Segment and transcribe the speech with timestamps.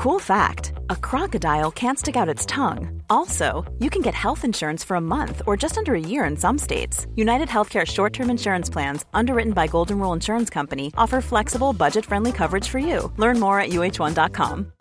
[0.00, 3.02] Cool fact a crocodile can't stick out its tongue.
[3.10, 6.38] Also, you can get health insurance for a month or just under a year in
[6.38, 7.06] some states.
[7.16, 12.06] United Healthcare short term insurance plans, underwritten by Golden Rule Insurance Company, offer flexible, budget
[12.06, 13.12] friendly coverage for you.
[13.18, 14.72] Learn more at uh1.com.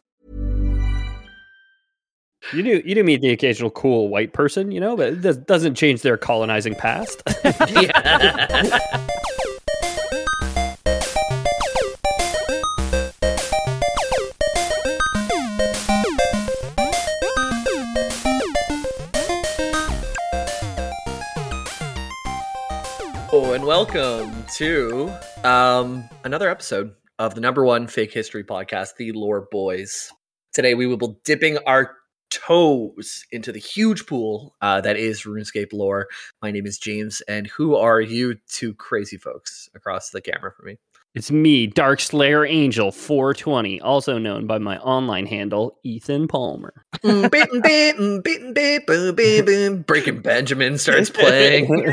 [2.54, 5.36] You do you do meet the occasional cool white person, you know, but it does,
[5.36, 7.24] doesn't change their colonizing past.
[23.80, 25.10] welcome to
[25.46, 30.12] um, another episode of the number one fake history podcast, The Lore Boys.
[30.52, 31.96] Today we will be dipping our
[32.30, 36.10] toes into the huge pool uh, that is RuneScape lore.
[36.42, 40.64] My name is James, and who are you two crazy folks across the camera for
[40.64, 40.78] me?
[41.16, 46.86] It's me, Dark Slayer Angel 420, also known by my online handle, Ethan Palmer.
[49.88, 51.66] Breaking Benjamin starts playing.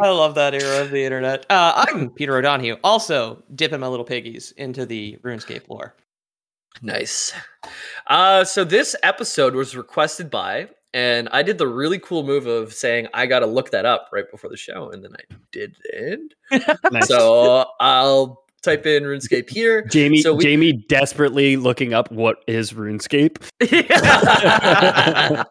[0.00, 1.46] I love that era of the internet.
[1.48, 5.94] Uh, I'm Peter O'Donohue, also dipping my little piggies into the RuneScape lore.
[6.82, 7.32] Nice.
[8.08, 12.72] Uh, so this episode was requested by, and I did the really cool move of
[12.72, 16.34] saying I got to look that up right before the show, and then I didn't.
[16.92, 17.06] Nice.
[17.08, 19.82] So I'll type in RuneScape here.
[19.86, 23.38] Jamie so we- Jamie desperately looking up what is RuneScape.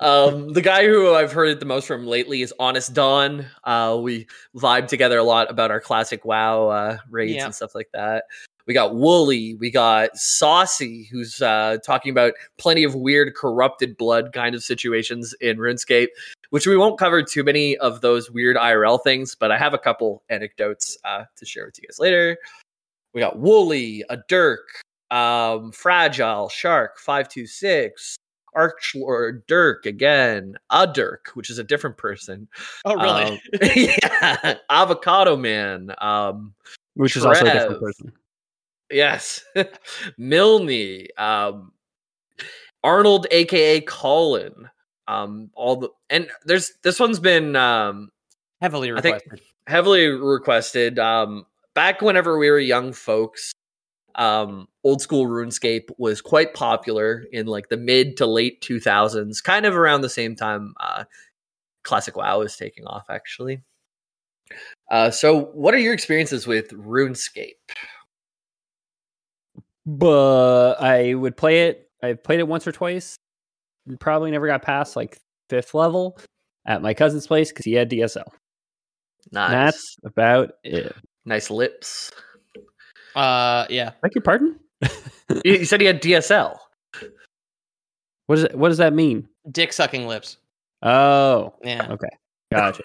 [0.00, 3.46] um, the guy who I've heard it the most from lately is Honest Dawn.
[3.64, 7.46] Uh, we vibe together a lot about our classic WoW uh, raids Yeah.
[7.46, 8.24] and stuff like that.
[8.70, 14.32] We got Wooly, we got Saucy, who's uh, talking about plenty of weird corrupted blood
[14.32, 16.06] kind of situations in RuneScape,
[16.50, 19.78] which we won't cover too many of those weird IRL things, but I have a
[19.78, 22.38] couple anecdotes uh, to share with you guys later.
[23.12, 24.68] We got Wooly, a Dirk,
[25.10, 28.14] um, Fragile, Shark, 526,
[28.56, 32.46] Archlord, Dirk again, a Dirk, which is a different person.
[32.84, 33.40] Oh, Um,
[33.74, 35.92] yeah, Avocado Man.
[35.98, 36.54] Um,
[36.94, 38.12] Which is also a different person.
[38.90, 39.44] Yes,
[40.18, 41.06] Milne.
[41.16, 41.72] Um,
[42.82, 44.68] Arnold, aka Colin.
[45.08, 48.10] Um, all the and there's this one's been um
[48.60, 49.40] Heavily I think- requested.
[49.66, 50.98] heavily requested.
[50.98, 53.52] Um, back whenever we were young folks,
[54.16, 59.66] um, old school RuneScape was quite popular in like the mid to late 2000s, kind
[59.66, 61.04] of around the same time uh,
[61.82, 63.62] Classic WoW was taking off, actually.
[64.90, 67.54] Uh, so, what are your experiences with RuneScape?
[69.86, 71.88] But I would play it.
[72.02, 73.16] I've played it once or twice.
[73.98, 75.18] Probably never got past like
[75.48, 76.18] fifth level
[76.66, 78.24] at my cousin's place because he had DSL.
[79.32, 80.94] Nice, That's about it.
[81.24, 82.10] nice lips.
[83.14, 83.92] Uh, yeah.
[84.02, 84.58] Beg your pardon?
[85.44, 86.56] You you said he had DSL.
[88.26, 89.28] What does it, what does that mean?
[89.50, 90.38] Dick sucking lips.
[90.82, 91.86] Oh, Yeah.
[91.90, 92.08] okay,
[92.52, 92.82] gotcha.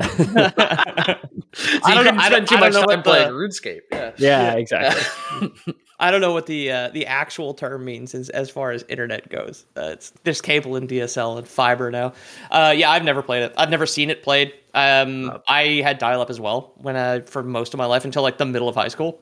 [0.00, 3.28] So I you don't know- couldn't I spend don't- too I much don't time playing
[3.28, 3.80] the- RuneScape.
[3.92, 4.12] Yeah.
[4.18, 5.52] yeah, exactly.
[6.00, 9.28] I don't know what the uh, the actual term means as, as far as internet
[9.28, 9.64] goes.
[9.76, 12.12] Uh, it's there's cable and DSL and fiber now.
[12.50, 13.54] Uh, yeah, I've never played it.
[13.56, 14.52] I've never seen it played.
[14.74, 15.40] Um, Oh.
[15.46, 18.38] I had dial up as well when I, for most of my life until like
[18.38, 19.20] the middle of high school.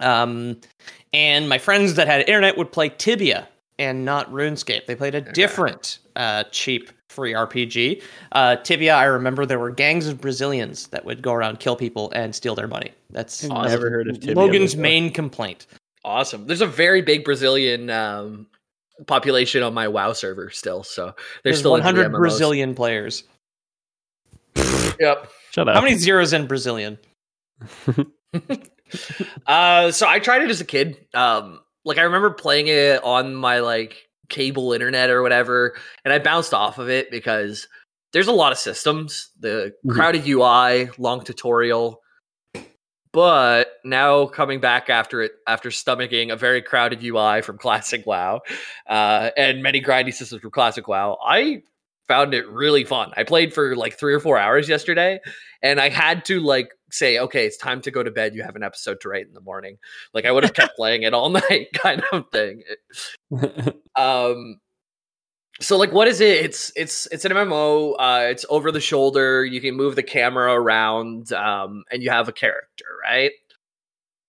[0.00, 0.60] Um,
[1.12, 4.86] and my friends that had internet would play Tibia and not RuneScape.
[4.86, 8.02] They played a different uh, cheap free RPG.
[8.32, 12.10] Uh, Tibia, I remember there were gangs of Brazilians that would go around kill people
[12.14, 12.92] and steal their money.
[13.10, 13.70] That's I've Awesome.
[13.72, 14.82] never heard of Tibia Logan's before.
[14.82, 15.66] main complaint.
[16.04, 16.46] Awesome.
[16.46, 18.46] There's a very big Brazilian um,
[19.06, 23.24] population on my WoW server still, so there's, There's still 100 100 Brazilian players.
[25.00, 25.30] Yep.
[25.52, 25.74] Shut up.
[25.74, 26.98] How many zeros in Brazilian?
[29.46, 30.96] Uh, so I tried it as a kid.
[31.14, 36.18] Um, like I remember playing it on my like cable internet or whatever, and I
[36.18, 37.68] bounced off of it because
[38.12, 39.94] there's a lot of systems, the Mhm.
[39.94, 42.00] crowded UI, long tutorial.
[43.12, 48.40] But now coming back after it, after stomaching a very crowded UI from Classic WoW,
[48.88, 51.62] uh, and many grindy systems from Classic WoW, I
[52.06, 53.12] found it really fun.
[53.16, 55.20] I played for like three or four hours yesterday,
[55.62, 58.34] and I had to like say, okay, it's time to go to bed.
[58.34, 59.78] You have an episode to write in the morning.
[60.14, 62.62] Like I would have kept playing it all night, kind of thing.
[63.96, 64.60] Um,
[65.60, 66.42] so like, what is it?
[66.44, 67.94] It's it's it's an MMO.
[67.98, 69.44] Uh, it's over the shoulder.
[69.44, 73.32] You can move the camera around, um, and you have a character, right?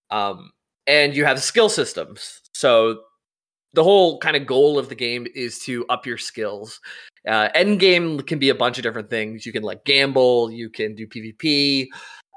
[0.10, 0.52] Um,
[0.88, 2.42] and you have skill systems.
[2.54, 3.04] So
[3.74, 6.82] the whole kind of goal of the game is to up your skills.
[7.28, 9.46] Uh, end game can be a bunch of different things.
[9.46, 10.52] You can like gamble.
[10.52, 11.88] You can do PvP.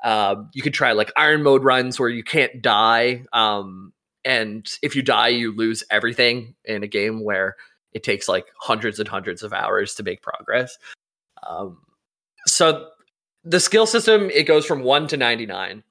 [0.04, 3.24] Um, you could try like iron mode runs where you can't die.
[3.32, 3.92] Um,
[4.24, 7.56] and if you die, you lose everything in a game where
[7.92, 10.76] it takes like hundreds and hundreds of hours to make progress.
[11.48, 11.78] Um,
[12.46, 12.90] so
[13.44, 15.82] the skill system it goes from one to ninety nine,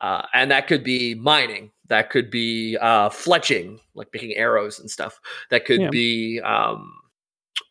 [0.00, 4.90] uh, and that could be mining, that could be uh, fletching, like making arrows and
[4.90, 5.20] stuff.
[5.50, 5.90] That could Yeah.
[5.90, 6.92] be um,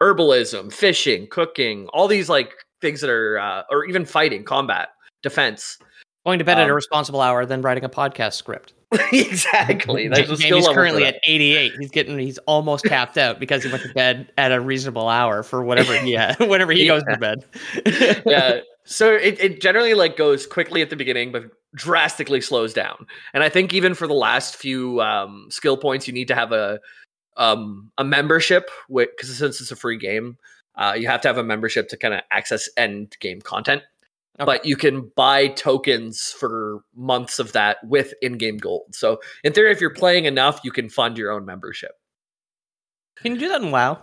[0.01, 4.89] herbalism, fishing, cooking, all these like things that are, uh, or even fighting, combat,
[5.21, 5.77] defense.
[6.25, 8.73] Going to bed at a Um, responsible hour, then writing a podcast script.
[9.11, 10.07] exactly.
[10.07, 11.73] That's the skill Jamie's level currently at 88.
[11.79, 15.43] He's getting he's almost capped out because he went to bed at a reasonable hour
[15.43, 17.45] for whatever he had, whenever he goes to bed.
[18.25, 18.59] yeah.
[18.83, 23.07] So it, it generally like goes quickly at the beginning, but drastically slows down.
[23.33, 26.51] And I think even for the last few um, skill points, you need to have
[26.51, 26.79] a
[27.37, 30.37] um, a membership, because since it's a free game,
[30.75, 33.83] uh, you have to have a membership to kind of access end game content.
[34.39, 34.45] Okay.
[34.45, 38.95] But you can buy tokens for months of that with in-game gold.
[38.95, 41.91] So in theory, if you're playing enough, you can fund your own membership.
[43.17, 44.01] Can you do that in WoW?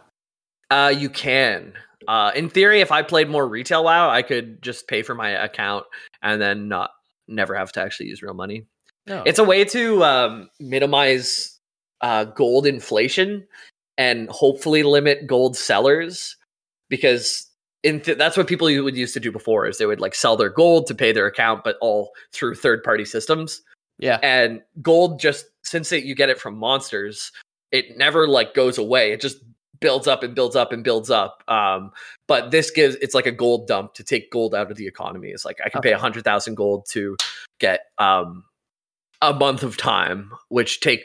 [0.70, 1.72] Uh, you can.
[2.06, 5.30] Uh, in theory, if I played more retail WoW, I could just pay for my
[5.30, 5.86] account
[6.22, 6.90] and then not
[7.26, 8.66] never have to actually use real money.
[9.06, 9.22] No.
[9.25, 11.58] It's a way to um, minimize
[12.00, 13.46] uh, gold inflation
[13.96, 16.36] and hopefully limit gold sellers
[16.88, 17.48] because
[17.82, 20.36] in th- that's what people would used to do before is they would like sell
[20.36, 23.62] their gold to pay their account, but all through third party systems
[23.98, 24.19] yeah.
[24.22, 27.32] and gold just since it, you get it from monsters
[27.70, 29.38] it never like goes away it just
[29.80, 31.90] builds up and builds up and builds up um
[32.26, 35.28] but this gives it's like a gold dump to take gold out of the economy
[35.28, 35.94] it's like i can pay Okay.
[35.96, 37.16] a hundred thousand gold to
[37.60, 38.44] get um
[39.20, 41.04] a month of time which take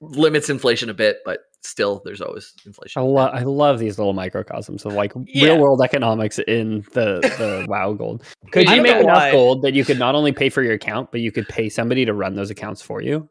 [0.00, 4.12] limits inflation a bit but still there's always inflation I love I love these little
[4.12, 5.44] microcosms of like Yeah.
[5.46, 8.22] real world economics in the the WoW gold.
[8.52, 11.10] Could you make enough why- gold that you could not only pay for your account,
[11.10, 13.28] but you could pay somebody to run those accounts for you?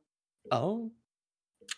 [0.51, 0.91] Oh.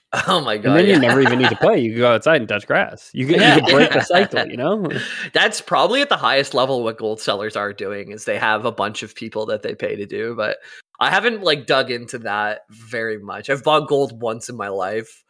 [0.27, 0.93] oh my god And then yeah.
[0.95, 1.79] you never even need to play.
[1.79, 3.09] You can go outside and touch grass.
[3.13, 3.55] You can, Yeah.
[3.55, 4.87] you can break the cycle, you know?
[5.33, 8.71] That's probably at the highest level what gold sellers are doing is they have a
[8.71, 10.57] bunch of people that they pay to do, but
[11.01, 13.49] I haven't like dug into that very much.
[13.49, 15.23] I've bought gold once in my life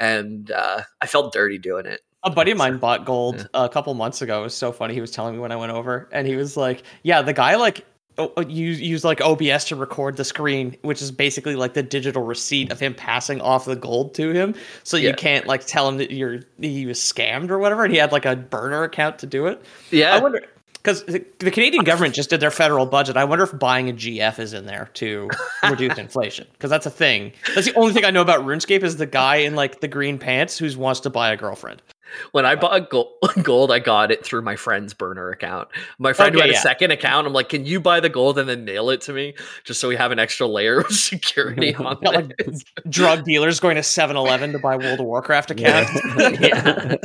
[0.00, 2.00] and uh, I felt dirty doing it.
[2.24, 3.64] A buddy of mine bought gold Yeah.
[3.64, 4.40] a couple months ago.
[4.40, 4.92] It was so funny.
[4.94, 7.54] He was telling me when I went over, and he was like, "Yeah, the guy
[7.56, 7.86] like
[8.18, 11.82] o- o- use use like OBS to record the screen, which is basically like the
[11.82, 15.14] digital receipt of him passing off the gold to him, so you Yeah.
[15.14, 18.26] can't like tell him that you're he was scammed or whatever." And he had like
[18.26, 19.62] a burner account to do it.
[19.90, 20.14] Yeah.
[20.14, 20.42] I wonder
[20.82, 23.16] because the, the Canadian government just did their federal budget.
[23.16, 25.28] I wonder if buying a GF is in there to
[25.70, 27.32] reduce inflation because that's a thing.
[27.54, 30.18] That's the only thing I know about RuneScape is the guy in like the green
[30.18, 31.82] pants who wants to buy a girlfriend.
[32.32, 33.12] when I bought gold,
[33.42, 35.68] gold, I got it through my friend's burner account.
[35.98, 38.38] My friend who Okay, had a second account, I'm like, can you buy the gold
[38.38, 39.34] and then mail it to me
[39.64, 42.32] just so we have an extra layer of security on Got like
[42.88, 45.90] drug dealers going to 7-Eleven to buy World of Warcraft accounts.
[46.40, 46.96] Yeah.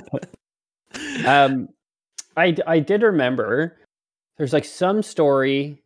[1.26, 1.68] um,
[2.38, 3.78] I I did remember
[4.38, 5.82] there's like some story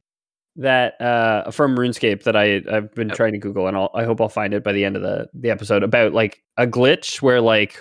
[0.56, 3.18] that uh from RuneScape that I I've been Yep.
[3.18, 5.30] trying to Google and I'll, I hope I'll find it by the end of the
[5.34, 7.80] the episode about like a glitch where like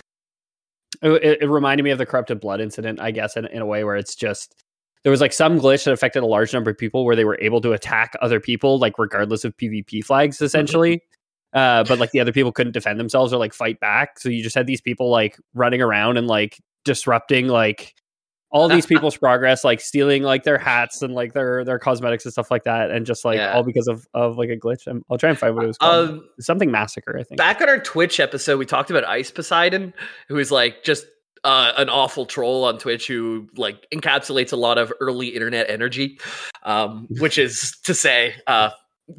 [1.01, 3.83] it, it reminded me of the corrupted blood incident I guess in, in a way
[3.83, 4.55] where it's just
[5.03, 7.37] there was like some glitch that affected a large number of people where they were
[7.41, 11.01] able to attack other people like regardless of PvP flags essentially.
[11.53, 14.19] Uh, but like the other people couldn't defend themselves or like fight back.
[14.19, 17.95] So you just had these people like running around and like disrupting like
[18.51, 22.31] all these people's progress, like stealing like their hats and like their their cosmetics and
[22.31, 23.53] stuff like that, and just like Yeah.
[23.53, 24.87] all because of of like a glitch.
[24.87, 26.09] i I'll try and find what it was called.
[26.09, 27.37] Um, Something massacre, I think.
[27.37, 29.93] back on our Twitch episode, we talked about Ice Poseidon,
[30.27, 31.05] who is like just
[31.43, 36.19] uh, an awful troll on Twitch who like encapsulates a lot of early internet energy,
[36.63, 38.71] um, which is to say, uh,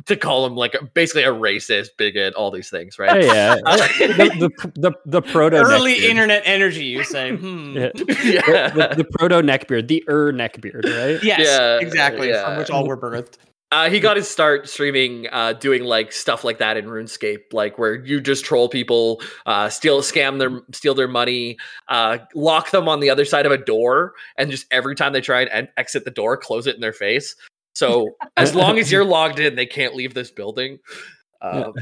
[0.06, 3.25] to call him like a, basically a racist, bigot, all these things, Yeah, right?
[3.25, 3.56] yeah.
[3.64, 6.09] Uh, the, the the the proto Early neckbeard.
[6.11, 7.30] internet energy, you say?
[7.37, 7.76] Hmm.
[7.76, 7.90] Yeah.
[8.25, 8.70] yeah.
[8.70, 11.23] the, the proto neckbeard, the er neckbeard, right?
[11.23, 12.28] Yes, Yeah, exactly.
[12.28, 12.44] yeah.
[12.47, 13.35] From which all were birthed.
[13.73, 17.78] Uh, he got his start streaming, uh, doing like stuff like that in RuneScape, like
[17.78, 21.56] where you just troll people, uh, steal, scam their, steal their money,
[21.87, 25.20] uh, lock them on the other side of a door, and just every time they
[25.20, 27.37] try and en- exit the door, close it in their face.
[27.80, 30.78] So as long as you're logged in, they can't leave this building.
[31.40, 31.72] Um,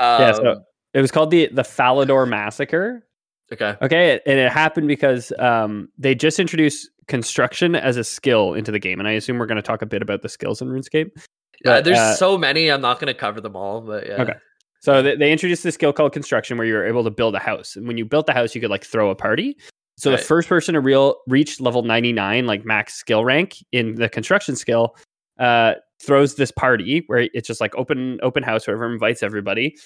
[0.00, 0.58] Yeah, so- um,
[0.94, 3.06] It was called the the Falador massacre.
[3.52, 3.74] okay.
[3.82, 8.78] Okay, and it happened because um, they just introduced construction as a skill into the
[8.78, 11.10] game, and I assume we're going to talk a bit about the skills in RuneScape.
[11.64, 12.68] But, there's uh, so many.
[12.70, 14.22] I'm not going to cover them all, but yeah.
[14.22, 14.34] Okay.
[14.80, 17.38] So they, they introduced this skill called construction, where you were able to build a
[17.40, 19.56] house, and when you built the house, you could like throw a party.
[19.98, 20.18] So Right.
[20.20, 24.54] the first person to real reach level 99, like max skill rank in the construction
[24.54, 24.94] skill,
[25.38, 29.76] uh, throws this party where it's just like open open house, everyone invites everybody.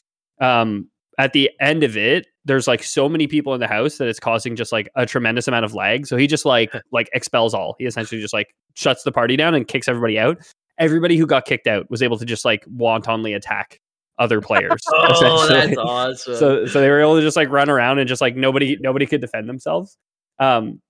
[0.40, 0.88] um,
[1.18, 4.20] at the end of it, there's like so many people in the house that it's
[4.20, 6.06] causing just like a tremendous amount of lag.
[6.06, 7.76] So he just like like expels all.
[7.78, 10.38] He essentially just like shuts the party down and kicks everybody out.
[10.78, 13.80] Everybody who got kicked out was able to just like wantonly attack
[14.18, 14.80] other players.
[14.88, 16.36] Oh, that's awesome.
[16.36, 19.04] so so they were able to just like run around and just like nobody nobody
[19.04, 19.98] could defend themselves.
[20.38, 20.80] Um,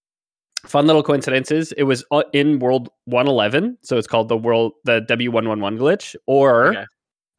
[0.67, 1.73] fun little coincidences.
[1.73, 6.69] It was uh, in World 111, so it's called the World the W111 glitch, or
[6.69, 6.85] Okay.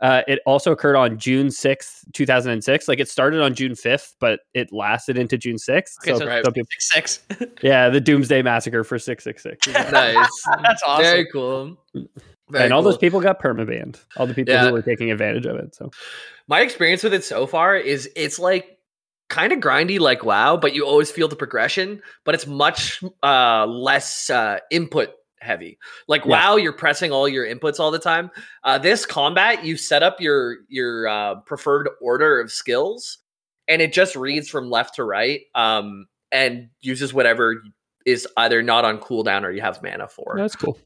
[0.02, 2.88] uh, it also occurred on June 6th, 2006.
[2.88, 5.98] Like it started on June 5th, but it lasted into June 6th.
[6.02, 6.44] Okay, so, so- Right.
[6.44, 7.22] some people- Six.
[7.62, 9.68] yeah, the Doomsday Massacre for 666.
[9.92, 10.28] nice.
[10.64, 11.04] That's awesome.
[11.04, 11.78] Very cool.
[12.50, 13.98] Very and all those people got permabanned.
[14.18, 14.66] All the people Yeah.
[14.68, 15.74] who were taking advantage of it.
[15.74, 15.90] So
[16.48, 18.78] My experience with it so far is it's like
[19.32, 23.66] kind of grindy like WoW, but you always feel the progression, but it's much uh
[23.66, 25.10] less uh input
[25.40, 25.80] heavy.
[26.08, 26.50] Like Yeah.
[26.52, 28.30] WoW, you're pressing all your inputs all the time.
[28.64, 33.18] Uh this combat, you set up your your uh preferred order of skills
[33.68, 37.64] and it just reads from left to right um and uses whatever
[38.06, 40.36] is either not on cooldown or you have mana for.
[40.38, 40.78] that's cool.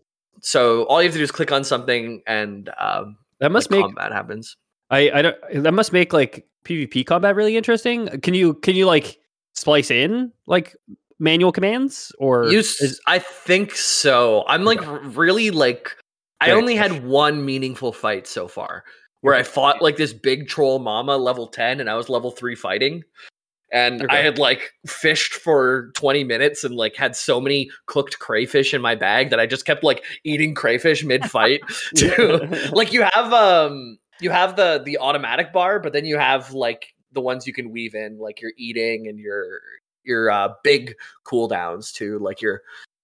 [0.42, 3.80] So all you have to do is click on something and um That must like
[3.80, 4.56] make combat happens.
[4.92, 8.08] I I don't that must make like PvP combat really interesting.
[8.22, 9.20] Can you can you like
[9.54, 10.76] splice in like
[11.20, 14.44] manual commands or You, is- I think so.
[14.48, 14.82] I'm like
[15.16, 15.96] really like
[16.42, 18.84] I only had one meaningful fight so far
[19.22, 22.56] where I fought like this big troll mama level 10 and I was level 3
[22.56, 23.04] fighting.
[23.72, 28.74] And I had like fished for 20 minutes and like had so many cooked crayfish
[28.74, 31.62] in my bag that I just kept like eating crayfish mid fight.
[32.72, 36.94] like you have um you have the the automatic bar, but then you have like
[37.12, 39.62] the ones you can weave in, like your eating and your
[40.04, 40.94] your uh big
[41.26, 42.62] cooldowns too, like your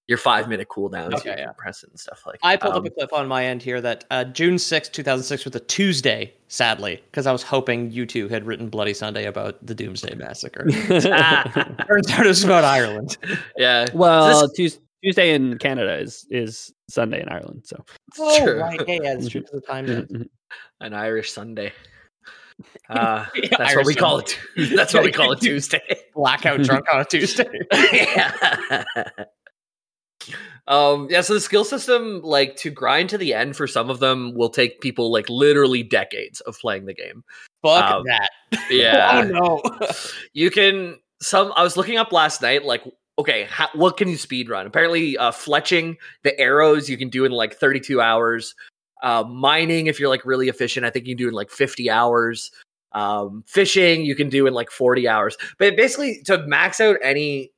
[0.08, 1.51] your five minute cooldowns Okay, you can yeah.
[1.58, 4.03] press and stuff like I pulled um, up a clip on my end here that
[4.12, 8.46] uh, June sixth, 2006 was a Tuesday, sadly, because I was hoping you two had
[8.46, 10.65] written Bloody Sunday about the Doomsday Massacre.
[10.89, 13.18] Turns out it was about Ireland.
[13.58, 13.88] yeah.
[13.94, 17.63] well, This- Tues- Tuesday in Canada is is Sunday in Ireland.
[17.65, 17.84] So
[18.20, 18.60] Oh, true.
[18.60, 18.79] right.
[18.88, 19.41] Yeah, yeah, that's true.
[19.43, 20.08] 'cause of the time zone.
[20.12, 20.25] Mhm.
[20.81, 21.72] an Irish Sunday.
[22.89, 24.72] Uh, Yeah, that's what Irish we call Sunday.
[24.72, 24.75] it.
[24.75, 25.81] That's what we call it Tuesday.
[26.13, 27.48] Blackout drunk on a Tuesday.
[27.72, 28.84] yeah.
[30.67, 34.00] Um, yeah, so the skill system, like to grind to the end for some of
[34.00, 37.24] them, will take people like literally decades of playing the game.
[37.63, 38.29] Fuck Um, that.
[38.70, 39.24] Yeah.
[39.34, 39.88] Oh no.
[40.34, 42.84] you can some i was looking up last night like
[43.20, 44.65] okay how, what can you speed run?
[44.65, 48.56] Apparently uh fletching the arrows you can do in like 32 hours.
[49.03, 51.89] Uh mining if you're like really efficient i think you can do in like 50
[51.89, 52.51] hours.
[52.91, 55.38] Um fishing you can do in like 40 hours.
[55.58, 57.51] But basically to max out any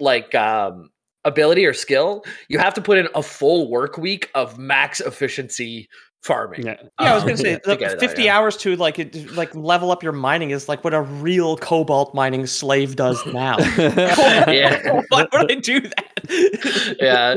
[0.00, 0.90] like um
[1.24, 5.88] ability or skill you have to put in a full work week of max efficiency
[6.24, 6.76] farming yeah.
[6.98, 8.38] Yeah, I was gonna say to the get it out, fifty yeah.
[8.38, 12.14] hours to like it, like level up your mining is like what a real cobalt
[12.14, 13.58] mining slave does now.
[14.54, 15.02] Yeah.
[15.08, 16.96] Why would I do that?
[17.00, 17.34] Yeah.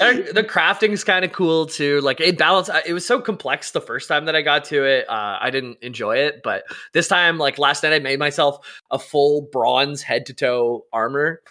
[0.00, 2.00] And the crafting's kind of cool too.
[2.00, 2.70] Like it balanced.
[2.86, 5.08] It was so complex the first time that I got to it.
[5.08, 8.58] Uh, I didn't enjoy it, but this time, like last night, I made myself
[8.90, 11.42] a full bronze head to toe armor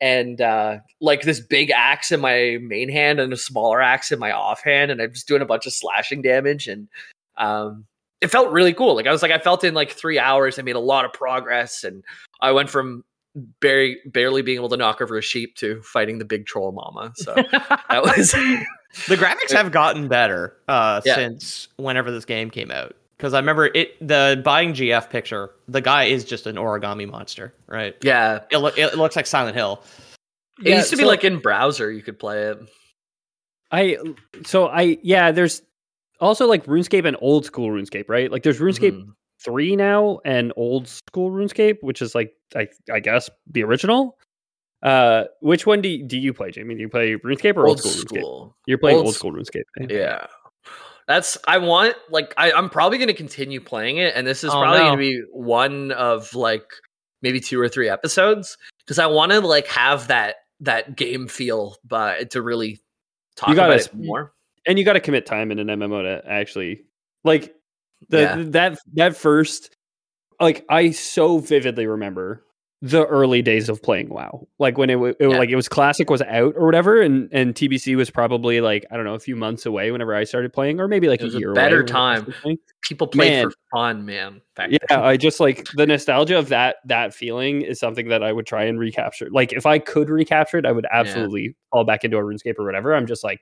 [0.00, 4.18] and uh, like this big axe in my main hand and a smaller axe in
[4.18, 6.88] my offhand, and I'm just doing a bunch of slashing damage and.
[7.36, 7.84] Um,
[8.20, 8.96] it felt really cool.
[8.96, 11.12] Like I was like, I felt in like three hours, I made a lot of
[11.12, 12.02] progress, and
[12.40, 13.04] I went from
[13.60, 17.12] barely barely being able to knock over a sheep to fighting the big troll mama.
[17.14, 21.14] So that was the graphics have gotten better uh, Yeah.
[21.14, 22.96] since whenever this game came out.
[23.18, 25.50] Because I remember it, the buying GF picture.
[25.66, 27.96] The guy is just an origami monster, right?
[28.02, 28.40] yeah.
[28.50, 29.82] It, loo- it looks like Silent Hill.
[30.64, 32.58] It Yeah, used to be like in browser you could play it.
[33.70, 33.98] I
[34.46, 35.62] so I yeah, there's
[36.20, 38.30] also like RuneScape and old school RuneScape, right?
[38.30, 39.12] Like there's RuneScape Mhm.
[39.44, 44.16] 3 now and old school RuneScape, which is like I I guess the original.
[44.82, 46.74] Uh which one do you, do you play, Jamie?
[46.76, 48.54] Do you play RuneScape or old, old school, RuneScape?
[48.66, 49.64] You're playing Old old, school RuneScape.
[49.90, 50.26] Yeah.
[51.08, 54.60] That's I want like I, I'm probably gonna continue playing it, and this is Oh,
[54.60, 54.84] probably no.
[54.86, 56.64] gonna be one of like
[57.22, 61.76] maybe two or three episodes because I want to like have that that game feel,
[61.84, 62.80] but to really
[63.36, 64.32] talk You gotta about it more.
[64.66, 66.82] and you got to commit time in an MMO to actually
[67.24, 67.54] like
[68.10, 68.36] the Yeah.
[68.48, 69.74] that that first
[70.40, 72.44] like I so vividly remember
[72.80, 74.46] the early days of playing WoW.
[74.60, 75.26] Like when it, it was Yeah.
[75.38, 78.96] like it was classic was out or whatever and and TBC was probably like I
[78.96, 81.34] don't know a few months away whenever I started playing or maybe like It was
[81.34, 82.34] a a year better away time.
[82.82, 83.50] People play Man.
[83.50, 84.40] for fun, man.
[84.54, 85.00] back Yeah, then.
[85.00, 88.62] I just like the nostalgia of that that feeling is something that I would try
[88.64, 89.28] and recapture.
[89.30, 92.64] Like if I could recapture it, I would absolutely fall back into a RuneScape or
[92.64, 92.94] whatever.
[92.94, 93.40] I'm just like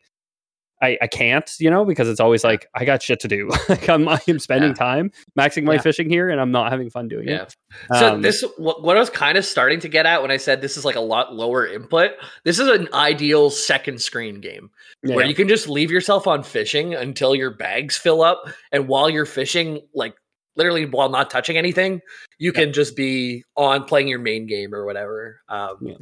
[0.82, 3.50] I, I can't, you know, because it's always like I got shit to do.
[3.68, 4.74] like I'm, I'm spending Yeah.
[4.74, 5.80] time maxing my Yeah.
[5.80, 7.42] fishing here, and I'm not having fun doing Yeah.
[7.44, 7.54] it.
[7.94, 10.36] So Um, this what, what I was kind of starting to get at when I
[10.36, 12.12] said this is like a lot lower input.
[12.44, 14.70] This is an ideal second screen game
[15.02, 19.08] where you can just leave yourself on fishing until your bags fill up, and while
[19.08, 20.14] you're fishing, like
[20.56, 22.00] literally while not touching anything,
[22.38, 25.40] you can just be on playing your main game or whatever.
[25.48, 25.94] Um, Yeah.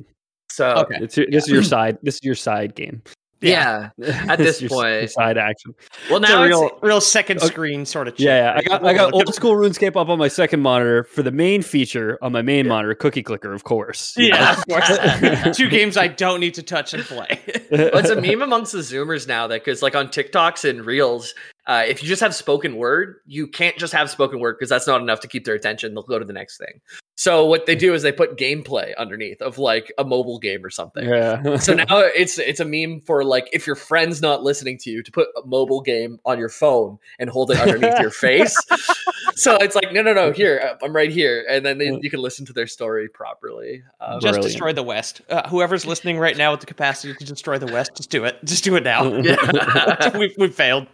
[0.51, 0.99] So Okay.
[1.01, 1.99] It's this is your side.
[2.03, 3.03] This is your side game.
[3.41, 3.91] Yeah.
[4.03, 5.75] At This this is your s- your point- side action.
[6.11, 7.47] Well, It's a now real, it's, real second Okay.
[7.49, 8.19] screen sort of.
[8.19, 8.59] Yeah, yeah.
[8.59, 11.63] I got I got old school RuneScape up on my second monitor for the main
[11.63, 12.71] feature on my main Yeah.
[12.71, 14.15] monitor, Cookie Clicker, of course.
[14.17, 15.57] Yeah, of course.
[15.57, 17.41] Two games I don't need to touch and play.
[17.71, 21.35] well, it's a meme amongst the Zoomers now that because like on TikToks and Reels,
[21.67, 24.87] uh, if you just have spoken word, you can't just have spoken word because that's
[24.87, 25.95] not enough to keep their attention.
[25.95, 26.81] They'll go to the next thing.
[27.17, 30.71] So what they do is they put gameplay underneath of like a mobile game or
[30.71, 31.09] something.
[31.09, 31.59] Yeah.
[31.59, 35.03] So now it's it's a meme for like if your friend's not listening to you
[35.03, 38.57] to put a mobile game on your phone and hold it underneath your face.
[39.37, 42.11] So it's like no no no here uh, I'm right here and then they, you
[42.11, 43.83] can listen to their story properly.
[44.01, 44.45] Um, just Brilliant.
[44.45, 45.23] destroy the West.
[45.29, 48.39] Uh, whoever's listening right now with the capacity to destroy the West, just do it.
[48.45, 49.05] Just do it now.
[49.17, 50.17] yeah.
[50.17, 50.87] we've, we've failed.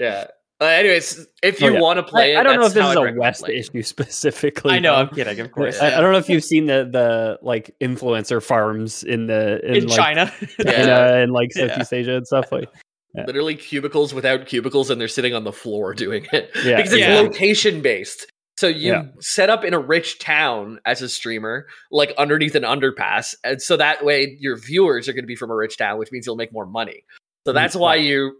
[0.00, 0.26] yeah.
[0.60, 1.80] Uh, anyways, if Oh, you yeah.
[1.80, 3.58] want to play it, I, I don't know if this is I'd a West playing
[3.58, 3.68] it.
[3.68, 3.82] issue
[4.14, 4.72] specifically.
[4.72, 4.92] I know.
[4.94, 5.00] though.
[5.02, 5.40] I'm kidding.
[5.40, 5.80] Of course.
[5.80, 9.74] I, I don't know if you've seen the the like influencer farms in the in,
[9.76, 10.32] In like, China.
[10.60, 11.18] in, Yeah.
[11.22, 11.68] in like Yeah.
[11.68, 12.68] Southeast Asia and stuff like.
[13.16, 13.26] Yeah.
[13.26, 17.00] literally cubicles without cubicles and they're sitting on the floor doing it Yeah, because it's
[17.00, 17.14] yeah.
[17.20, 18.26] location based
[18.58, 19.02] so you Yeah.
[19.20, 23.76] set up in a rich town as a streamer like underneath an underpass and so
[23.76, 26.34] that way your viewers are going to be from a rich town which means you'll
[26.34, 27.04] make more money
[27.46, 28.36] so Mm, that's why you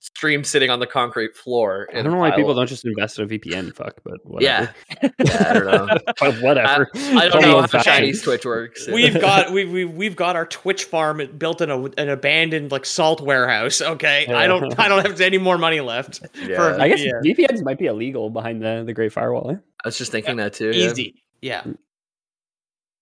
[0.00, 3.18] stream sitting on the concrete floor I don't know why people of- don't just invest
[3.18, 3.72] in a VPN.
[3.74, 4.68] Fuck, but yeah
[5.00, 5.10] whatever.
[5.18, 6.90] yeah i don't know whatever.
[6.94, 7.84] i don't Call me know how old-fashioned.
[7.84, 11.80] chinese twitch works We've got we we we've got our Twitch farm built in a,
[11.84, 13.80] an abandoned like salt warehouse.
[13.80, 16.20] Okay, I don't I don't have any more money left.
[16.42, 16.76] Yeah.
[16.78, 19.52] I guess VPNs might be illegal behind the the Great Firewall.
[19.52, 19.54] Eh?
[19.84, 20.90] i was just thinking that too yeah.
[20.90, 21.64] Easy, yeah.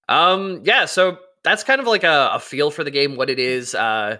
[0.08, 3.38] Um, yeah, so that's kind of like a, a feel for the game, what it
[3.38, 3.74] is.
[3.74, 4.18] Uh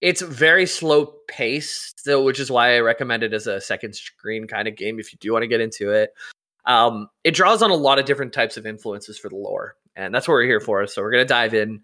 [0.00, 4.46] it's very slow paced, so which is why I recommend it as a second screen
[4.46, 6.14] kind of game if you do want to get into it.
[6.66, 10.14] Um, it draws on a lot of different types of influences for the lore, and
[10.14, 10.86] that's what we're here for.
[10.86, 11.80] So we're gonna dive in.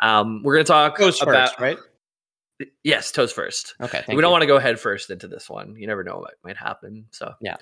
[0.00, 1.78] Um, we're gonna talk Goes about first, right?
[2.84, 3.74] yes, toes first.
[3.80, 5.74] Okay, thank we don't want to go head first into this one.
[5.76, 7.06] You never know what might happen.
[7.10, 7.56] So Yeah.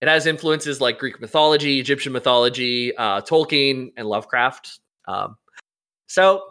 [0.00, 4.80] it has influences like Greek mythology, Egyptian mythology, uh, Tolkien, and Lovecraft.
[5.06, 5.36] Um,
[6.06, 6.42] so,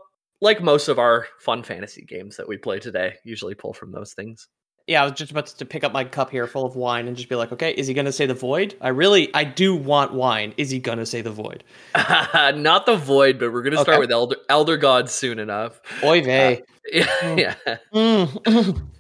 [0.46, 4.14] like most of our fun fantasy games that we play today, usually pull from those
[4.14, 4.48] things.
[4.88, 7.18] Yeah, I was just about to pick up my cup here full of wine and
[7.18, 8.76] just be like, okay, is he gonna say the void?
[8.80, 10.54] I really, I do want wine.
[10.58, 11.64] Is he gonna say the void?
[11.96, 14.00] Not the void, but we're gonna start Okay.
[14.02, 15.82] with elder elder gods soon enough.
[16.04, 16.62] Oy vey.
[16.94, 17.36] yeah.
[17.66, 17.78] yeah.
[17.94, 18.82] Mm.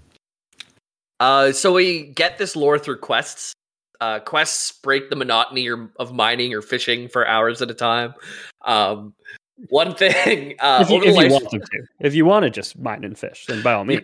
[1.19, 3.53] Uh, so we get this lore through quests.
[4.01, 8.13] Uh, quests break the monotony or, of mining or fishing for hours at a time.
[8.65, 9.13] Um,
[9.70, 11.62] one thing, uh, if you, if you want to,
[12.00, 14.04] if you want to just mine and fish, then by all means.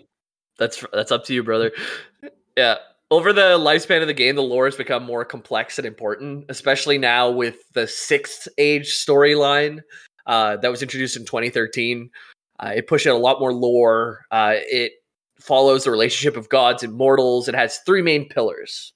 [0.58, 1.72] that's that's up to you, brother.
[2.58, 2.76] Yeah.
[3.10, 6.98] Over the lifespan of the game, the lore has become more complex and important, especially
[6.98, 9.82] now with the sixth age storyline
[10.28, 12.10] uh, that was introduced in 2013.
[12.60, 14.22] Uh, it pushed out a lot more lore.
[14.32, 14.94] Uh, it
[15.42, 17.50] follows the relationship of gods and mortals.
[17.50, 18.94] It has three main pillars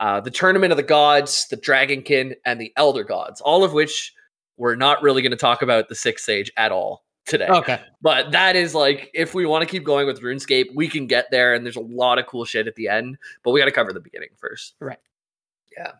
[0.00, 4.14] uh, the Tournament of the Gods, the Dragonkin, and the Elder Gods, all of which
[4.60, 7.48] we're not really going to talk about the sixth age at all today.
[7.48, 7.80] okay.
[8.02, 11.30] But that is like, if we want to keep going with RuneScape, we can get
[11.30, 13.16] there, and there's a lot of cool shit at the end.
[13.42, 14.74] But we got to cover the beginning first.
[14.78, 14.98] Right.
[15.76, 15.92] Yeah.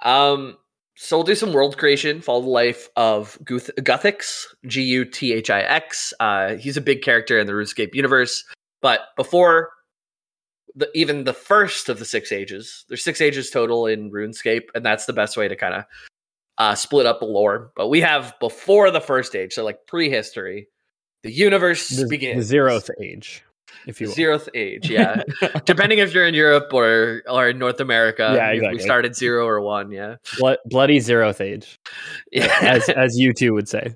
[0.00, 0.56] Um.
[0.96, 2.20] So we'll do some world creation.
[2.20, 6.14] Follow the life of Guth- Guthix, G U T H I X.
[6.20, 8.44] Uh, he's a big character in the RuneScape universe.
[8.80, 9.70] But before
[10.76, 14.86] the even the first of the six ages, there's six ages total in RuneScape, and
[14.86, 15.84] that's the best way to kind of
[16.58, 17.72] uh, split up the lore.
[17.76, 20.68] But we have before the first age, so like prehistory,
[21.22, 22.48] the universe The, begins.
[22.48, 23.42] the zeroth age,
[23.86, 24.14] if you will.
[24.14, 25.22] Zeroth age, yeah.
[25.64, 28.32] Depending if you're in Europe or or in North America.
[28.36, 28.76] Yeah, exactly.
[28.76, 30.16] We started zero or one, yeah.
[30.38, 31.78] Blood, bloody zeroth age,
[32.32, 32.54] Yeah.
[32.62, 33.94] as as you two would say.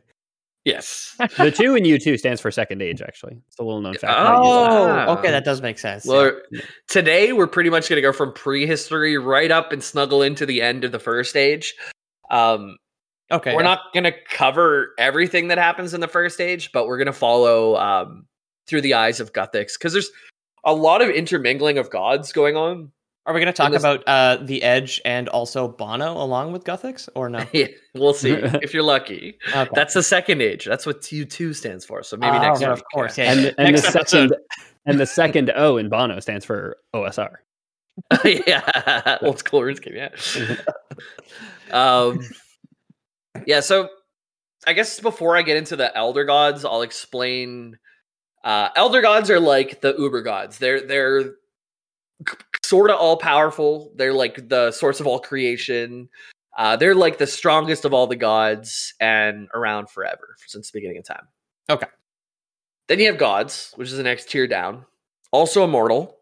[0.64, 1.14] yes.
[1.37, 3.01] The two in U two stands for second age.
[3.03, 4.12] Actually, it's a little known fact.
[4.16, 5.16] Oh, wow.
[5.18, 6.05] okay, that does make sense.
[6.07, 6.33] Well,
[6.88, 10.61] today we're pretty much going to go from prehistory right up and snuggle into the
[10.62, 11.75] end of the first age.
[12.31, 12.77] Um,
[13.31, 13.55] okay.
[13.55, 17.07] we're not going to cover everything that happens in the first age, but we're going
[17.07, 18.27] to follow um,
[18.67, 20.11] through the eyes of Guthix because there's
[20.64, 22.91] a lot of intermingling of gods going on
[23.27, 26.64] Are we going to talk this- about uh, the Edge and also Bono along with
[26.64, 27.45] Guthix, or no?
[27.53, 29.38] Yeah, we'll see if you're lucky.
[29.55, 29.71] Okay.
[29.75, 30.64] That's the second age.
[30.64, 32.03] That's what T2 stands for.
[32.03, 32.79] So maybe Oh, next yeah, week.
[32.79, 33.17] of course.
[33.17, 33.25] yeah.
[33.25, 33.51] Yeah, and yeah.
[33.51, 34.29] the, and the Next episode.
[34.31, 34.35] second
[34.87, 37.35] and the second O in Bono stands for OSR.
[38.25, 39.95] yeah, old school RuneScape.
[39.95, 40.57] Yeah.
[41.73, 42.21] Um,
[43.47, 43.61] yeah.
[43.61, 43.89] So,
[44.67, 47.79] I guess before I get into the Elder Gods, I'll explain.
[48.45, 50.59] Uh, Elder Gods are like the Uber Gods.
[50.59, 51.35] They're they're
[52.65, 53.93] sort of all powerful.
[53.97, 56.09] They're like the source of all creation.
[56.57, 60.99] Uh, they're like the strongest of all the gods and around forever since the beginning
[60.99, 61.29] of time.
[61.71, 61.87] Okay.
[62.89, 64.85] Then you have gods, which is the next tier down,
[65.31, 66.19] also immortal,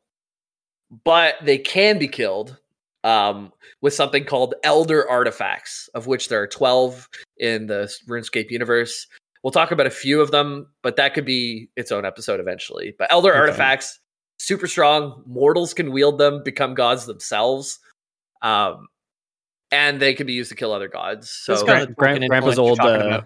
[1.05, 2.59] but they can be killed
[3.07, 9.07] um, with something called elder artifacts, of which there are 12 in the RuneScape universe.
[9.45, 12.97] We'll talk about a few of them, but that could be its own episode eventually.
[12.99, 13.38] But elder Okay.
[13.38, 14.01] artifacts,
[14.38, 15.23] super strong.
[15.25, 17.79] Mortals can wield them, become gods themselves.
[18.42, 18.88] Um,
[19.71, 21.31] and they can be used to kill other gods.
[21.31, 23.21] So That's kind of the Gran- token grandpa's old, talking uh,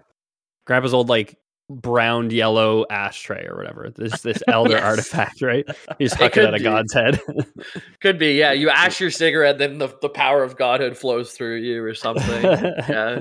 [0.67, 1.39] grandpa's old like
[1.71, 3.91] brown yellow ashtray or whatever.
[3.97, 4.83] This this elder Yes.
[4.85, 5.65] artifact, right?
[5.99, 6.63] he's just It huck it could at a be.
[6.65, 7.21] god's head.
[8.01, 8.53] Could be, yeah.
[8.53, 12.43] You ash your cigarette, then the, the power of godhood flows through you or something.
[12.45, 13.21] yeah.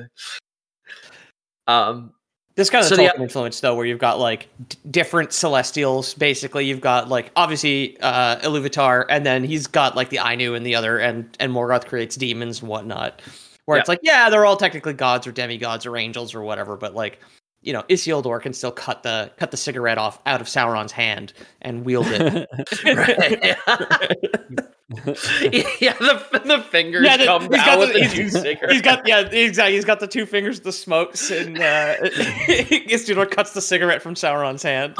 [1.67, 2.13] Um,
[2.55, 6.13] This kind of So the the- influence, though, where you've got like d- different celestials.
[6.15, 10.65] Basically, you've got like obviously uh, Iluvatar, and then he's got like the Ainu and
[10.65, 13.21] the other, and and Morgoth creates demons and whatnot.
[13.65, 16.95] Where it's like, yeah, they're all technically gods or demigods or angels or whatever, but
[16.95, 17.19] like,
[17.61, 21.33] you know, Isildur can still cut the cut the cigarette off out of Sauron's hand
[21.61, 22.47] and wield it.
[25.81, 28.29] yeah, the, the fingers Yeah, the- come he's down got with the- the, he's- two
[28.29, 28.73] cigarettes.
[28.73, 29.75] He's got yeah, exactly.
[29.75, 34.63] He's got the two fingers, the smokes, and uh, Isildur cuts the cigarette from Sauron's
[34.63, 34.95] hand.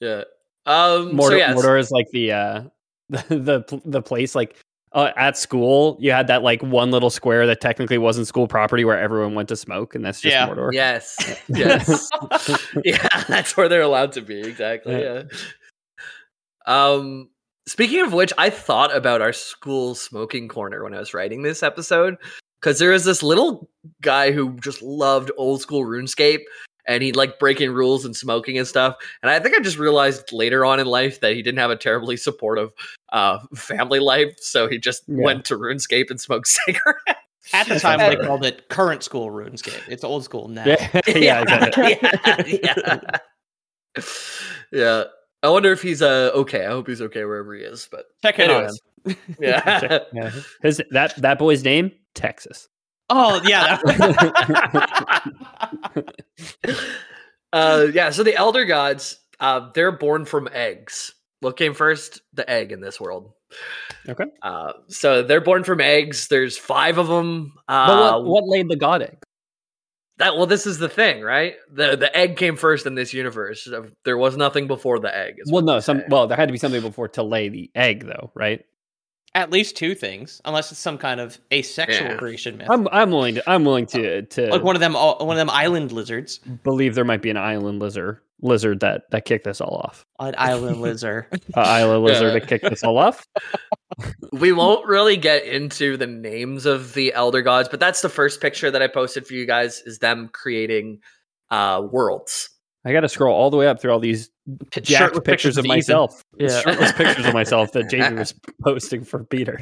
[0.00, 0.24] yeah.
[0.66, 1.12] Um.
[1.16, 1.56] Mordor, so yes.
[1.56, 2.62] Mordor is like the uh
[3.08, 4.56] the the, the place like
[4.92, 8.84] uh, at school you had that like one little square that technically wasn't school property
[8.84, 10.48] where everyone went to smoke and that's just Yeah.
[10.48, 10.70] Mordor.
[10.72, 11.16] Yes.
[11.48, 12.08] Yes.
[12.84, 14.40] yeah, that's where they're allowed to be.
[14.40, 15.00] Exactly.
[15.00, 15.22] Yeah.
[15.22, 15.38] Yeah.
[16.66, 17.30] Um.
[17.66, 21.62] Speaking of which, I thought about our school smoking corner when I was writing this
[21.62, 22.16] episode
[22.60, 23.68] because there was this little
[24.00, 26.40] guy who just loved old school RuneScape.
[26.88, 28.96] And he'd like breaking rules and smoking and stuff.
[29.22, 31.76] And I think I just realized later on in life that he didn't have a
[31.76, 32.72] terribly supportive
[33.12, 34.36] uh, family life.
[34.40, 35.22] So he just Yeah.
[35.22, 37.20] went to RuneScape and smoked cigarettes.
[37.52, 39.86] At the time, they called it current school RuneScape.
[39.88, 40.64] It's old school now.
[40.66, 41.98] Yeah, yeah, exactly.
[42.02, 42.98] yeah,
[43.96, 44.02] yeah.
[44.72, 45.04] Yeah.
[45.42, 46.64] I wonder if he's uh okay.
[46.66, 47.88] I hope he's okay wherever he is.
[47.90, 48.70] But Check in on
[49.04, 49.16] him.
[49.38, 49.98] yeah.
[50.12, 50.30] Yeah.
[50.62, 52.68] His that that boy's name Texas.
[53.10, 53.80] Oh yeah.
[57.52, 61.14] uh yeah, so the elder gods, uh, they're born from eggs.
[61.40, 62.20] What came first?
[62.34, 63.32] The egg in this world.
[64.08, 64.24] Okay.
[64.42, 66.28] Uh, so they're born from eggs.
[66.28, 67.52] There's five of them.
[67.68, 69.18] Uh, But what, what laid the god egg?
[70.18, 71.54] that well, this is the thing, right?
[71.72, 73.68] The the egg came first in this universe.
[74.04, 75.36] There was nothing before the egg.
[75.46, 76.06] Well, no, some say.
[76.10, 78.64] well, there had to be something before to lay the egg, though, right?
[79.34, 82.16] At least two things, unless it's some kind of asexual Yeah.
[82.16, 85.30] creation myth, I'm I'm willing to I'm willing to to like one of them, one
[85.30, 86.38] of them island lizards.
[86.64, 90.04] believe there might be an island lizard lizard that that kicked this all off.
[90.18, 91.26] An island lizard.
[91.56, 92.38] Uh, island lizard Yeah.
[92.38, 93.26] that kicked this all off.
[94.32, 98.40] we won't really get into the names of the elder gods, but that's the first
[98.40, 101.00] picture that I posted for you guys is them creating
[101.50, 102.50] uh worlds.
[102.88, 104.30] I got to scroll all the way up through all these
[104.70, 105.76] P- jacked shirtless pictures of Ethan.
[105.76, 106.24] myself.
[106.38, 106.60] Yeah.
[106.60, 109.60] Shirtless pictures of myself that Jamie was posting for Peter.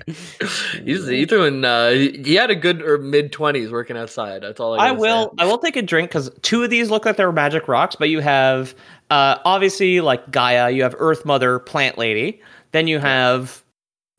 [0.84, 4.42] He's, he's doing uh he had a good or mid 20s working outside.
[4.42, 5.30] That's all I, I will.
[5.30, 5.34] say.
[5.38, 8.10] I will take a drink because two of these look like they're magic rocks, but
[8.10, 8.74] you have
[9.10, 10.70] uh, obviously like Gaia.
[10.70, 12.42] You have Earth Mother, Plant Lady.
[12.72, 13.64] Then you have,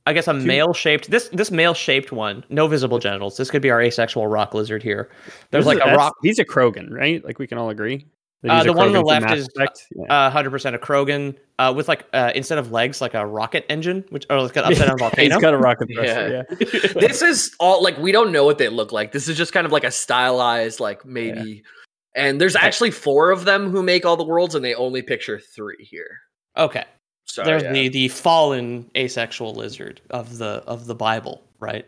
[0.08, 1.12] I guess, a male shaped.
[1.12, 3.38] This this male shaped one, no visible genitals.
[3.38, 5.12] This could be our asexual rock lizard here.
[5.52, 6.16] There's This like is- a rock.
[6.24, 7.24] He's a Krogan, right?
[7.24, 8.08] Like we can all agree.
[8.44, 9.88] That Uh, the one on the left is, Effect?
[10.10, 13.66] Uh, hundred percent a Krogan uh, with like uh, instead of legs, like a rocket
[13.70, 15.34] engine, which or like an upside down volcano.
[15.36, 16.46] He's got a rocket thruster.
[16.50, 16.58] Yeah.
[16.60, 16.92] Yeah.
[17.08, 19.12] this is all like we don't know what they look like.
[19.12, 21.64] This is just kind of like a stylized, like maybe.
[22.16, 25.40] And there's actually four of them who make all the worlds, and they only picture
[25.40, 26.20] three here.
[26.58, 26.86] okay,
[27.26, 27.72] So there's yeah.
[27.74, 31.86] the the fallen asexual lizard of the of the Bible, right?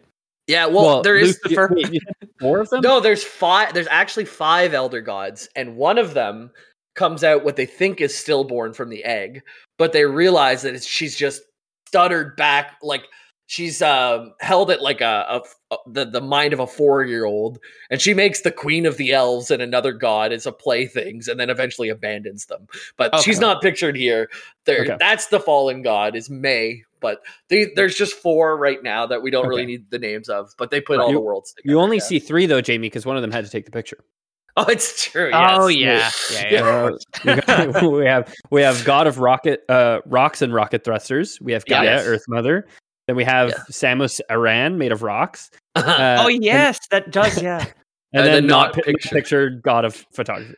[0.50, 0.66] Yeah.
[0.66, 1.70] Well, there is Lucifer.
[1.72, 2.82] Wait, you said four of them.
[2.84, 3.00] no.
[3.00, 3.74] There's five.
[3.74, 6.52] There's actually five elder gods, and one of them
[6.96, 9.42] comes out what they think is stillborn from the egg,
[9.78, 11.42] but they realize that it's, she's just
[11.88, 13.04] stuttered back like
[13.50, 15.42] she's um, held at like a, a,
[15.74, 17.60] a the the mind of a four year old,
[17.90, 21.40] and she makes the queen of the elves and another god as a playthings, and
[21.40, 22.68] then eventually abandons them.
[22.98, 24.30] But she's not pictured here.
[24.66, 24.98] There, Okay.
[25.00, 26.84] that's the fallen god is May.
[27.00, 30.54] But they, there's just four right now that we don't really need the names of.
[30.58, 31.04] But they put Right.
[31.04, 31.72] all You- the worlds together.
[31.74, 32.04] You only yeah.
[32.04, 33.98] see three though, Jamie, because one of them had to take the picture.
[34.58, 35.30] Oh, it's true.
[35.34, 36.32] Oh yes.
[36.34, 36.90] yeah, yeah,
[37.24, 37.34] yeah.
[37.82, 41.40] Uh, we, have we have God of Rocket, uh, rocks and rocket thrusters.
[41.40, 42.06] We have Gaia, Yes.
[42.06, 42.68] Earth Mother.
[43.08, 43.58] Then we have Yeah.
[43.72, 45.50] Samus Aran, made of rocks.
[45.76, 47.42] Uh, oh and- yes, that does.
[47.42, 47.68] Yeah, and,
[48.12, 49.12] And then then not not pictured.
[49.12, 50.56] pictured God of Photography.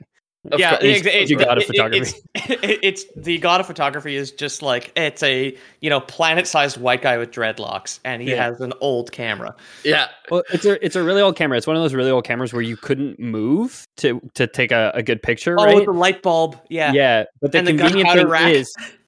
[0.51, 0.71] Of yeah.
[0.71, 0.83] course.
[0.83, 1.99] ex- He's- you it- god of it- photography.
[2.33, 6.77] It's, it- it's the god of photography is just like it's a you know planet-sized
[6.77, 8.45] white guy with dreadlocks, and he Yeah.
[8.45, 9.55] has an old camera.
[9.83, 10.07] yeah.
[10.31, 11.57] Well, it's a it's a really old camera.
[11.57, 14.91] It's one of those really old cameras where you couldn't move to to take a,
[14.95, 15.75] a good picture, Oh, right?
[15.75, 16.57] with the light bulb.
[16.69, 16.91] Yeah.
[16.93, 18.53] yeah, but the And the convenient gunpowder thing rack.
[18.53, 18.97] is th-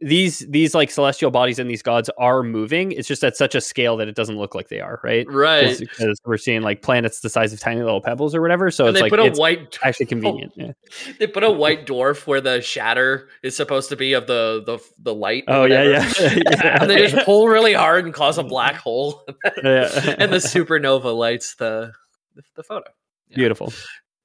[0.00, 2.92] these these like celestial bodies and these gods are moving.
[2.92, 5.26] It's just at such a scale that it doesn't look like they are, right?
[5.30, 5.78] Right.
[5.78, 8.70] Because we're seeing like planets the size of tiny little pebbles or whatever.
[8.70, 10.52] So and it's they like put a it's white actually convenient.
[10.56, 10.72] Yeah.
[11.18, 14.78] They put a white dwarf where the shatter is supposed to be of the the
[14.98, 15.44] the light.
[15.48, 16.12] Oh yeah, yeah.
[16.20, 16.78] yeah.
[16.82, 18.48] and they just pull really hard and cause a mm-hmm.
[18.48, 19.24] black hole,
[19.62, 20.16] Yeah.
[20.18, 21.92] and the supernova lights the
[22.34, 22.90] the, the photo.
[23.34, 23.72] beautiful.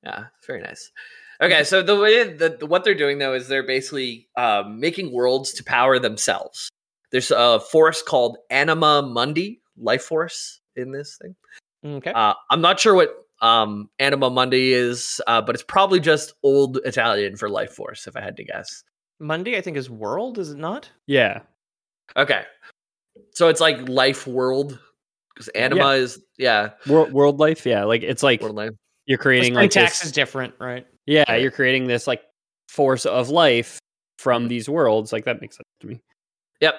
[0.03, 0.91] Yeah, very nice.
[1.41, 5.53] Okay, so the way that what they're doing though is they're basically um, making worlds
[5.53, 6.69] to power themselves.
[7.11, 11.35] There's a force called Anima Mundi, life force in this thing.
[11.97, 12.11] Okay.
[12.11, 16.79] Uh, I'm not sure what um, Anima Mundi is, uh, but it's probably just old
[16.83, 18.83] Italian for life force, if I had to guess.
[19.19, 20.39] Mundi, I think, is world.
[20.39, 20.89] Is it not?
[21.05, 21.41] Yeah.
[22.17, 22.43] Okay,
[23.31, 24.79] so it's like life world
[25.33, 27.65] because Anima is yeah World world life.
[27.65, 27.83] Yeah.
[27.83, 28.71] Like it's like world life.
[29.05, 30.85] you're creating like syntax this, is different, right?
[31.05, 31.41] Yeah, Right.
[31.41, 32.23] you're creating this like
[32.69, 33.79] force of life
[34.19, 35.13] from these worlds.
[35.13, 36.01] Like that makes sense to me.
[36.61, 36.75] Yep.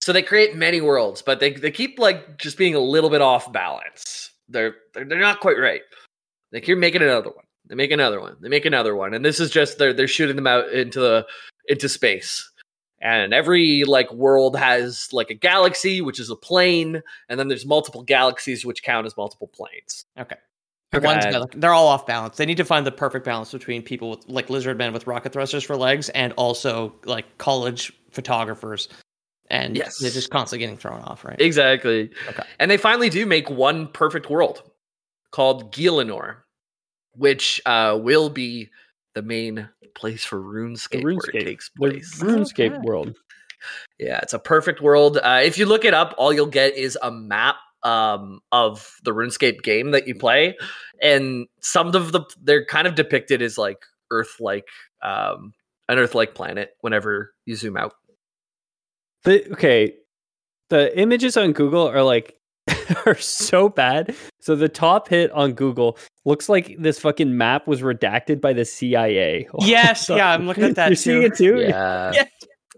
[0.00, 3.20] So they create many worlds, but they they keep like just being a little bit
[3.22, 4.30] off balance.
[4.48, 5.82] They're they're, they're not quite right.
[6.52, 7.44] They keep making another one.
[7.68, 8.36] They make another one.
[8.40, 11.26] They make another one, and this is just they're they're shooting them out into the
[11.68, 12.48] into space.
[13.00, 17.66] And every like world has like a galaxy, which is a plane, and then there's
[17.66, 20.06] multiple galaxies, which count as multiple planes.
[20.18, 20.36] Okay.
[20.94, 21.04] Okay.
[21.04, 22.36] One's gonna- they're all off balance.
[22.36, 25.32] They need to find the perfect balance between people with like lizard men with rocket
[25.32, 28.88] thrusters for legs and also like college photographers.
[29.50, 29.98] And Yes.
[29.98, 31.40] they're just constantly getting thrown off, right?
[31.40, 32.10] Exactly.
[32.28, 32.42] Okay.
[32.58, 34.62] And they finally do make one perfect world
[35.32, 36.36] called Gielinor,
[37.14, 38.70] which uh, will be
[39.14, 41.34] the main place for RuneScape, The where RuneScape.
[41.40, 42.22] it takes The place.
[42.22, 42.78] RuneScape Okay.
[42.82, 43.16] world.
[43.98, 45.16] Yeah, it's a perfect world.
[45.20, 49.12] Uh, if you look it up, all you'll get is a map um, of the
[49.12, 50.56] RuneScape game that you play,
[51.00, 53.78] and some of the they're kind of depicted as like
[54.10, 54.66] Earth-like,
[55.02, 55.52] um,
[55.88, 56.70] an Earth-like planet.
[56.80, 57.92] Whenever you zoom out,
[59.24, 59.94] The, okay,
[60.70, 62.34] the images on Google are like
[63.06, 64.14] are so bad.
[64.40, 68.64] So the top hit on Google looks like this fucking map was redacted by the
[68.64, 69.48] CIA.
[69.60, 70.96] Yes, yeah, I'm looking at that You're too.
[70.96, 71.60] seeing it too.
[71.60, 72.24] yeah, Yeah.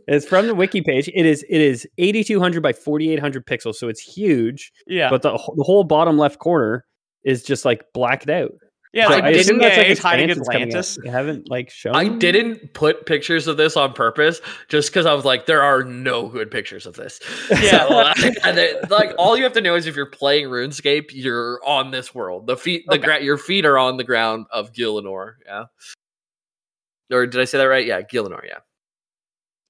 [0.09, 1.09] It's from the wiki page.
[1.15, 4.73] It is it is 8200 by 4800 pixels, so it's huge.
[4.87, 5.11] Yeah.
[5.11, 6.85] But the the whole bottom left corner
[7.25, 8.53] is just like blacked out.
[8.95, 10.69] yeah, So like I assume Disney that's, is hiding expansions coming out.
[10.69, 10.99] Atlantis.
[11.05, 11.95] They haven't like shown.
[11.95, 12.19] I them?
[12.19, 16.27] didn't put pictures of this on purpose just because I was like, there are no
[16.29, 17.21] good pictures of this.
[17.51, 17.87] Yeah.
[17.89, 21.11] So, uh, and they- like all you have to know is if you're playing RuneScape,
[21.13, 22.47] you're on this world.
[22.47, 23.05] The feet, the Okay.
[23.05, 25.35] gra- your feet are on the ground of Gielinor.
[25.45, 25.65] Yeah.
[27.13, 27.85] Or did I say that right?
[27.87, 28.43] Yeah, Gielinor.
[28.47, 28.59] Yeah.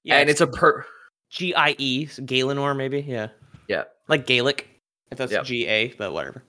[0.03, 0.85] Yeah, and it's a per.
[1.29, 3.01] G I E, Galenor maybe.
[3.01, 3.27] Yeah.
[3.67, 3.83] Yeah.
[4.07, 4.67] Like Gaelic.
[5.11, 5.45] If that's Yep.
[5.45, 6.43] G A, but whatever.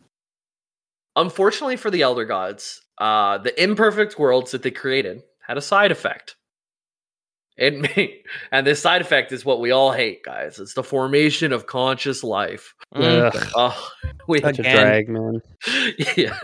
[1.16, 5.90] Unfortunately for the Elder Gods, uh, the imperfect worlds that they created had a side
[5.90, 6.36] effect.
[7.56, 10.58] It may, and this side effect is what we all hate, guys.
[10.58, 12.74] It's the formation of conscious life.
[12.94, 13.34] Mm.
[13.34, 13.88] Ugh, Oh,
[14.28, 15.42] we such a drag, man.
[16.16, 16.38] yeah.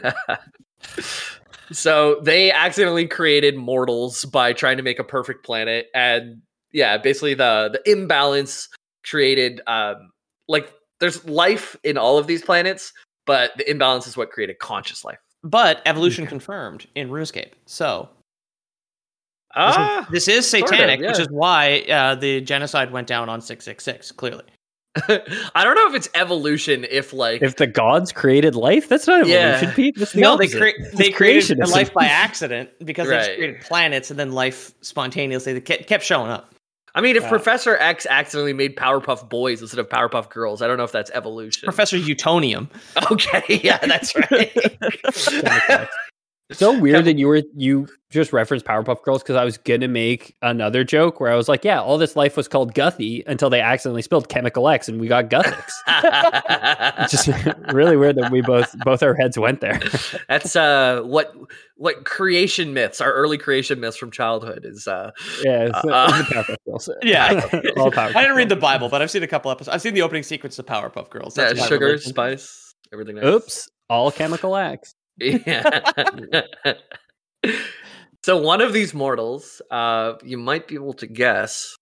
[1.73, 6.43] So they accidentally created mortals by trying to make a perfect planet, and
[6.77, 8.69] yeah, basically the the imbalance
[9.05, 10.13] created um
[10.47, 12.93] like there's life in all of these planets,
[13.25, 15.19] but the imbalance is what created conscious life.
[15.43, 17.53] But evolution confirmed in RuneScape.
[17.65, 18.09] So
[19.55, 23.07] this, Ah, is, this is sort of, satanic, which is why uh, the genocide went
[23.07, 24.13] down on six six six.
[24.13, 24.45] Clearly,
[25.09, 26.85] I don't know if it's evolution.
[26.91, 29.55] If like If the gods created life, that's not Yeah.
[29.55, 29.95] evolution, Pete.
[29.99, 34.11] That's the no, they cre- they created life by accident because they just created planets
[34.11, 36.53] and then life spontaneously they kept kept showing up.
[36.97, 37.29] I mean, if Yeah.
[37.29, 41.11] Professor X accidentally made Powerpuff Boys instead of Powerpuff Girls, I don't know if that's
[41.13, 41.67] evolution.
[41.67, 42.69] Professor Utonium.
[43.13, 45.89] Okay, yeah, that's right.
[46.53, 50.37] so weird that you were you just referenced Powerpuff Girls because I was gonna make
[50.43, 53.61] another joke where I was like, yeah, all this life was called Guthy until they
[53.61, 55.71] accidentally spilled Chemical X and we got Guthix.
[57.01, 57.29] It's just
[57.73, 59.81] really weird that we both both our heads went there.
[60.29, 61.35] That's uh what
[61.77, 65.11] what creation myths, our early creation myths from childhood is uh
[65.45, 66.91] Yeah, it's, Uh, it's Powerpuff Girls.
[67.03, 67.33] Yeah.
[67.77, 69.75] all Powerpuff I didn't read the Bible, but I've seen a couple episodes.
[69.75, 71.37] I've seen the opening sequence of Powerpuff Girls.
[71.37, 72.09] yeah, That's my sugar, religion.
[72.11, 73.17] spice, everything.
[73.17, 73.25] Nice.
[73.25, 74.95] Oops, all Chemical X.
[75.21, 76.43] Yeah.
[78.23, 81.75] so one of these mortals, uh, you might be able to guess,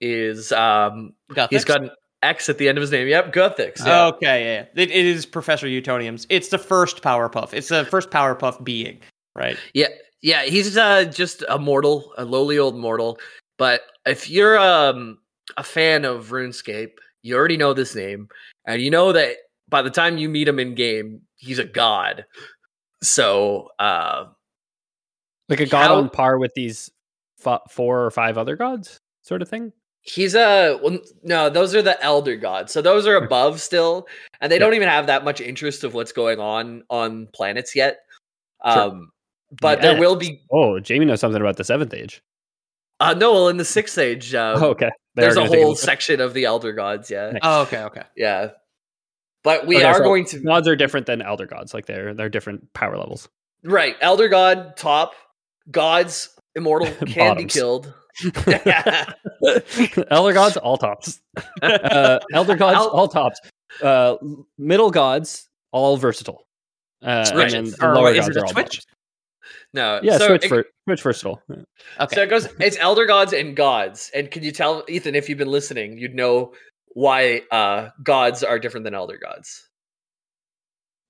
[0.00, 1.48] is um, Guthix?
[1.50, 1.90] he's got an
[2.22, 3.08] X at the end of his name.
[3.08, 3.84] Yep, Guthix.
[3.84, 4.06] Yeah.
[4.06, 4.82] Okay, yeah, yeah.
[4.82, 6.26] It, it is Professor Utonium's.
[6.28, 7.54] It's the first Powerpuff.
[7.54, 9.00] It's the first Powerpuff being,
[9.34, 9.56] right?
[9.74, 9.88] Yeah,
[10.22, 13.18] yeah, he's uh, just a mortal, a lowly old mortal.
[13.58, 15.18] But if you're um,
[15.56, 18.28] a fan of RuneScape, you already know this name,
[18.66, 19.36] and you know that
[19.68, 22.24] by the time you meet him in game, he's a god.
[23.02, 24.26] So, uh,
[25.48, 26.90] Like a god How- on par with these
[27.44, 29.72] f- four or five other gods, sort of thing.
[30.02, 31.50] he's a well, no.
[31.50, 34.06] Those are the elder gods, so those are above still,
[34.40, 34.60] and they Yeah.
[34.60, 37.98] don't even have that much interest of what's going on on planets yet.
[38.64, 38.80] Sure.
[38.82, 39.10] Um,
[39.60, 42.22] but there will be Oh, Jamie knows something about the seventh age.
[43.00, 43.32] uh, no.
[43.32, 44.90] Well, in the sixth age, uh, oh, okay.
[45.14, 47.10] They there's a whole section of the elder gods.
[47.10, 47.30] Yeah.
[47.30, 47.40] Nice.
[47.42, 48.02] Oh, okay, okay.
[48.16, 48.50] Yeah.
[49.46, 51.72] But we Okay, are so going to gods are different than elder gods.
[51.72, 53.28] Like they're they're different power levels.
[53.64, 53.94] right.
[54.00, 55.12] Elder God top
[55.70, 57.94] gods immortal can be killed.
[60.10, 61.20] elder gods all tops.
[61.62, 63.40] Uh, elder gods El- all tops.
[63.82, 64.16] Uh,
[64.58, 66.42] middle gods all versatile.
[67.02, 67.54] Uh, Switches.
[67.54, 68.64] and then Or lower what, is gods it are a all switch?
[68.66, 68.86] bottoms.
[69.74, 70.00] no.
[70.02, 71.42] Yeah, so switch it, for switch versatile.
[72.00, 72.16] Okay.
[72.16, 72.48] so it goes.
[72.58, 74.10] It's elder gods and gods.
[74.14, 76.52] And can you tell Ethan if you've been listening, you'd know
[76.96, 79.68] why uh gods are different than elder gods.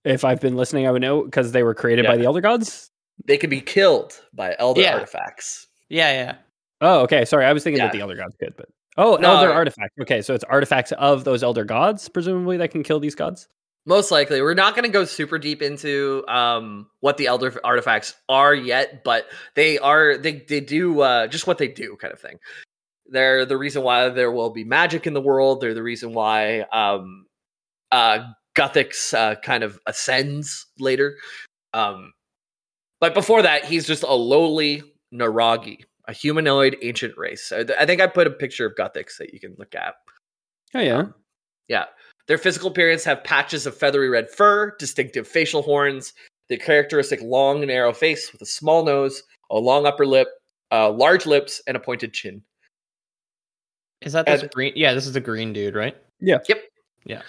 [0.05, 2.91] If I've been listening, I would know because they were created by the elder gods.
[3.25, 4.95] They can be killed by elder Yeah.
[4.95, 5.69] artifacts.
[5.89, 6.35] yeah, yeah.
[6.81, 7.25] Oh, okay.
[7.25, 7.87] Sorry, I was thinking Yeah.
[7.87, 8.67] that the elder gods could, but
[8.99, 9.95] oh, No, elder I- artifacts.
[10.03, 13.47] Okay, so it's artifacts of those elder gods, presumably that can kill these gods.
[13.89, 18.15] Most likely, we're not going to go super deep into um, what the elder artifacts
[18.29, 22.19] are yet, but they are they they do uh, just what they do, kind of
[22.21, 22.41] thing.
[23.11, 25.61] They're the reason why there will be magic in the world.
[25.61, 27.27] They're the reason why um,
[27.93, 31.17] uh, Guthix uh, kind of ascends later.
[31.75, 32.13] Um,
[33.01, 37.53] but before that, he's just a lowly Naragi, a humanoid ancient race.
[37.53, 39.95] I I think I put a picture of Guthix that you can look at.
[40.75, 41.05] Oh yeah.
[41.69, 41.85] Yeah.
[42.29, 46.13] Their physical appearance have patches of feathery red fur, distinctive facial horns,
[46.49, 50.29] the characteristic long, narrow face with a small nose, a long upper lip,
[50.73, 52.43] uh, large lips, and a pointed chin.
[54.03, 54.73] Is that this And- green?
[54.77, 55.97] Yeah, this is the green dude, right?
[56.21, 56.39] Yeah.
[56.49, 56.65] Yep.
[57.05, 57.23] Yeah.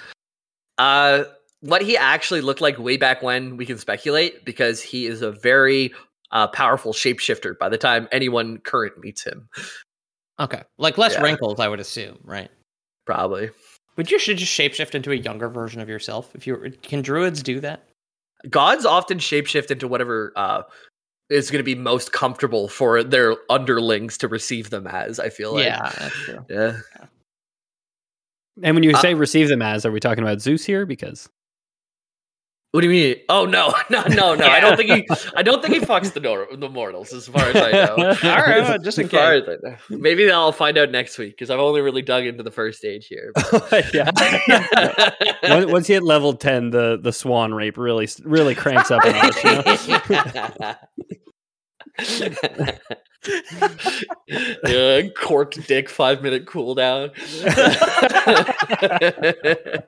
[0.78, 1.24] Uh,
[1.62, 5.32] what he actually looked like way back when, we can speculate because he is a
[5.32, 5.94] very
[6.32, 9.48] uh, powerful shapeshifter by the time anyone current meets him.
[10.40, 11.22] Okay, like less Yeah.
[11.22, 12.52] wrinkles, I would assume, right?
[13.06, 13.50] Probably.
[13.96, 16.30] But you should just shapeshift into a younger version of yourself.
[16.36, 17.84] If you can, druids do that?
[18.50, 20.64] Gods often shapeshift into whatever uh,
[21.30, 25.54] is going to be most comfortable for their underlings to receive them as, I feel
[25.54, 25.66] like.
[25.66, 26.46] yeah, that's true.
[26.50, 26.78] Yeah.
[28.64, 30.86] And when you Uh, say receive them as, are we talking about Zeus here?
[30.86, 31.30] Because
[32.72, 33.16] What do you mean?
[33.30, 34.46] Oh no, no, no, no!
[34.48, 35.08] I don't think he.
[35.36, 37.96] I don't think he fucks the nor- the mortals, as far as I know.
[37.98, 39.44] All right, well, just in case.
[39.48, 39.78] as I.
[39.90, 43.08] Maybe I'll find out next week because I've only really dug into the first stage
[43.08, 43.32] here.
[43.94, 44.12] yeah.
[45.44, 49.04] Once- Once you hit level ten, the the swan rape really really cranks up.
[49.06, 49.52] a notch, you
[50.60, 50.76] know?
[54.68, 57.12] yeah, corked dick, five minute cooldown.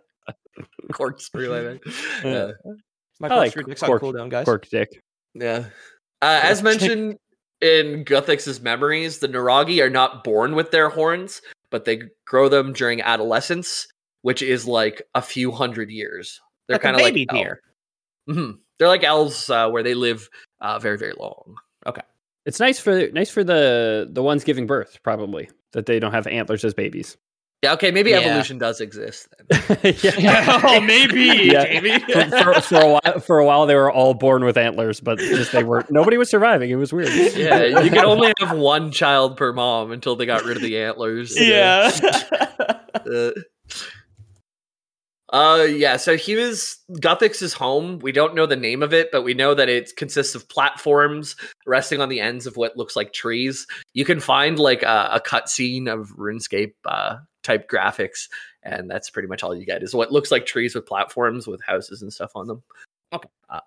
[0.91, 1.79] Corkscrew, I mean.
[2.23, 2.51] Yeah.
[3.19, 4.45] Michael like Screw Dick's on cork- cooldown, guys.
[4.45, 5.01] Cork dick.
[5.33, 5.65] Yeah.
[6.21, 7.17] Uh, as mentioned
[7.61, 12.73] in Guthix's memories, the Naragi are not born with their horns, but they grow them
[12.73, 13.87] during adolescence,
[14.21, 16.39] which is like a few hundred years.
[16.67, 17.61] They're Like kind of like baby deer.
[18.27, 20.29] hmm They're like elves uh, where they live
[20.61, 21.55] uh, very, very long.
[22.45, 26.25] It's nice for nice for the the ones giving birth, probably that they don't have
[26.25, 27.17] antlers as babies.
[27.61, 28.19] Yeah, okay, maybe Yeah.
[28.19, 29.27] evolution does exist.
[29.49, 29.61] Then.
[30.01, 30.61] yeah.
[30.63, 31.65] oh, maybe, Yeah.
[31.65, 31.99] Jamie.
[31.99, 35.19] for, for, for a while, for a while, they were all born with antlers, but
[35.19, 36.69] just they were nobody was surviving.
[36.69, 37.09] It was weird.
[37.35, 40.77] Yeah, you could only have one child per mom until they got rid of the
[40.79, 41.37] antlers.
[41.39, 41.91] yeah.
[43.05, 43.31] Uh,
[45.31, 47.99] uh yeah, so he was Guthix's home.
[47.99, 51.35] We don't know the name of it, but we know that it consists of platforms
[51.67, 53.67] resting on the ends of what looks like trees.
[53.93, 58.27] You can find like a, a cutscene of RuneScape uh, type graphics,
[58.63, 61.61] and that's pretty much all you get is what looks like trees with platforms with
[61.63, 62.63] houses and stuff on them.
[63.13, 63.29] Okay.
[63.49, 63.59] Uh,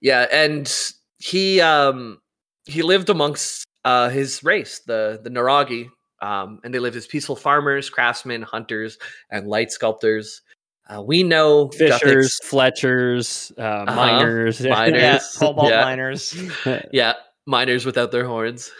[0.00, 0.72] Yeah, and
[1.18, 2.20] he um
[2.64, 5.90] he lived amongst uh his race, the the Naragi.
[6.22, 8.98] Um, and they lived as peaceful farmers, craftsmen, hunters,
[9.30, 10.42] and light sculptors.
[10.88, 13.94] Uh, we know Fishers, Guthix- Fletchers, uh, Uh-huh.
[13.94, 14.60] miners.
[14.66, 15.00] Miners.
[15.02, 15.82] Yeah, cobalt Yeah.
[15.84, 16.36] miners,
[16.92, 17.12] yeah,
[17.46, 18.70] miners without their horns.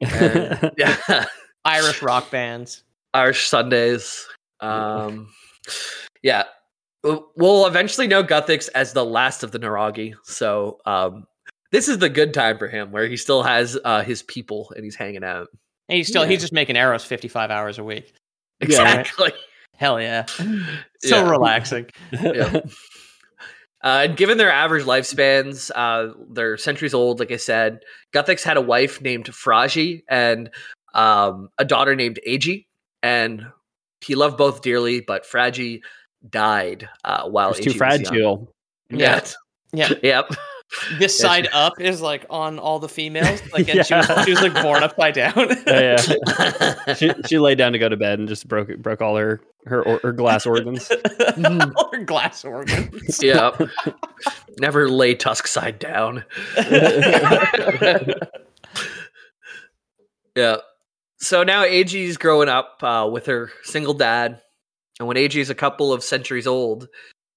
[0.00, 1.26] And, yeah,
[1.64, 2.82] Irish rock bands.
[3.12, 4.26] Irish Sundays.
[4.60, 5.28] Um,
[6.22, 6.44] yeah,
[7.04, 10.14] We'll- we'll eventually know Guthix as the last of the Naragi.
[10.24, 11.26] So um,
[11.70, 14.84] this is the good time for him, where he still has uh, his people and
[14.84, 15.48] he's hanging out.
[15.88, 16.30] And he's still Yeah.
[16.30, 18.12] he's just making arrows 55 hours a week.
[18.60, 18.66] Yeah.
[19.00, 19.32] Exactly.
[19.76, 20.24] Hell yeah.
[21.00, 21.30] So Yeah.
[21.30, 21.86] relaxing.
[22.12, 22.60] Yeah.
[23.84, 27.80] Uh, and given their average lifespans, uh, they're centuries old, like I said.
[28.12, 30.50] Guthix had a wife named Fragi and
[30.94, 32.66] um, a daughter named Agi,
[33.02, 33.46] and
[34.00, 35.82] he loved both dearly, but Fragi
[36.28, 37.78] died uh, while It's too Agi was young.
[37.78, 38.52] fragile.
[38.90, 39.20] Yeah.
[39.72, 39.92] Yeah.
[40.02, 40.32] Yep.
[40.98, 43.40] This Yeah, side up is like on all the females.
[43.52, 45.34] Like and she, was, she was like born upside down.
[45.66, 46.94] Yeah, yeah.
[46.94, 49.82] she she laid down to go to bed and just broke broke all her her,
[49.82, 50.90] or, her glass organs.
[51.44, 53.22] All her glass organs.
[53.22, 53.56] yeah.
[54.60, 56.24] Never lay tusk side down.
[60.36, 60.58] Yeah.
[61.18, 64.40] So now Agi's growing up uh, with her single dad,
[64.98, 66.88] and when Agi is a couple of centuries old,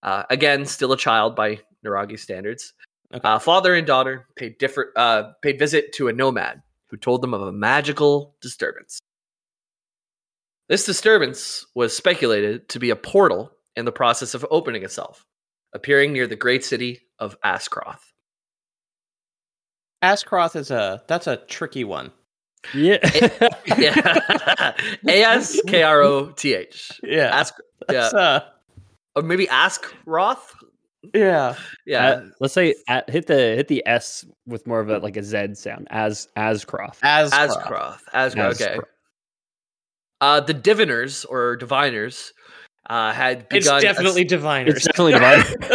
[0.03, 2.73] uh, again still a child by Naragi standards,
[3.13, 3.27] Okay.
[3.27, 7.33] uh, father and daughter paid different uh, paid visit to a nomad who told them
[7.33, 8.99] of a magical disturbance.
[10.67, 15.25] This disturbance was speculated to be a portal in the process of opening itself,
[15.73, 18.01] appearing near the great city of Askroth.
[20.03, 22.11] Askroth is a that's a tricky one.
[22.73, 22.97] Yeah.
[23.77, 24.73] Yeah,
[25.07, 26.99] A S K R O T H.
[27.03, 27.29] Yeah.
[27.33, 27.55] Ask,
[27.89, 28.39] yeah, uh,
[29.15, 30.53] or maybe Ask Roth.
[31.13, 31.55] Yeah.
[31.85, 35.17] Yeah, Uh, let's say at, hit the hit the S with more of a like
[35.17, 36.97] a Z sound as as Ascroft.
[37.03, 38.01] As Ascroth.
[38.13, 38.61] Ascroth.
[38.61, 38.77] Okay.
[40.21, 42.33] Uh, the diviners or diviners
[42.89, 43.77] uh, had It's begun.
[43.79, 44.75] a- definitely diviners.
[44.77, 45.55] It's definitely diviners.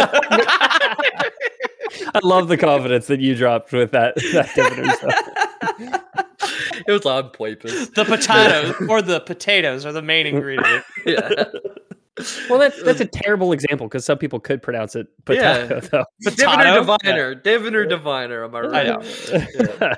[2.13, 4.15] I love the confidence that you dropped with that.
[4.33, 6.03] that diviner stuff.
[6.87, 7.89] it was on purpose.
[7.89, 10.83] the potatoes or the potatoes are the main ingredient.
[11.05, 11.45] Yeah.
[12.49, 15.81] Well, that's that's a terrible example because some people could pronounce it potato.
[15.81, 16.05] Though.
[16.21, 17.35] Diviner, Potato?
[17.35, 18.45] diviner, diviner, diviner.
[18.45, 18.87] Am I right?
[18.87, 19.89] I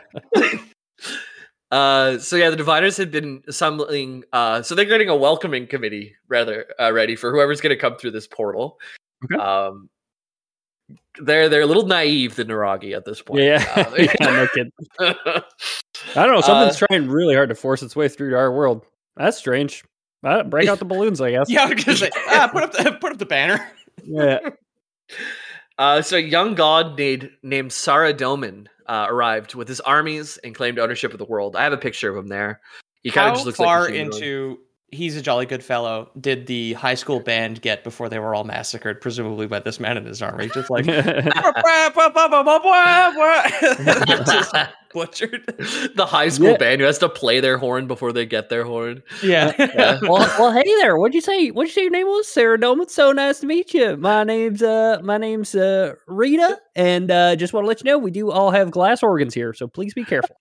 [0.41, 0.59] know.
[1.69, 4.23] Uh, so yeah, the diviners had been assembling.
[4.31, 7.97] Uh, so they're getting a welcoming committee rather uh, ready for whoever's going to come
[7.97, 8.77] through this portal.
[9.25, 9.35] Okay.
[9.35, 9.89] Um,
[11.21, 13.41] they're they're a little naive, the Naragi at this point.
[13.43, 14.71] yeah, Uh, yeah, no kid.
[14.99, 15.43] I
[16.15, 16.39] don't know.
[16.41, 18.85] Something's trying really hard to force its way through to our world.
[19.17, 19.83] That's strange.
[20.23, 21.49] Uh, break out the balloons, I guess.
[21.49, 23.71] Yeah, I was ah, put up the put up the banner.
[24.03, 24.39] Yeah.
[25.77, 30.79] Uh, so a young god named named Saradomin uh, arrived with his armies and claimed
[30.79, 31.55] ownership of the world.
[31.55, 32.61] I have a picture of him there.
[33.03, 34.15] He kind How of just looks far like a humanoid.
[34.15, 34.59] into
[34.89, 38.43] he's a jolly good fellow did the high school band get before they were all
[38.45, 40.47] massacred, presumably by this man in his army?
[40.53, 40.85] Just like
[43.65, 44.55] just
[44.93, 45.43] butchered.
[45.95, 46.57] the high school Yeah.
[46.57, 49.03] band who has to play their horn before they get their horn.
[49.23, 49.53] Yeah.
[49.59, 49.99] Yeah.
[50.03, 50.97] well, well, hey there.
[50.97, 51.49] What'd you say?
[51.49, 52.27] What'd you say your name was?
[52.27, 52.89] Saradomin.
[52.89, 53.97] So nice to meet you.
[53.97, 57.97] My name's uh, my name's uh, Rita, and uh, just want to let you know
[57.97, 60.35] we do all have glass organs here, so please be careful.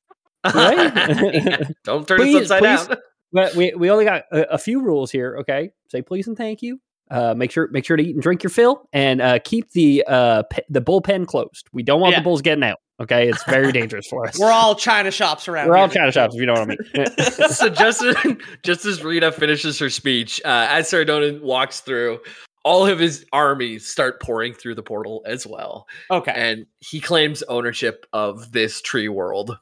[0.54, 1.64] Right?
[1.84, 2.86] Don't turn Please- us upside please.
[2.86, 2.98] down.
[3.36, 5.36] But we we only got a, a few rules here.
[5.40, 6.80] Okay, say please and thank you.
[7.10, 10.02] Uh, make sure make sure to eat and drink your fill, and uh, keep the
[10.08, 11.68] uh pe- the bullpen closed.
[11.72, 12.20] We don't want Yeah.
[12.20, 12.78] the bulls getting out.
[12.98, 14.38] Okay, it's very dangerous for us.
[14.38, 15.68] We're all China shops around.
[15.68, 15.88] We're all.
[15.88, 16.78] China shops, if you know what I mean.
[17.50, 18.16] so just as,
[18.62, 22.18] just as Rita finishes her speech, uh, as Saradomin walks through,
[22.64, 26.32] all of his armies start pouring through the portal as well, Okay.
[26.34, 29.56] and he claims ownership of this tree world.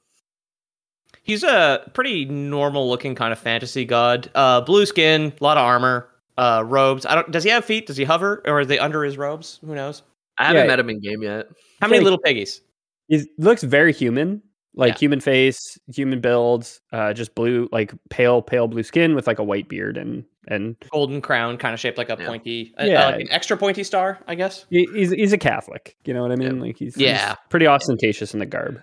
[1.25, 4.31] He's a pretty normal looking kind of fantasy god.
[4.35, 6.09] Uh, blue skin, a lot of armor,
[6.39, 7.05] uh, robes.
[7.07, 7.31] I don't.
[7.31, 7.87] Does he have feet?
[7.87, 9.59] Does he hover, or are they under his robes?
[9.64, 10.03] Who knows?
[10.39, 10.68] I haven't Yeah.
[10.68, 11.47] met him in game yet.
[11.81, 12.61] How many Like- little piggies?
[13.09, 14.43] He looks very human,
[14.75, 14.99] like Yeah.
[14.99, 19.45] human face, human builds, uh, just blue, like pale, pale blue skin with like a
[19.45, 22.27] white beard and and Golden crown, kind of shaped like a Yeah.
[22.27, 23.07] pointy, uh, Yeah.
[23.07, 24.66] uh, like an extra pointy star, I guess.
[24.68, 25.97] he, he's he's a Catholic.
[26.05, 26.61] You know what I mean?
[26.61, 27.37] Like he's, he's Yeah.
[27.49, 28.81] pretty ostentatious in the garb.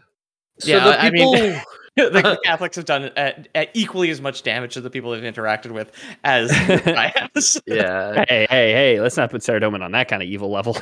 [0.59, 1.61] So Yeah, the I mean-
[1.97, 5.11] people, the, the Catholics have done uh, uh, equally as much damage to the people
[5.11, 5.91] they've interacted with
[6.23, 7.31] as I have.
[7.35, 7.61] has.
[7.65, 8.23] yeah.
[8.29, 9.01] Hey, hey, hey!
[9.01, 10.73] Let's not put Saradomin on that kind of evil level.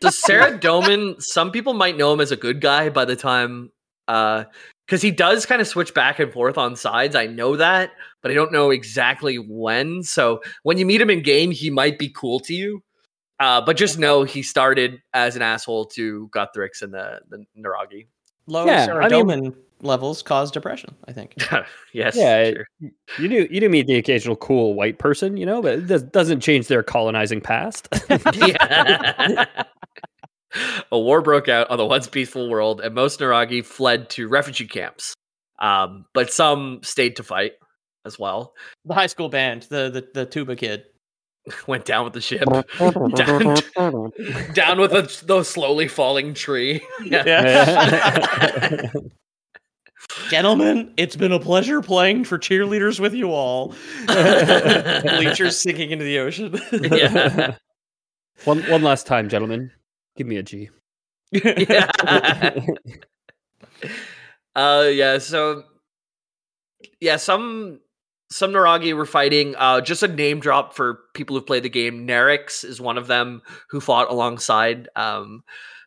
[0.00, 1.22] Does Saradomin?
[1.22, 3.70] Some people might know him as a good guy by the time,
[4.06, 7.14] because he does kind of switch back and forth on sides.
[7.14, 7.92] I know that,
[8.22, 10.02] but I don't know exactly when.
[10.02, 12.82] So when you meet him in game, he might be cool to you.
[13.38, 18.08] Uh, but just know he started as an asshole to Guthrix and the the Naragi.
[18.46, 20.94] Low Yeah, I mean- serotonin levels cause depression.
[21.06, 21.34] I think.
[21.92, 22.16] yes.
[22.16, 22.66] Yeah, sure.
[23.18, 26.02] You do you do meet the occasional cool white person, you know, but it does,
[26.02, 27.88] doesn't change their colonizing past.
[30.90, 34.66] A war broke out on the once peaceful world, and most Naragi fled to refugee
[34.66, 35.14] camps.
[35.58, 37.52] Um, but some stayed to fight
[38.06, 38.54] as well.
[38.86, 40.84] The high school band, the the, the tuba kid.
[41.66, 43.54] Went down with the ship, down,
[44.52, 46.82] down with a, the slowly falling tree.
[47.02, 48.90] Yeah.
[50.30, 53.74] Gentlemen, it's been a pleasure playing for cheerleaders with you all.
[54.06, 56.58] Bleachers sinking into the ocean.
[56.72, 57.56] yeah.
[58.44, 59.70] one one last time, gentlemen.
[60.16, 60.70] Give me a G.
[61.32, 61.90] yeah.
[64.56, 65.62] uh yeah, so
[67.00, 67.80] yeah, some
[68.30, 69.54] some Naragi were fighting.
[69.56, 72.06] Uh just a name drop for people who've played the game.
[72.06, 74.88] Nerix is one of them who fought alongside.
[74.96, 75.42] Um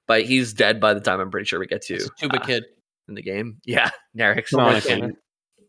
[0.07, 2.45] but he's dead by the time I'm pretty sure we get to It's tuba uh,
[2.45, 2.63] kid.
[3.11, 3.57] In the game.
[3.65, 4.47] Yeah, Nerix.
[4.47, 5.11] Canonically,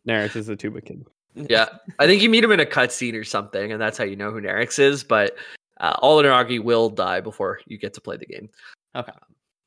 [0.09, 1.05] Nerix is a tuba kid.
[1.35, 1.67] yeah.
[1.99, 4.31] I think you meet him in a cutscene or something, and that's how you know
[4.31, 5.35] who Nerix is, but
[5.81, 8.49] uh, all the Naragi will die before you get to play the game.
[8.95, 9.13] Okay.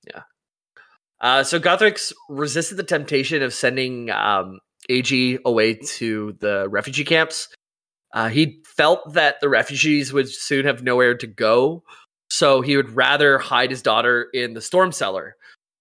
[0.08, 0.22] yeah.
[1.20, 4.60] Uh, so Gothrix resisted the temptation of sending um,
[4.90, 7.50] Agi away to the refugee camps.
[8.14, 11.84] Uh, he felt that the refugees would soon have nowhere to go,
[12.30, 15.36] so he would rather hide his daughter in the storm cellar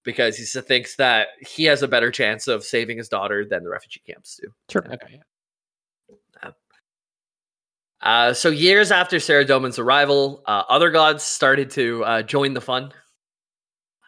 [0.05, 3.71] because he thinks that he has a better chance of saving his daughter than the
[3.71, 4.53] refugee camps do.
[4.69, 4.87] Sure.
[4.93, 5.21] Okay.
[8.05, 12.61] Uh, so years after Sarah Saradomin's arrival, uh, other gods started to uh, join the
[12.61, 12.93] fun.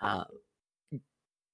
[0.03, 0.25] Uh,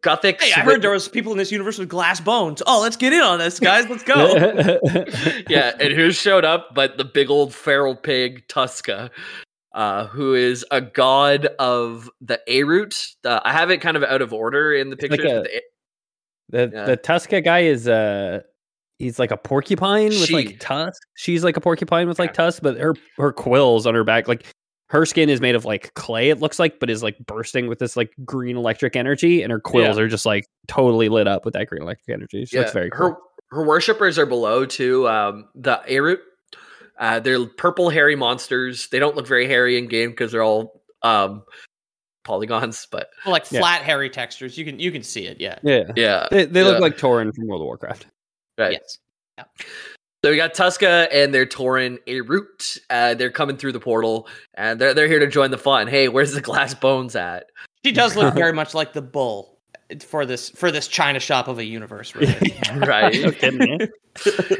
[0.02, 0.42] Gothic.
[0.42, 2.60] Hey, I heard there was people in this universe with glass bones.
[2.66, 3.88] Oh, let's get in on this, guys.
[3.88, 4.34] Let's go.
[5.48, 9.10] yeah, and who showed up but the big old feral pig Tuska,
[9.74, 12.94] uh, who is a god of the Airut.
[13.24, 15.32] Uh, I have it kind of out of order in the It's like pictures.
[15.32, 15.60] a- the A-
[16.68, 16.84] the Yeah.
[16.84, 18.40] the Tuska guy is uh
[18.98, 20.34] he's like a porcupine with She.
[20.34, 21.00] like tusks.
[21.14, 22.34] She's like a porcupine with like Yeah.
[22.34, 24.44] tusks, but her her quills on her back, like
[24.90, 27.78] her skin is made of like clay, it looks like, but is like bursting with
[27.78, 31.54] this like green electric energy, and her quills are just like totally lit up with
[31.54, 32.44] that green electric energy.
[32.44, 33.16] She looks very her cool.
[33.52, 35.08] her worshippers are below too.
[35.08, 36.18] Um, the Airut,
[36.98, 38.88] uh, they're purple hairy monsters.
[38.88, 41.42] They don't look very hairy in game because they're all um,
[42.24, 42.86] polygons.
[42.90, 43.60] But like Yeah.
[43.60, 44.56] flat, hairy textures.
[44.58, 45.40] You can you can see it.
[45.40, 45.58] Yeah.
[45.62, 45.90] Yeah.
[45.96, 48.06] yeah, They, they look like Tauren from World of Warcraft.
[48.58, 48.72] right.
[48.72, 48.98] Yes.
[50.24, 52.78] So we got Tuska and their Tauren Airut.
[52.90, 55.88] Uh, they're coming through the portal, and they're they're here to join the fun.
[55.88, 57.46] Hey, where's the glass bones at?
[57.84, 59.51] She does look very much like the bull
[60.00, 62.14] for this for this China shop of a universe.
[62.14, 62.54] Really.
[62.76, 63.20] Right.
[63.20, 63.88] No kidding, man.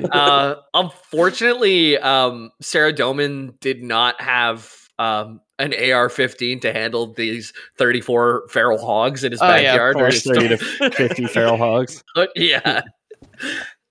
[0.13, 8.85] uh, unfortunately, um, Saradomin did not have um, an AR-15 to handle these 34 feral
[8.85, 9.97] hogs in his Oh, yeah, of backyard.
[9.97, 10.15] course.
[10.25, 12.03] his 30 to 50 feral hogs.
[12.35, 12.83] yeah.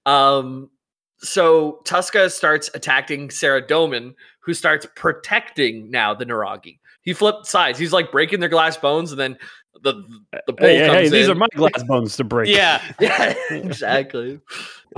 [0.06, 0.70] Um.
[1.24, 6.80] So Tuska starts attacking Saradomin, who starts protecting now the Naragi.
[7.04, 7.78] He flipped sides.
[7.78, 9.38] He's like breaking their glass bones, and then
[9.84, 9.92] the
[10.34, 11.32] uh, the bull Hey, hey, comes hey, these in.
[11.32, 12.50] are my glass bones to break.
[12.50, 12.82] yeah.
[13.00, 14.40] yeah, exactly.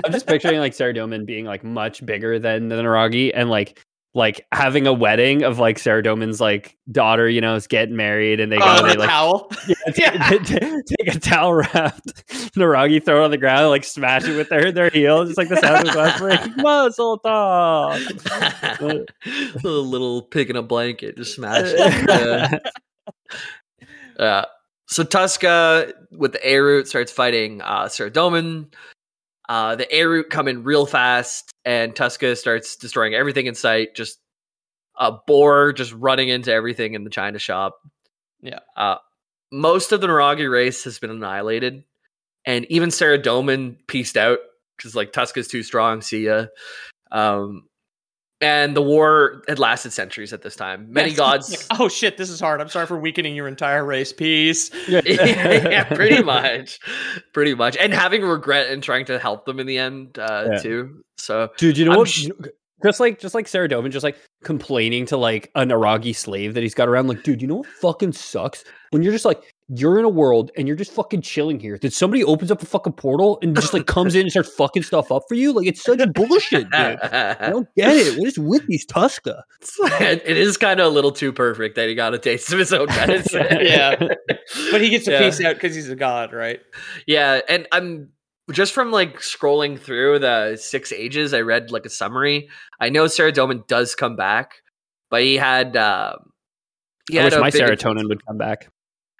[0.04, 3.80] I'm just picturing like Saradomin being like much bigger than the Naragi and like
[4.16, 8.52] like having a wedding of like Saradomin's like daughter, you know, is getting married and
[8.52, 9.50] they go Oh, and they like towel.
[9.98, 14.26] yeah, t- t- take a towel wrapped Naragi, throw it on the ground, like smash
[14.28, 15.22] it with their their heel.
[15.22, 16.58] It's like the sound of glass break.
[16.58, 18.00] Muscle talk.
[19.64, 21.80] a little pig in a blanket, just smash it.
[22.08, 22.60] Yeah.
[24.20, 24.46] Yeah.
[24.88, 28.74] So Tuska with the Airut starts fighting uh Saradomin.
[29.50, 34.20] Uh the Airut come in real fast and Tuska starts destroying everything in sight, just
[35.00, 37.78] a boar just running into everything in the China shop.
[38.42, 38.60] Yeah.
[38.76, 38.98] Uh
[39.52, 41.84] most of the Naragi race has been annihilated.
[42.46, 44.40] And even Saradomin pieced out
[44.78, 46.46] because like Tuska's too strong, see ya.
[47.12, 47.64] Um
[48.44, 50.92] and the war had lasted centuries at this time.
[50.92, 51.18] Many Yes.
[51.18, 52.62] gods Like, oh shit, this is hard.
[52.62, 54.12] I'm sorry for weakening your entire race.
[54.14, 54.70] Peace.
[54.90, 56.80] yeah, pretty much,
[57.34, 60.58] pretty much, and having regret and trying to help them in the end uh, Yeah.
[60.60, 61.04] too.
[61.18, 62.10] So Dude, you know I'm what?
[62.10, 62.50] sh- You know-
[62.84, 66.74] just like just like Saradomin, just like complaining to like an Aragi slave that he's
[66.74, 67.08] got around.
[67.08, 68.66] Like, dude, you know what fucking sucks?
[68.90, 69.42] When you're just like
[69.76, 71.78] you're in a world and you're just fucking chilling here.
[71.78, 74.84] That somebody opens up a fucking portal and just like comes in and starts fucking
[74.84, 75.52] stuff up for you.
[75.54, 76.74] Like it's such bullshit, dude.
[76.74, 78.18] I don't get it.
[78.20, 79.42] What is with these Tuska?
[80.02, 82.60] it it is kind of a little too perfect that he got a taste of
[82.60, 83.46] his own medicine.
[83.62, 83.96] Yeah.
[84.72, 85.20] But he gets to Yeah.
[85.22, 86.60] piece out because he's a god, right?
[87.08, 88.10] Yeah, and I'm
[88.52, 92.50] just from like scrolling through the six ages, I read like a summary.
[92.80, 94.56] I know Saradomin does come back,
[95.10, 96.32] but he had um
[97.10, 98.68] He I had wish a my big serotonin would come back.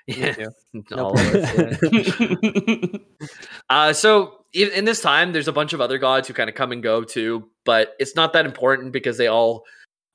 [0.08, 0.36] Yeah.
[0.98, 2.98] All of us, yeah.
[3.70, 6.56] Uh, so in, in this time, there's a bunch of other gods who kind of
[6.56, 9.64] come and go too, but it's not that important because they all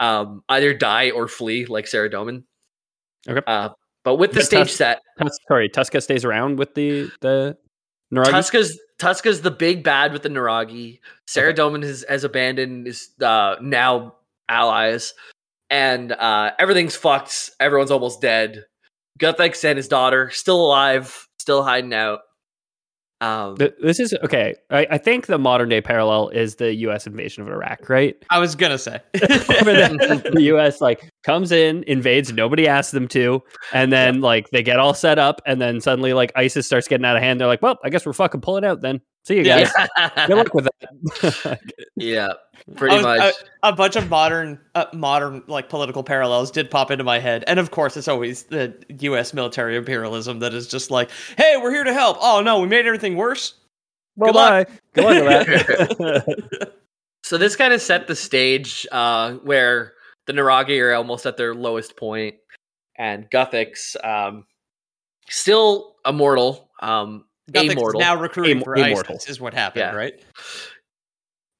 [0.00, 2.44] um, either die or flee, like Saradomin.
[3.28, 3.40] Okay.
[3.46, 3.70] Uh,
[4.04, 7.56] but with the But stage Tus- set, Tus- sorry, Tuska stays around with the the
[8.14, 8.30] Naragi.
[8.30, 11.00] Tuska's Tuska's the big bad with the Naragi.
[11.26, 14.14] Saradomin has, has abandoned his uh, now
[14.48, 15.14] allies,
[15.68, 17.50] and uh, everything's fucked.
[17.58, 18.64] Everyone's almost dead.
[19.18, 22.20] Guthix and his daughter still alive, still hiding out.
[23.20, 24.54] Um, this is okay.
[24.70, 27.04] I, I think the modern day parallel is the U.S.
[27.04, 28.14] invasion of Iraq, right?
[28.30, 29.00] I was gonna say.
[29.18, 30.80] The, the U.S.
[30.80, 33.42] like comes in, invades, nobody asks them to,
[33.72, 37.04] and then like they get all set up, and then suddenly like ISIS starts getting
[37.04, 37.40] out of hand.
[37.40, 39.00] They're like, "Well, I guess we're fucking pulling out then.
[39.28, 39.70] See you guys.
[40.26, 41.60] Good luck with that."
[41.96, 42.32] yeah,
[42.76, 43.34] pretty was- much.
[43.62, 47.60] a bunch of modern, uh, modern like political parallels did pop into my head, and
[47.60, 49.34] of course, it's always the U.S.
[49.34, 52.86] military imperialism that is just like, "Hey, we're here to help." Oh no, we made
[52.86, 53.52] everything worse.
[54.16, 54.68] well, Good luck.
[54.68, 54.74] bye.
[54.94, 56.72] Good luck with that.
[57.22, 59.92] so this kind of set the stage uh, where
[60.26, 62.36] the Naragi are almost at their lowest point,
[62.96, 64.46] and Guthix, um,
[65.28, 68.00] still immortal, um, Guthix is immortal.
[68.00, 69.16] now recruiting Am- for immortal.
[69.16, 69.94] ISIS is what happened, Yeah.
[69.94, 70.14] right?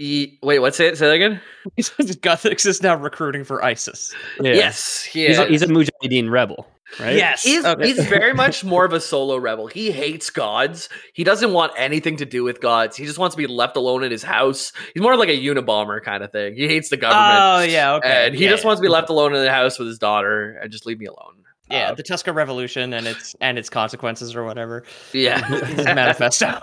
[0.00, 0.96] E- wait, what's it?
[0.96, 1.40] Say that again.
[1.80, 4.14] Guthix is now recruiting for ISIS.
[4.40, 4.52] Yeah.
[4.52, 6.68] Yes, he He's, a, he's a Mujahideen rebel,
[7.00, 7.16] right?
[7.16, 7.88] Yes, He's, Okay.
[7.88, 9.66] he's very much more of a solo rebel.
[9.66, 10.88] He hates gods.
[11.14, 12.96] He doesn't want anything to do with gods.
[12.96, 14.72] He just wants to be left alone in his house.
[14.94, 16.54] He's more like a Unabomber kind of thing.
[16.54, 17.40] He hates the government.
[17.40, 18.26] Oh yeah, okay.
[18.26, 18.68] and he Yeah, just yeah.
[18.68, 21.06] wants to be left alone in the house with his daughter and just leave me
[21.06, 21.34] alone.
[21.70, 24.84] Yeah, Uh, the Tuska Revolution and its and its consequences or whatever.
[25.12, 25.44] yeah.
[25.66, 26.58] His manifesto.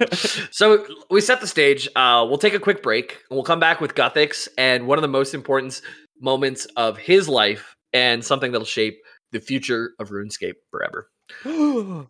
[0.50, 1.88] so we set the stage.
[1.96, 5.02] Uh, we'll take a quick break and we'll come back with Guthix and one of
[5.02, 5.80] the most important
[6.20, 8.98] moments of his life and something that'll shape
[9.32, 11.08] the future of RuneScape forever.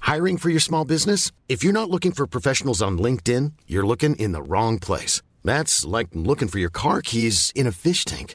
[0.00, 1.30] Hiring for your small business?
[1.48, 5.22] If you're not looking for professionals on LinkedIn, you're looking in the wrong place.
[5.44, 8.34] That's like looking for your car keys in a fish tank.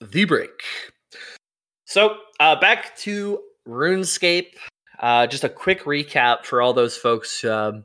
[0.00, 0.62] the break.
[1.84, 4.54] So, uh, back to RuneScape.
[5.00, 7.84] Uh, just a quick recap for all those folks um,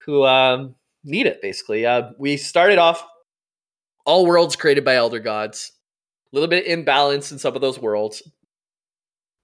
[0.00, 1.84] who um, need it, basically.
[1.84, 3.06] Uh, we started off
[4.04, 5.72] all worlds created by Elder Gods.
[6.32, 8.22] A little bit imbalance in some of those worlds.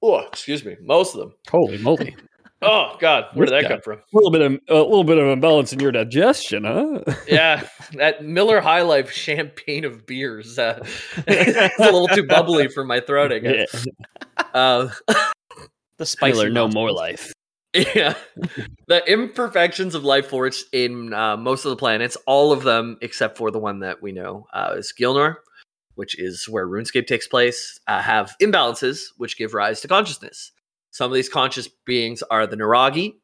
[0.03, 1.35] Oh, excuse me, most of them.
[1.49, 2.17] Holy moly!
[2.63, 3.99] Oh God, where did that come from?
[3.99, 7.01] A little bit of a little bit of imbalance in your digestion, huh?
[7.27, 10.59] Yeah, that Miller High Life champagne of beers.
[10.59, 10.85] Uh,
[11.27, 13.53] it's a little too bubbly for my throat, I yeah.
[13.53, 13.87] guess.
[14.55, 14.89] Uh,
[15.97, 17.33] the spicy Miller, no more life.
[17.75, 18.15] Yeah.
[18.87, 23.39] the imperfections of life force in uh, most of the planets, all of them except
[23.39, 25.37] for the one that we know uh, is Gielinor,
[25.95, 30.53] which is where RuneScape takes place, uh, have imbalances which give rise to consciousness.
[30.93, 33.15] Some of these conscious beings are the Naragi,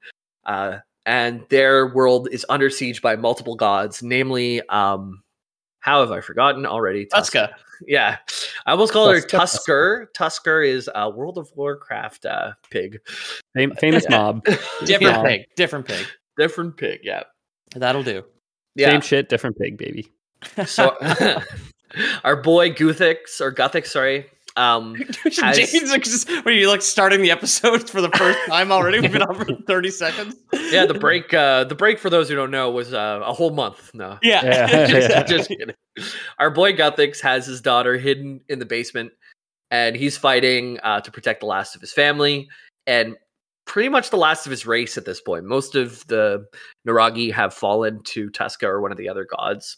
[0.47, 5.23] uh, and their world is under siege by multiple gods, namely, um,
[5.81, 7.07] how have I forgotten already?
[7.07, 7.51] Tuska.
[7.87, 8.17] Yeah,
[8.67, 10.11] I almost called her Tusker.
[10.13, 12.99] Tusker is a World of Warcraft uh, pig.
[13.55, 14.17] Fam- famous Yeah.
[14.19, 14.45] mob.
[14.85, 15.23] Different Yeah.
[15.23, 15.41] pig.
[15.55, 16.07] Different pig.
[16.37, 17.23] Different pig, yeah.
[17.77, 18.25] That'll do.
[18.75, 18.91] Yeah.
[18.91, 20.11] Same shit, different pig, baby.
[20.67, 20.97] So
[22.25, 24.27] our boy Guthix or Guthix, sorry.
[24.59, 24.95] Um
[25.41, 29.01] Has- James, like, just, when you like starting the episode for the first time already,
[29.01, 30.35] we've been on for thirty seconds.
[30.71, 33.51] yeah, the break uh the break for those who don't know was uh, a whole
[33.51, 33.91] month.
[33.95, 34.19] No.
[34.23, 34.87] Yeah, Yeah.
[34.87, 35.75] just, just kidding.
[36.39, 39.13] Our boy Guthix has his daughter hidden in the basement
[39.71, 42.49] and he's fighting uh, to protect the last of his family
[42.87, 43.17] and
[43.67, 45.45] pretty much the last of his race at this point.
[45.45, 46.47] Most of the
[46.87, 49.77] Naragi have fallen to Tuska or one of the other gods.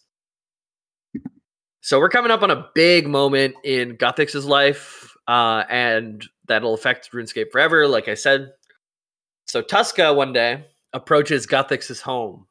[1.82, 5.14] So we're coming up on a big moment in Guthix's life.
[5.28, 7.86] uh, and that'll affect RuneScape forever.
[7.86, 8.52] Like I said,
[9.46, 12.46] so Tuska one day approaches Guthix's home.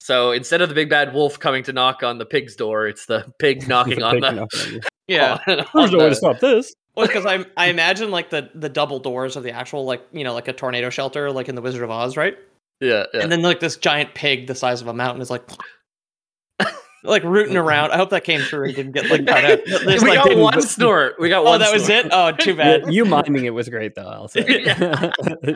[0.00, 3.06] So instead of the big bad wolf coming to knock on the pig's door, it's
[3.06, 4.28] the pig knocking on Big the.
[4.28, 4.80] enough on you.
[5.06, 5.38] Yeah.
[5.46, 6.74] on- There's on no way to stop this.
[6.96, 10.24] Well, because I I imagine like the the double doors of the actual like you
[10.24, 12.36] know like a tornado shelter like in the Wizard of Oz, right?
[12.80, 13.20] Yeah, yeah.
[13.22, 15.48] And then like this giant pig the size of a mountain is like
[17.04, 17.92] like rooting around.
[17.92, 19.58] I hope that came through and didn't get like cut out.
[19.64, 21.14] This, we like, got didn't- one snort.
[21.18, 21.60] We got Oh, one.
[21.60, 22.06] that was it.
[22.10, 22.92] Oh, too bad.
[22.92, 24.08] you miming it was great though.
[24.08, 24.42] I'll say.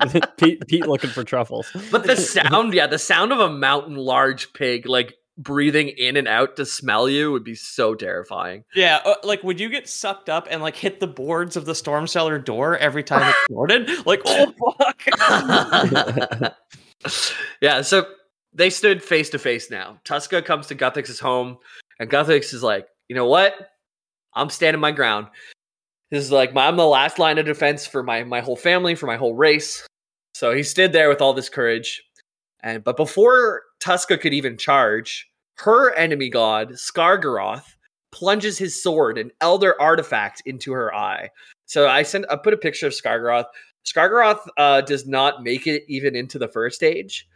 [0.36, 1.68] Pete, Pete looking for truffles.
[1.90, 6.28] But the sound, yeah, the sound of a mountain large pig like breathing in and
[6.28, 8.64] out to smell you would be so terrifying.
[8.74, 11.74] Yeah, uh, like would you get sucked up and like hit the boards of the
[11.74, 14.06] storm cellar door every time it snorted?
[14.06, 16.52] Like, oh fuck.
[17.60, 18.04] yeah, so
[18.54, 19.98] they stood face to face now.
[20.04, 21.58] Tuska comes to Guthix's home,
[21.98, 23.54] and Guthix is like, you know what?
[24.34, 25.26] I'm standing my ground.
[26.10, 28.94] This is like my, I'm the last line of defense for my my whole family,
[28.94, 29.86] for my whole race.
[30.34, 32.02] So he stood there with all this courage.
[32.62, 37.64] And but before Tuska could even charge, her enemy god, Skargaroth,
[38.12, 41.30] plunges his sword, an elder artifact, into her eye.
[41.66, 43.46] So I sent I put a picture of Skargaroth.
[43.86, 47.26] Skargaroth uh, does not make it even into the first stage.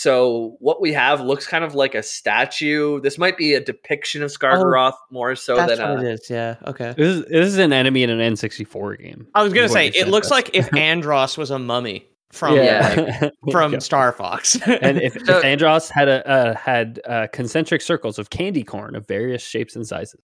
[0.00, 3.02] So what we have looks kind of like a statue.
[3.02, 6.30] This might be a depiction of Skargaroth more so That's than what a, it is.
[6.30, 6.56] Yeah.
[6.66, 6.94] Okay.
[6.96, 9.26] This is, this is an enemy in an N64 game.
[9.34, 13.18] I was gonna say it looks but- like if Andross was a mummy from Yeah.
[13.20, 13.78] like, from Yeah.
[13.80, 14.54] Star Fox.
[14.66, 19.06] and if, if Andross had a uh, had uh, concentric circles of candy corn of
[19.06, 20.18] various shapes and sizes.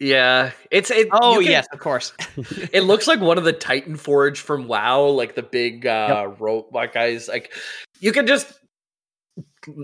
[0.00, 0.50] yeah.
[0.70, 1.08] It's it.
[1.12, 2.12] oh can- yes, of course.
[2.74, 6.74] it looks like one of the Titan Forge from WoW, like the big uh rope
[6.74, 7.26] like guys.
[7.26, 7.54] Like
[8.00, 8.52] you can just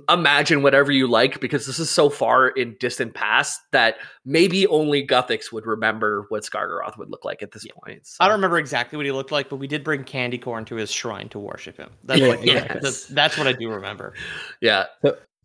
[0.09, 5.07] imagine whatever you like because this is so far in distant past that maybe only
[5.07, 8.09] Guthix would remember what Skargaroth would look like at this point.
[8.21, 10.77] I don't remember exactly what he looked like, but we did bring candy corn to
[10.77, 11.91] his shrine to worship him.
[12.05, 12.81] That's Yeah, like exactly.
[12.83, 14.15] that's, that's what I do remember.
[14.61, 14.87] Yeah,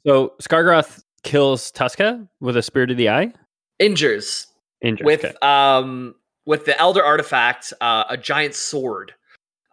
[0.06, 3.34] So Skargaroth kills Tuska with a spear to the eye.
[3.80, 4.48] injures
[4.82, 5.06] Injured.
[5.06, 5.36] with okay.
[5.42, 6.16] um
[6.46, 9.14] with the Elder artifact, uh, a giant sword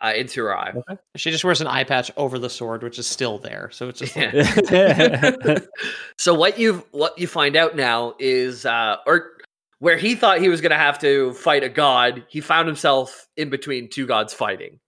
[0.02, 0.72] uh, into her eye.
[1.16, 3.70] She just wears an eye patch over the sword, which is still there.
[3.72, 5.58] So it's just Yeah.
[6.18, 9.30] so what you what you find out now is uh or
[9.78, 13.26] where he thought he was going to have to fight a god, he found himself
[13.36, 14.78] in between two gods fighting.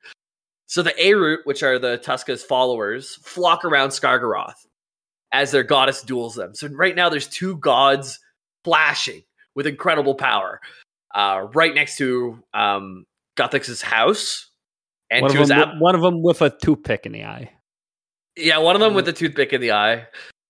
[0.67, 4.55] So the Airut, which are the Tuska's followers, flock around Skargaroth
[5.33, 6.55] as their goddess duels them.
[6.55, 8.21] So right now there's two gods
[8.63, 9.23] flashing
[9.57, 10.61] with incredible power.
[11.15, 13.07] Uh, right next to um
[13.37, 14.51] Guthix's house
[15.15, 17.51] and one, of them, ab- with- one of them with a toothpick in the eye.
[18.37, 20.07] yeah, one of them with the toothpick in the eye.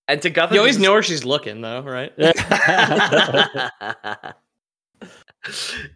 [0.09, 2.13] And to Guthix you always know where she's looking, though, right?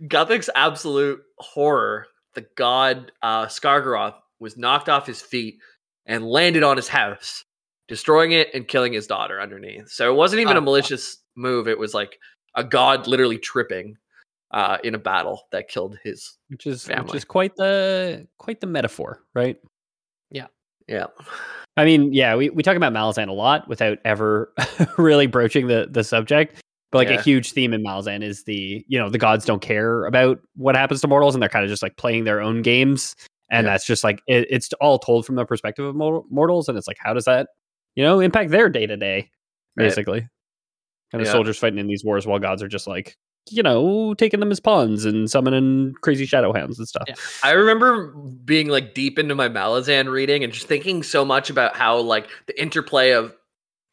[0.02, 2.06] Guthix's absolute horror.
[2.34, 5.58] The god uh, Skargaroth was knocked off his feet
[6.06, 7.44] and landed on his house,
[7.88, 9.88] destroying it and killing his daughter underneath.
[9.90, 11.68] So it wasn't even Oh, a malicious move.
[11.68, 12.18] It was like
[12.54, 13.96] a god literally tripping
[14.50, 16.38] uh, in a battle that killed his.
[16.48, 19.58] which is which is quite the quite the metaphor, right?
[20.30, 20.46] Yeah,
[20.86, 21.06] Yeah.
[21.76, 24.52] I mean, yeah, we, we talk about Malazan a lot without ever
[24.98, 26.60] really broaching the the subject.
[26.90, 27.18] But like Yeah.
[27.18, 30.74] a huge theme in Malazan is the you know the gods don't care about what
[30.76, 33.14] happens to mortals, and they're kind of just like playing their own games,
[33.50, 33.72] and Yeah.
[33.74, 36.96] that's just like it, it's all told from the perspective of mortals, and it's like
[36.98, 37.48] how does that
[37.94, 39.30] you know impact their day to day,
[39.76, 39.84] Right.
[39.84, 40.26] basically.
[41.12, 41.32] And the Yeah.
[41.32, 43.16] soldiers fighting in these wars while gods are just like
[43.52, 47.04] you know taking them as pawns and summoning crazy shadow hounds and stuff.
[47.08, 47.14] Yeah.
[47.42, 48.08] I remember
[48.44, 52.28] being like deep into my Malazan reading and just thinking so much about how like
[52.46, 53.34] the interplay of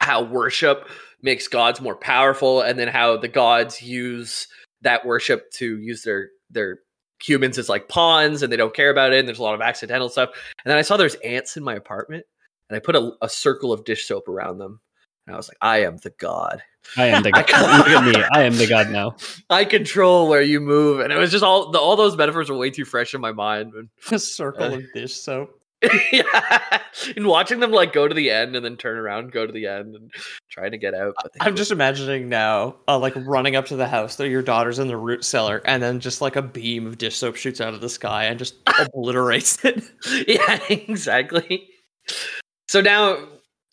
[0.00, 0.88] how worship
[1.22, 4.46] makes gods more powerful and then how the gods use
[4.82, 6.78] that worship to use their their
[7.22, 9.60] humans as like pawns and they don't care about it and there's a lot of
[9.60, 10.30] accidental stuff.
[10.64, 12.24] And then I saw there's ants in my apartment
[12.68, 14.80] and I put a, a circle of dish soap around them.
[15.26, 16.62] And I was like, I am the god.
[16.96, 17.46] I am the god.
[17.50, 18.24] Look at me.
[18.32, 19.16] I am the god now.
[19.50, 21.00] I control where you move.
[21.00, 23.32] And it was just all the, all those metaphors were way too fresh in my
[23.32, 23.72] mind.
[23.74, 25.50] And A circle Uh, of dish soap.
[26.10, 26.80] yeah,
[27.16, 29.66] and watching them like go to the end and then turn around, go to the
[29.66, 30.10] end, and
[30.48, 31.14] trying to get out.
[31.22, 34.16] But I'm just imagining now, uh, like running up to the house.
[34.16, 37.16] There, your daughter's in the root cellar, and then just like a beam of dish
[37.16, 39.84] soap shoots out of the sky and just obliterates it.
[40.26, 41.68] yeah, exactly.
[42.68, 43.18] So now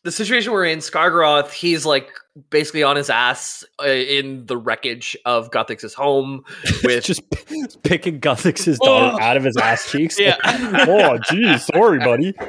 [0.04, 2.10] the situation we're in, Skargaroth, he's like
[2.50, 6.44] basically on his ass uh, in the wreckage of Guthix's home
[6.84, 10.20] with just p- picking Guthix's daughter out of his ass cheeks.
[10.20, 10.36] Yeah.
[10.44, 12.34] oh, geez, sorry, buddy.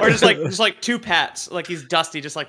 [0.00, 2.48] or just like just like two pats, like he's dusty, just like,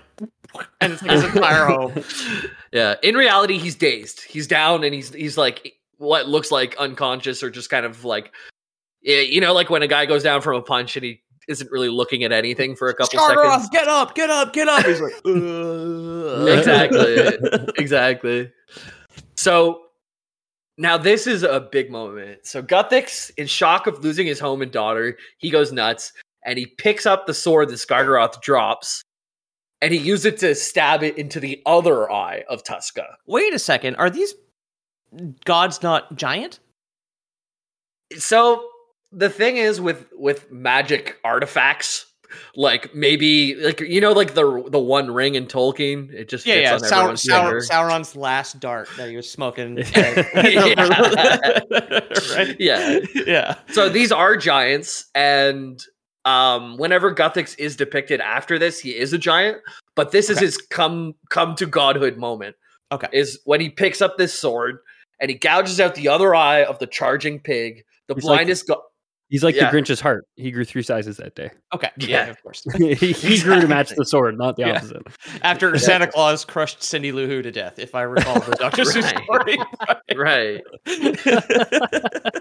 [0.79, 1.93] and it's like his entire home.
[2.71, 2.95] yeah.
[3.03, 4.21] In reality, he's dazed.
[4.21, 8.31] He's down, and he's he's like what looks like unconscious or just kind of like
[9.01, 11.69] yeah, you know, like when a guy goes down from a punch and he isn't
[11.71, 13.69] really looking at anything for a couple Skargaroth, seconds.
[13.69, 14.85] get up, get up, get up.
[14.85, 18.51] He's like, "Ugh." exactly exactly
[19.35, 19.81] so
[20.77, 24.71] now this is a big moment so guthix in shock of losing his home and
[24.71, 26.11] daughter he goes nuts
[26.45, 29.01] and he picks up the sword that skargaroth drops
[29.81, 33.59] and he uses it to stab it into the other eye of tuska Wait a
[33.59, 33.95] second.
[33.97, 34.33] Are these
[35.45, 36.59] gods not giant?
[38.17, 38.67] so
[39.13, 42.05] the thing is with with magic artifacts
[42.55, 46.77] like maybe like you know like the the one ring in tolkien it just Yeah,
[46.77, 46.97] fits yeah.
[46.99, 47.89] on Sauron, everyone's Sauron.
[47.91, 49.75] Sauron's last dart that he was smoking.
[52.35, 52.55] right?
[52.59, 53.55] yeah Yeah.
[53.71, 55.79] so these are giants and
[56.25, 59.57] um whenever guthix is depicted after this he is a giant
[59.95, 62.55] but this is his come come to godhood moment
[62.91, 63.07] Okay.
[63.11, 64.77] is when he picks up this sword
[65.19, 68.67] and he gouges out the other eye of the charging pig the He's like- blindest
[68.67, 68.83] go-
[69.29, 69.65] He's like Yeah.
[69.65, 70.25] the Grinch's heart.
[70.35, 71.49] He grew three sizes that day.
[71.73, 71.89] Okay.
[71.97, 72.25] Yeah.
[72.27, 72.63] Of course.
[72.77, 75.01] he he grew to match the sword, not the opposite.
[75.41, 79.07] After Santa Claus crushed Cindy Lou Who to death, if I recall the Doctor Seuss
[79.23, 79.57] story.
[80.15, 80.61] right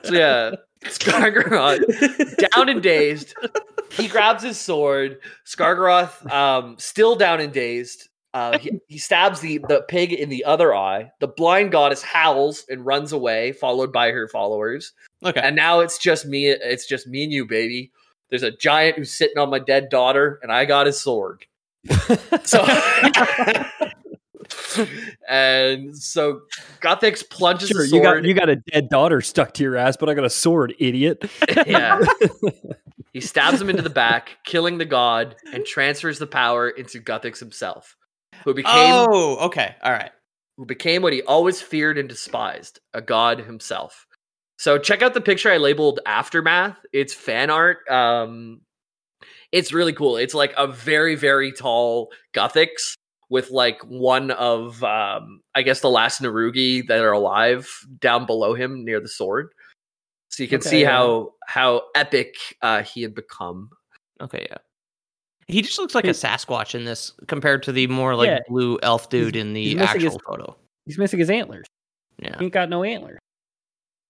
[0.04, 0.50] so yeah
[0.84, 3.34] skargaroth down and dazed
[3.92, 9.58] he grabs his sword skargaroth um still down and dazed uh, he, he stabs the,
[9.68, 11.10] the pig in the other eye.
[11.20, 14.92] The blind goddess howls and runs away, followed by her followers.
[15.24, 15.40] okay.
[15.40, 16.46] And now it's just me.
[16.46, 17.90] It's just me and you, baby.
[18.30, 21.44] There's a giant who's sitting on my dead daughter, and I got his sword.
[22.44, 22.64] So,
[25.28, 26.42] and so
[26.80, 29.96] Guthix plunges Sure, the you got you got a dead daughter stuck to your ass,
[29.96, 31.30] but I got a sword, idiot.
[31.66, 32.00] yeah.
[33.12, 37.38] he stabs him into the back, killing the god, and transfers the power into Guthix
[37.38, 37.96] himself,
[38.44, 39.74] who became oh, okay.
[39.82, 40.10] All right.
[40.56, 44.06] who became what he always feared and despised, a god himself.
[44.58, 46.78] So check out the picture I labeled aftermath.
[46.92, 47.88] It's fan art.
[47.88, 48.60] Um
[49.50, 50.16] it's really cool.
[50.16, 52.94] It's like a very very tall Guthix
[53.28, 57.68] with like one of um I guess the last Naragi that are alive
[57.98, 59.52] down below him near the sword.
[60.28, 60.90] So you can Okay, see yeah.
[60.90, 63.70] how how epic uh he had become.
[64.20, 64.58] Okay, yeah.
[65.48, 68.38] He just looks like a Sasquatch in this compared to the more like Yeah.
[68.48, 70.56] blue elf dude in the he's missing his- actual photo.
[70.86, 71.66] He's missing his antlers.
[72.18, 72.36] Yeah.
[72.38, 73.18] He ain't got no antlers.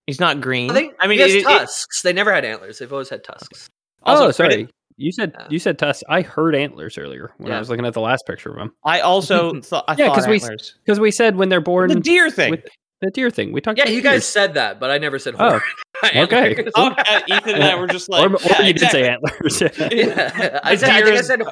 [0.07, 0.71] He's not green.
[0.71, 2.03] I, think, I mean, he has it- it- tusks.
[2.03, 2.79] they never had antlers.
[2.79, 3.69] They've always had tusks.
[4.03, 4.49] Also, oh, sorry.
[4.49, 5.47] credit- You said Yeah.
[5.49, 6.03] you said tusk.
[6.09, 7.57] I heard antlers earlier when Yeah.
[7.57, 8.73] I was looking at the last picture of him.
[8.85, 10.75] I also thought I Yeah, thought 'cause we- antlers.
[10.85, 12.51] Because we said when they're born, the deer thing.
[12.51, 12.67] with
[13.01, 13.53] the deer thing.
[13.53, 13.79] We talked.
[13.79, 15.61] Yeah, about you guys said that, but I never said Oh,
[16.13, 16.25] horn.
[16.25, 16.55] okay.
[16.57, 16.73] Antlers.
[16.77, 16.95] oh,
[17.29, 19.61] Ethan and I were just like, or, or yeah, you did say antlers.
[19.93, 20.61] Yeah.
[20.63, 21.43] I said I think I said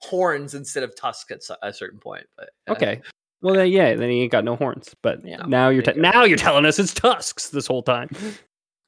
[0.00, 2.26] horns instead of tusks at a certain point.
[2.36, 3.00] But uh, okay.
[3.42, 4.94] Well, then, yeah, then he ain't got no horns.
[5.02, 5.44] But Yeah.
[5.46, 8.08] now you're te- now you're telling us it's tusks this whole time.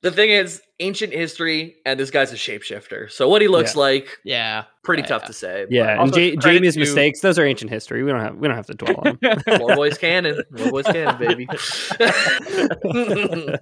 [0.07, 3.11] The thing is, ancient history, and this guy's a shapeshifter.
[3.11, 3.81] So what he looks Yeah.
[3.81, 4.65] like, Yeah.
[4.85, 5.27] pretty Yeah, tough yeah.
[5.27, 5.67] to say.
[5.69, 7.21] Yeah, and Also, Ja- credit Jamie's to- mistakes.
[7.21, 8.05] Those are ancient history.
[8.05, 9.19] We don't have we don't have to dwell on.
[9.21, 9.43] them.
[9.45, 11.49] but Lore Boys canon, Lore Boys canon, baby.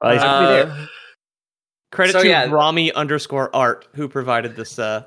[0.00, 0.66] Well, he's gonna there.
[0.66, 0.86] Uh,
[1.92, 2.50] Credit So, to yeah.
[2.50, 5.04] Rami underscore art who provided this uh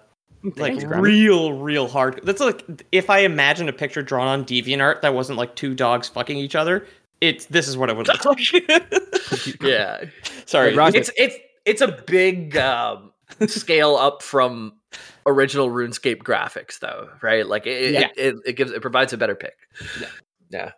[0.58, 2.22] like Thanks, real, real hard.
[2.24, 6.08] That's like if I imagine a picture drawn on DeviantArt that wasn't like two dogs
[6.08, 6.86] fucking each other.
[7.22, 8.40] It's this is what I would look like.
[9.62, 10.06] yeah,
[10.46, 10.98] Sorry, Rocket.
[10.98, 11.36] it's it's
[11.66, 13.12] it's a big um,
[13.48, 14.74] scale up from
[15.26, 17.48] original RuneScape graphics, though, right?
[17.48, 18.00] Like it, Yeah.
[18.02, 19.56] it, it, it gives it provides a better pick.
[20.00, 20.08] Yeah,
[20.50, 20.72] yeah.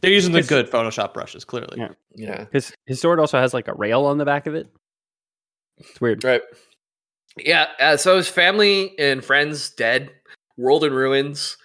[0.00, 1.44] They're using the good Photoshop brushes.
[1.44, 1.88] Clearly, Yeah.
[2.14, 4.68] Yeah, His his sword also has like a rail on the back of it.
[5.78, 6.22] It's weird.
[6.24, 6.42] right.
[7.36, 10.10] Yeah, uh, so his family and friends dead,
[10.56, 11.56] world in ruins.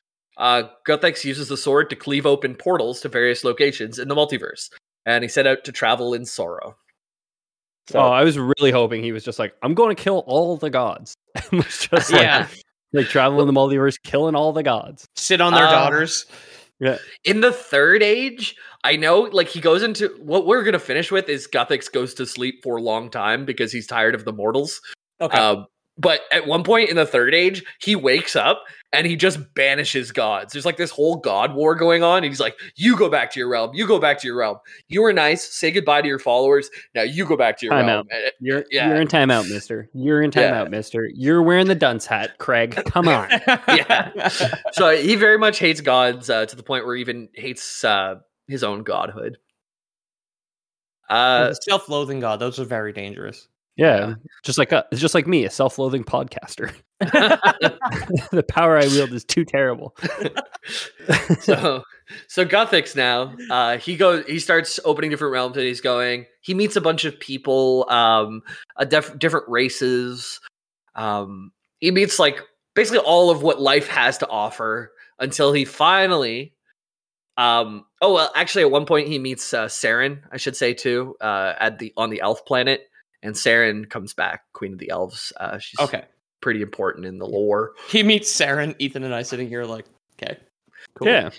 [0.44, 4.70] Uh, Guthix uses the sword to cleave open portals to various locations in the multiverse,
[5.06, 6.76] and he set out to travel in sorrow.
[7.90, 10.58] So, Oh, I was really hoping he was just like, I'm going to kill all
[10.58, 11.14] the gods.
[11.52, 12.48] Was just like, Yeah.
[12.94, 15.06] like traveling the multiverse, killing all the gods.
[15.16, 16.26] sit on their Uh, daughters.
[16.80, 16.98] Yeah.
[17.24, 21.30] In the third age, I know like he goes into what we're gonna finish with
[21.30, 24.82] is Guthix goes to sleep for a long time because he's tired of the mortals.
[25.22, 25.66] Okay, Um,
[25.98, 30.12] but at one point in the third age, he wakes up and he just banishes
[30.12, 30.52] gods.
[30.54, 32.18] There's like this whole god war going on.
[32.18, 33.72] And he's like, You go back to your realm.
[33.74, 34.58] You go back to your realm.
[34.88, 35.44] You were nice.
[35.44, 36.70] Say goodbye to your followers.
[36.96, 38.08] Now you go back to your Time realm.
[38.12, 38.88] And- You're Yeah.
[38.90, 39.90] you're in timeout, mister.
[39.94, 40.52] You're in Yeah.
[40.66, 41.10] timeout, mister.
[41.14, 42.76] You're wearing the dunce hat, Craig.
[42.88, 43.30] Come on.
[43.68, 44.30] yeah.
[44.72, 48.16] so he very much hates gods uh, to the point where he even hates uh,
[48.48, 49.38] his own godhood.
[51.10, 52.40] Uh, self-loathing god.
[52.40, 53.48] Those are very dangerous.
[53.76, 54.16] Yeah.
[54.44, 56.74] Just like a, just like me, a self-loathing podcaster.
[57.00, 59.96] the power I wield is too terrible.
[61.40, 61.84] so
[62.28, 66.26] so Guthix now, uh, he goes, he starts opening different realms, and he's going.
[66.42, 68.42] He meets a bunch of people, um,
[68.78, 70.40] a def- different races.
[70.96, 72.42] Um, he meets like
[72.76, 76.54] basically all of what life has to offer until he finally.
[77.38, 77.86] Um.
[78.02, 81.54] Oh well, actually, at one point he meets uh, Seren, I should say too, uh,
[81.60, 82.90] at the on the elf planet,
[83.24, 85.34] and Seren comes back, Queen of the Elves.
[85.40, 86.04] Uh, she's Okay.
[86.42, 87.72] pretty important in the lore.
[87.90, 89.86] He meets Seren, Ethan, and I sitting here like,
[90.22, 90.38] okay,
[90.96, 91.08] cool.
[91.08, 91.30] Yeah.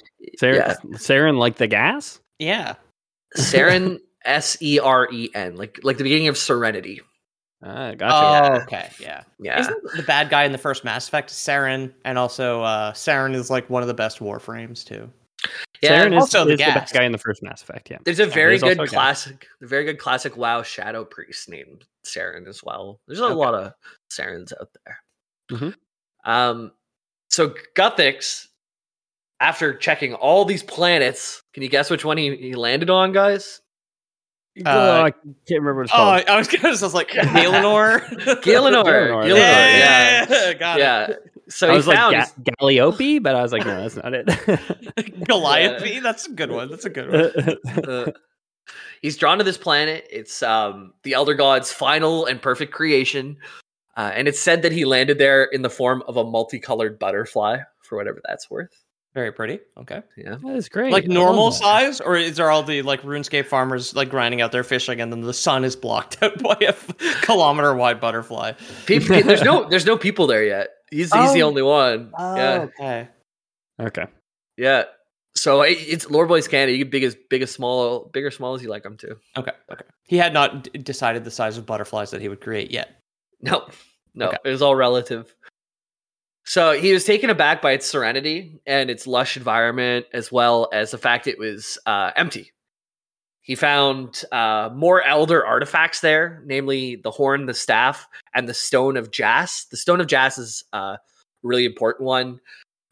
[0.41, 0.75] Seren, Yeah.
[0.97, 2.21] Saren like the gas?
[2.39, 2.75] yeah.
[3.37, 7.01] Seren, S E R E N, like like the beginning of Serenity.
[7.63, 8.15] Ah, gotcha.
[8.15, 8.63] Oh, yeah.
[8.63, 9.23] okay, yeah.
[9.39, 9.61] Yeah.
[9.61, 13.51] Isn't the bad guy in the first Mass Effect Saren, and also uh, Saren is
[13.51, 15.11] like one of the best warframes too.
[15.85, 16.05] Yeah.
[16.07, 17.91] Saren is, the is the best guy in the first Mass Effect.
[17.91, 17.99] Yeah.
[18.05, 21.85] There's a very there's also good classic, a very good classic WoW Shadow Priest named
[22.05, 23.01] Saren as well.
[23.07, 23.35] There's a Okay.
[23.35, 23.73] lot of
[24.11, 24.99] Sarens out there.
[25.53, 25.75] Mhm.
[26.25, 26.73] Um,
[27.31, 28.49] so Guthix,
[29.41, 33.61] after checking all these planets, can you guess which one he, he landed on, guys?
[34.65, 36.25] oh, Uh, I can't remember what it's Oh, called.
[36.29, 38.01] I was gonna I was like Galenor.
[38.01, 38.43] Galenor.
[38.43, 40.27] Galenor, Galenor, yeah.
[40.31, 40.53] yeah.
[40.59, 41.09] got Yeah.
[41.47, 41.53] It.
[41.53, 44.15] So I he was like found Ga- Galliope, but I was like, no, that's not
[44.15, 45.25] it.
[45.27, 46.03] Goliath.
[46.03, 46.71] That's a good one.
[46.71, 47.85] That's a good one.
[47.89, 48.13] uh,
[49.03, 50.07] he's drawn to this planet.
[50.11, 53.37] It's um, the Elder God's final and perfect creation.
[53.97, 57.59] Uh, and it's said that he landed there in the form of a multicolored butterfly,
[57.83, 58.85] for whatever that's worth.
[59.15, 59.61] Very pretty.
[59.79, 60.03] Okay.
[60.17, 60.37] Yeah.
[60.43, 60.93] that is great.
[60.93, 64.65] Like normal size, or is there all the like RuneScape farmers like grinding out their
[64.65, 66.75] fishing, and then the sun is blocked out by a
[67.23, 68.53] kilometer wide butterfly?
[68.87, 70.71] People, there's no there's no people there yet.
[70.95, 71.49] He's he's the Oh.
[71.49, 72.13] only one.
[72.17, 72.67] Oh, Yeah.
[72.81, 73.09] okay.
[73.81, 74.07] Okay.
[74.57, 74.85] Yeah.
[75.37, 76.75] So it, it's Lore Boys candy.
[76.75, 79.17] You can big as big as small, big or small as you like them to.
[79.37, 79.53] Okay.
[79.73, 79.85] Okay.
[80.07, 83.01] He had not d- decided the size of butterflies that he would create yet.
[83.41, 83.67] No,
[84.15, 84.39] no, Okay.
[84.45, 85.35] it was all relative.
[86.47, 90.91] So he was taken aback by its serenity and its lush environment, as well as
[90.93, 92.53] the fact it was uh, empty.
[93.45, 98.97] He found uh, more elder artifacts there, namely the horn, the staff, and the stone
[98.97, 99.67] of Jas.
[99.67, 100.99] The stone of Jas is uh, a
[101.43, 102.41] really important one.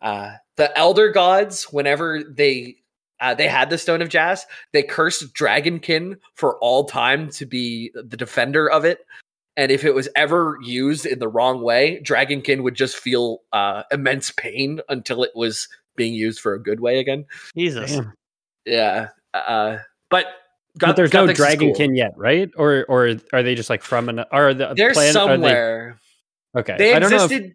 [0.01, 2.77] Uh, the elder gods, whenever they
[3.21, 7.91] uh, they had the stone of Jas, they cursed Dragonkin for all time to be
[7.95, 9.07] the defender of it
[9.57, 13.83] and if it was ever used in the wrong way, Dragonkin would just feel uh,
[13.91, 17.27] immense pain until it was being used for a good way again.
[17.57, 17.93] Jesus.
[17.93, 18.13] Damn.
[18.65, 19.79] Yeah, uh,
[20.09, 20.27] but
[20.79, 21.73] But there's no Guthix is cool.
[21.75, 22.51] Dragonkin yet, right?
[22.57, 24.21] Or or are they just like from an?
[24.31, 25.99] Are the They're plan- are they- somewhere.
[26.57, 27.17] okay, They, I don't know.
[27.25, 27.55] If, existed.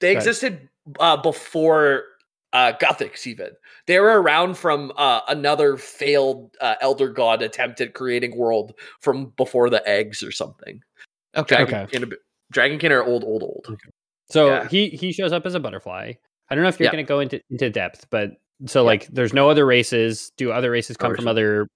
[0.00, 0.68] they existed
[1.00, 2.04] uh, before
[2.52, 3.26] uh, Guthix.
[3.26, 3.48] Even
[3.88, 9.32] they were around from uh, another failed uh, Elder God attempt at creating world from
[9.36, 10.80] before the eggs or something.
[11.36, 11.56] Okay.
[11.56, 12.12] Dragonkin,
[12.54, 13.66] Dragonkin are old, old, old.
[14.30, 14.68] so yeah.
[14.68, 16.12] he he shows up as a butterfly.
[16.48, 16.92] I don't know if you're Yeah.
[16.92, 18.30] going to go into into depth, but
[18.66, 20.30] so like, there's no other races.
[20.36, 21.66] Do other races come Or from some- other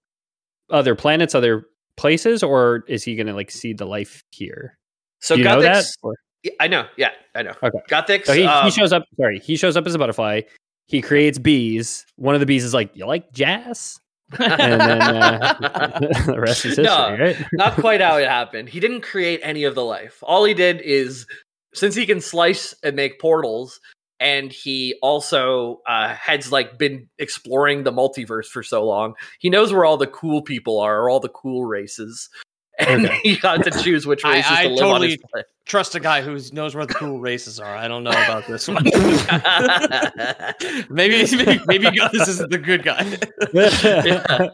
[0.71, 1.65] other planets, other
[1.97, 4.77] places, or is he going to like see the life here?
[5.21, 5.85] So you know that?
[6.03, 6.15] Or-
[6.59, 6.87] I know.
[6.97, 7.53] Yeah, I know.
[7.63, 7.79] Okay.
[7.91, 8.25] Guthix.
[8.25, 9.05] So he, um, he shows up.
[9.19, 10.43] Sorry, he shows up as a butterfly.
[10.87, 12.07] He creates bees.
[12.17, 14.01] One of the bees is like, "You like jazz?"
[14.39, 17.17] And then uh, the rest is history, No.
[17.19, 17.37] right?
[17.53, 18.69] not quite how it happened.
[18.71, 20.19] He didn't create any of the life.
[20.23, 21.27] All he did is,
[21.75, 23.79] since he can slice and make portals,
[24.21, 29.73] and he also uh, has like been exploring the multiverse for so long, he knows
[29.73, 32.29] where all the cool people are, or all the cool races,
[32.79, 33.19] and Okay.
[33.23, 36.01] he got to choose which I- races I to live on his totally- Trust a
[36.01, 37.77] guy who knows where the cool races are.
[37.77, 38.83] I don't know about this one.
[38.85, 40.91] planet.
[40.91, 43.05] maybe maybe, maybe this isn't the good guy.
[43.53, 44.49] yeah.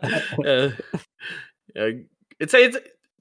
[0.46, 0.70] Uh,
[1.74, 1.90] yeah.
[2.38, 2.76] It's it's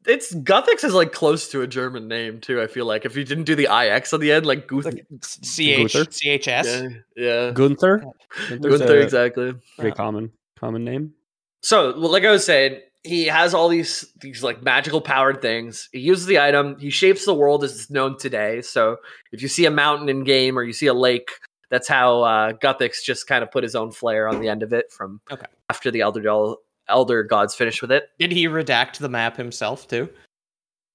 [0.08, 2.62] it's Guthix is like close to a German name too.
[2.62, 4.88] I feel like if you didn't do the ix on the end, like Guth.
[5.22, 6.12] C H Gunther?
[6.12, 6.66] C H S.
[6.68, 7.51] Yeah, yeah.
[7.51, 8.03] Gunther.
[8.49, 9.53] Gunther's Gunther, a exactly.
[9.78, 11.14] Pretty common common name.
[11.62, 15.89] So, well, like I was saying, he has all these these like magical powered things.
[15.91, 16.78] He uses the item.
[16.80, 18.62] He shapes the world as it's known today.
[18.62, 18.97] So,
[19.32, 21.30] if you see a mountain in game or you see a lake,
[21.70, 24.74] that's how uh, Guthix just kind of put his own flair on the end of
[24.74, 25.45] it from Okay.
[25.70, 28.09] after the elder Doll- elder gods finished with it.
[28.19, 30.09] Did he redact the map himself too?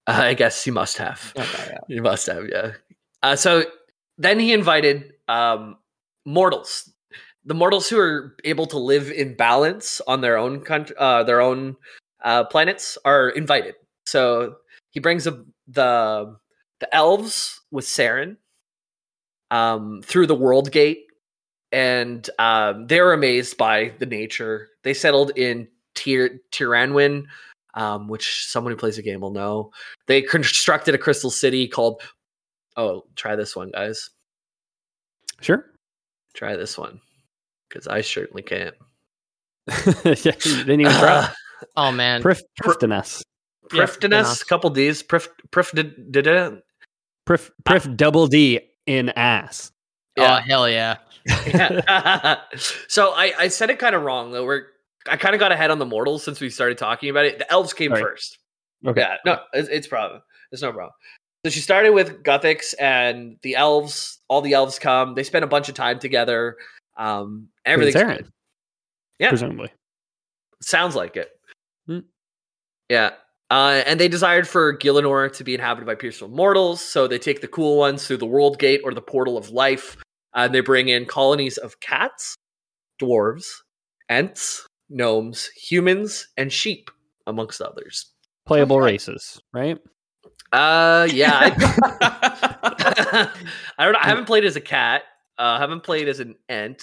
[0.07, 1.32] Uh, I guess he must have.
[1.36, 1.78] Okay, yeah.
[1.88, 2.72] He must have, yeah.
[3.22, 3.64] Uh, so
[4.18, 5.76] then he invited um,
[6.24, 6.91] mortals,
[7.45, 11.41] the mortals who are able to live in balance on their own country, uh, their
[11.41, 11.76] own
[12.24, 13.74] uh, planets, are invited.
[14.07, 14.57] So
[14.91, 16.36] he brings a, the
[16.80, 18.36] the elves with Seren
[19.51, 21.07] um, through the world gate,
[21.72, 24.68] and um, they're amazed by the nature.
[24.82, 25.68] They settled in
[26.03, 27.24] Tir- Tirannwn,
[27.74, 29.70] um, which someone who plays the game will know.
[30.07, 32.03] They constructed a crystal city called.
[32.76, 34.11] Oh, try this one, guys.
[35.40, 35.66] Sure.
[36.34, 37.01] Try this one,
[37.68, 38.74] because I certainly can't.
[40.05, 41.30] yeah, you didn't even try.
[41.76, 42.22] Oh man.
[42.22, 43.20] Prif- Prifddinas.
[43.70, 44.46] Yeah, Prifddinas, Prifddinas.
[44.46, 45.03] couple D's.
[45.03, 46.64] Prif, Prif, did, did it?
[47.28, 49.70] Prif, Prif double D in ass.
[50.18, 50.96] Oh hell yeah.
[51.46, 52.40] Yeah.
[52.88, 54.46] so I, I said it kind of wrong though.
[54.46, 54.68] We're
[55.09, 57.38] I kind of got ahead on the mortals since we started talking about it.
[57.38, 58.03] The elves came Sorry.
[58.03, 58.38] first.
[58.86, 59.01] Okay.
[59.01, 60.22] Yeah, no, it's, it's problem.
[60.53, 60.92] It's no problem.
[61.44, 64.18] So she started with Guthix and the elves.
[64.28, 65.14] All the elves come.
[65.14, 66.57] They spend a bunch of time together.
[66.98, 68.16] Um, everything's Aaron.
[68.16, 68.30] good.
[69.18, 69.28] Yeah.
[69.30, 69.72] Presumably.
[70.61, 71.30] Sounds like it.
[71.86, 72.01] Hmm.
[72.88, 73.12] Yeah.
[73.51, 77.40] Uh, and they desired for Gielinor to be inhabited by peaceful mortals, so they take
[77.40, 79.96] the cool ones through the World Gate or the Portal of Life,
[80.34, 82.36] and they bring in colonies of cats,
[83.03, 83.46] dwarves,
[84.09, 86.91] ents, gnomes, humans, and sheep,
[87.26, 88.12] amongst others.
[88.47, 88.93] Playable Okay.
[88.93, 89.78] races, right?
[90.53, 91.38] Uh, yeah.
[91.41, 93.30] I,
[93.78, 93.99] I don't know.
[94.03, 95.03] I haven't played as a cat.
[95.38, 96.82] Uh, I haven't played as an ant.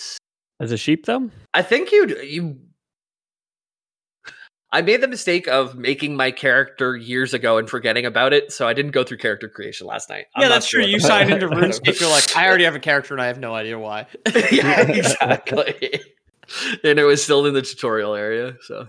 [0.59, 1.29] As a sheep, though?
[1.53, 2.59] I think you you.
[4.71, 8.67] I made the mistake of making my character years ago and forgetting about it, so
[8.67, 10.25] I didn't go through character creation last night.
[10.35, 10.89] I'm yeah, that's sure true.
[10.89, 11.99] You signed into RuneScape.
[11.99, 14.07] You're like, I already have a character and I have no idea why.
[14.51, 16.01] yeah, exactly.
[16.83, 18.87] and it was still in the tutorial area, so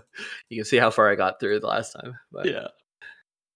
[0.49, 2.15] you can see how far I got through the last time.
[2.31, 2.67] But yeah.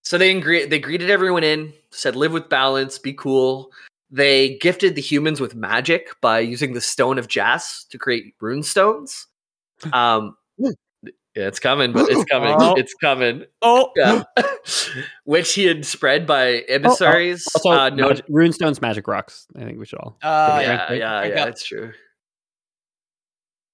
[0.03, 3.71] So they ingre- they greeted everyone in, said live with balance, be cool.
[4.11, 8.63] They gifted the humans with magic by using the stone of Jas to create rune
[8.63, 9.27] stones.
[9.91, 12.55] Um, yeah, it's coming, but it's coming.
[12.57, 12.75] Oh.
[12.77, 13.43] It's coming.
[13.61, 14.23] Oh, Yeah.
[15.25, 17.45] Which he had spread by emissaries.
[17.55, 19.47] Also, uh, no, mag- runestones, magic rocks.
[19.57, 20.17] I think we should all.
[20.21, 20.97] uh, Yeah, yeah, right?
[20.99, 21.91] yeah, I yeah, got- that's true.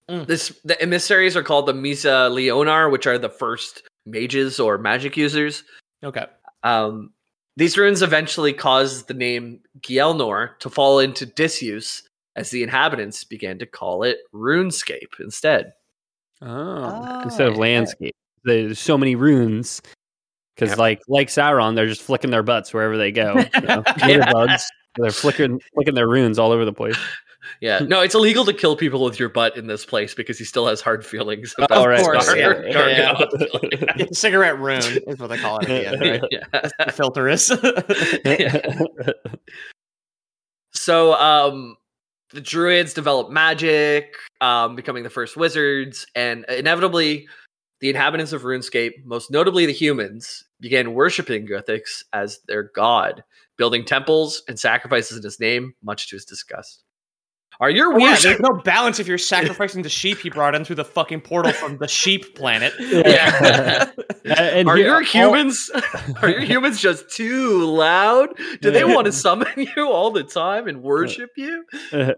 [0.10, 0.26] Mm.
[0.28, 5.16] This the emissaries are called the Misa Leonar, which are the first mages or magic
[5.16, 5.64] users.
[6.04, 6.26] okay.
[6.64, 7.12] Um,
[7.58, 12.04] these runes eventually caused the name Gielinor to fall into disuse
[12.36, 15.74] as the inhabitants began to call it RuneScape instead.
[16.42, 17.60] Oh, instead of yeah.
[17.60, 18.16] landscape.
[18.46, 19.82] There's so many runes.
[20.56, 20.78] Because, Yep.
[20.80, 23.44] like, like Sauron, they're just flicking their butts wherever they go.
[23.54, 23.84] You know?
[24.06, 24.66] Litter bugs.
[24.98, 26.98] They're flicking, flicking their runes all over the place.
[27.62, 30.46] Yeah, no, it's illegal to kill people with your butt in this place because he
[30.46, 31.54] still has hard feelings.
[31.60, 33.14] Oh, About right, course, Gar- yeah, Gar- yeah.
[33.14, 33.98] Garganoth.
[33.98, 36.24] Yeah, cigarette rune is what they call it at the end, right?
[36.32, 36.70] Yeah.
[36.86, 37.52] The filter is.
[40.72, 41.76] So, um,
[42.32, 47.28] the druids develop magic, um, becoming the first wizards, and inevitably,
[47.82, 53.24] the inhabitants of RuneScape, most notably the humans, began worshiping Guthix as their god,
[53.58, 56.84] building temples and sacrifices in his name, much to his disgust.
[57.62, 60.64] Are your Oh, yeah, there's no balance if you're sacrificing the sheep he brought in
[60.64, 62.74] through the fucking portal from the sheep planet.
[62.80, 63.92] Yeah.
[64.30, 65.72] Uh, and Are here- your uh, all- humans?
[66.22, 68.30] Are your humans just too loud?
[68.62, 71.66] Do they want to summon you all the time and worship you?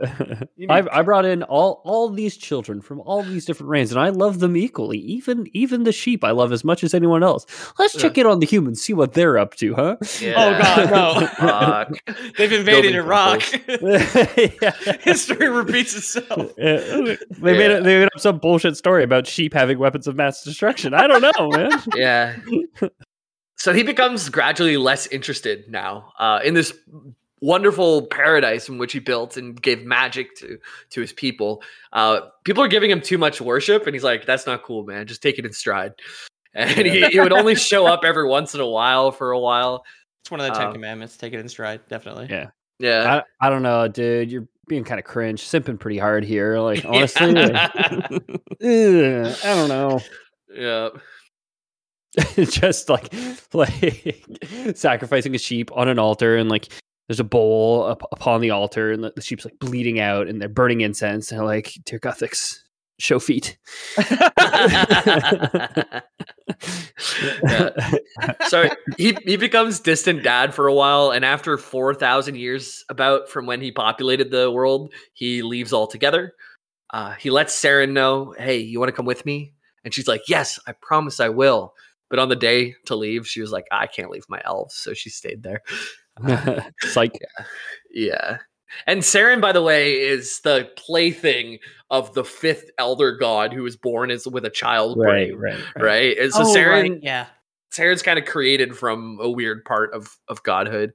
[0.58, 3.92] You I, need- I brought in all all these children from all these different reigns,
[3.92, 5.00] and I love them equally.
[5.00, 7.46] Even even the sheep, I love as much as anyone else.
[7.80, 9.96] Let's check in on the humans, see what they're up to, huh?
[10.02, 11.28] Oh god, no.
[11.28, 12.16] Fuck.
[12.38, 13.42] They've invaded Building Iraq.
[13.82, 14.72] Yeah.
[15.02, 16.54] History repeats itself.
[16.56, 20.44] they made it, they made up some bullshit story about sheep having weapons of mass
[20.44, 20.94] destruction.
[20.94, 21.72] I don't know, man.
[22.02, 22.36] Yeah.
[23.58, 26.74] So he becomes gradually less interested now uh, in this
[27.42, 30.58] wonderful paradise in which he built and gave magic to
[30.92, 31.62] to his people.
[31.94, 35.06] Uh, people are giving him too much worship, and he's like, "That's not cool, man.
[35.06, 35.94] Just take it in stride."
[36.54, 39.86] And he, he would only show up every once in a while for a while.
[40.22, 41.16] It's one of the Ten Um, Commandments.
[41.16, 42.28] Take it in stride, definitely.
[42.30, 42.48] Yeah.
[42.78, 43.22] Yeah.
[43.40, 44.30] I, I don't know, dude.
[44.30, 46.60] You're being kind of cringe, simping pretty hard here.
[46.60, 48.12] Like honestly, like, ugh,
[48.62, 50.02] I don't know.
[50.54, 50.90] yeah.
[52.36, 53.14] just like
[53.54, 54.26] like
[54.76, 56.68] sacrificing a sheep on an altar and like
[57.08, 60.50] there's a bowl up upon the altar and the, sheep's like bleeding out and they're
[60.50, 62.58] burning incense and like dear Guthix
[63.00, 63.58] show feet
[67.44, 67.72] Yeah.
[68.48, 73.30] so he he becomes distant dad for a while, and after four thousand years about
[73.30, 76.34] from when he populated the world, he leaves altogether.
[76.92, 80.22] Uh, he lets Seren know, "Hey, you want to come with me?" And she's like,
[80.28, 81.74] "Yes, I promise I will."
[82.12, 84.94] But on the day to leave, she was like, "I can't leave my elves," so
[84.94, 85.62] she stayed there.
[86.84, 87.14] it's like,
[87.90, 88.38] Yeah.
[88.88, 91.60] And Seren, by the way, is the plaything
[91.90, 96.18] of the fifth elder god who was born as with a child brain, right right?
[96.18, 97.28] And so Oh, Seren, right, Yeah.
[97.72, 100.94] Seren's kind of created from a weird part of of godhood,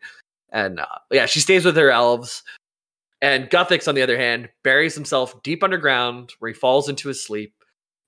[0.53, 2.43] and uh, yeah, she stays with her elves.
[3.23, 7.25] And Guthix, on the other hand, buries himself deep underground, where he falls into his
[7.25, 7.55] sleep,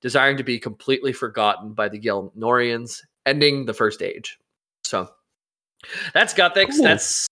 [0.01, 4.39] desiring to be completely forgotten by the Gielinorians, ending the first age.
[4.85, 5.09] So
[6.15, 6.77] that's Guthix.
[6.77, 6.85] Cool.
[6.85, 7.27] That's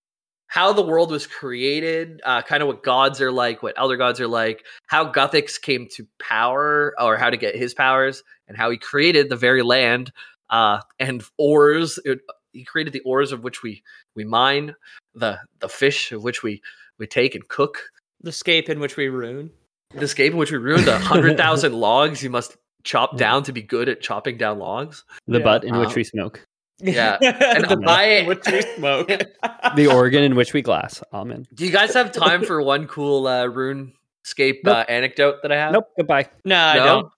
[0.49, 4.21] how the world was created, uh, kind of what gods are like, what elder gods
[4.21, 8.71] are like, how Guthix came to power, or how to get his powers, and how
[8.71, 10.13] he created the very land
[10.51, 11.99] uh, and ores.
[12.05, 12.21] It,
[12.53, 13.83] he created the ores of which we
[14.15, 14.75] we mine,
[15.15, 16.63] the the fish of which we
[16.99, 17.91] we take and cook,
[18.23, 19.51] The scape in which we ruin.
[19.99, 23.53] The scape in which we ruin the hundred thousand logs you must chop down to
[23.53, 25.05] be good at chopping down logs.
[25.27, 25.45] The Yeah.
[25.45, 26.47] butt in which Uh, we smoke.
[26.79, 27.19] Yeah.
[27.23, 29.09] And the I- in which we smoke.
[29.77, 31.03] The organ in which we glass.
[31.13, 31.47] Amen.
[31.55, 34.87] Do you guys have time for one cool uh, RuneScape uh, Nope.
[34.89, 35.73] anecdote that I have?
[35.73, 35.89] Nope.
[35.99, 36.29] Goodbye.
[36.45, 37.13] no, I don't.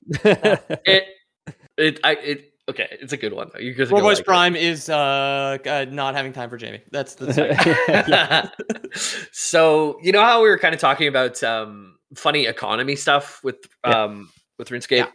[0.86, 1.05] It,
[1.76, 2.44] it, I, it.
[2.68, 3.60] Okay, it's a good one though.
[3.60, 4.26] You guys are Voice like.
[4.26, 6.82] Prime is uh, uh, not having time for Jamie.
[6.90, 8.50] That's the
[9.32, 13.56] so you know how we were kind of talking about um, funny economy stuff with
[13.85, 14.05] Yeah.
[14.05, 15.09] um, with RuneScape.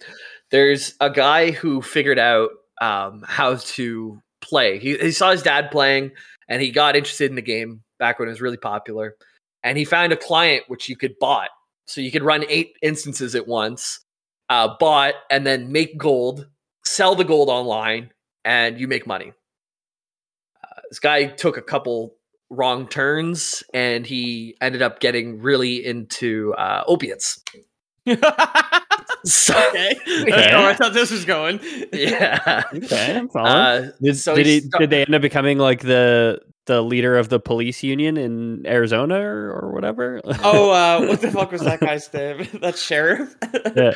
[0.52, 2.49] There's a guy who figured out
[2.82, 4.80] um, how to play.
[4.80, 6.11] He, he saw his dad playing,
[6.48, 9.15] and he got interested in the game back when it was really popular.
[9.64, 11.49] And he found a client which you could bot,
[11.88, 13.99] so you could run eight instances at once,
[14.49, 16.48] uh, bot, and then make gold,
[16.86, 18.11] sell the gold online,
[18.45, 19.34] and you make money.
[20.64, 22.15] Uh, this guy took a couple
[22.56, 27.42] wrong turns and he ended up getting really into uh, opiates.
[29.26, 29.96] So, okay.
[30.06, 31.60] That's where I thought this was going.
[31.94, 32.64] yeah.
[32.74, 33.54] okay, I'm following.
[33.54, 36.82] Uh, did, so did, he he, sta- did they end up becoming like the the
[36.82, 40.22] leader of the police union in Arizona or, or whatever?
[40.44, 42.48] Oh, uh, what the fuck was that guy's name?
[42.62, 43.34] That sheriff?
[43.76, 43.94] yeah.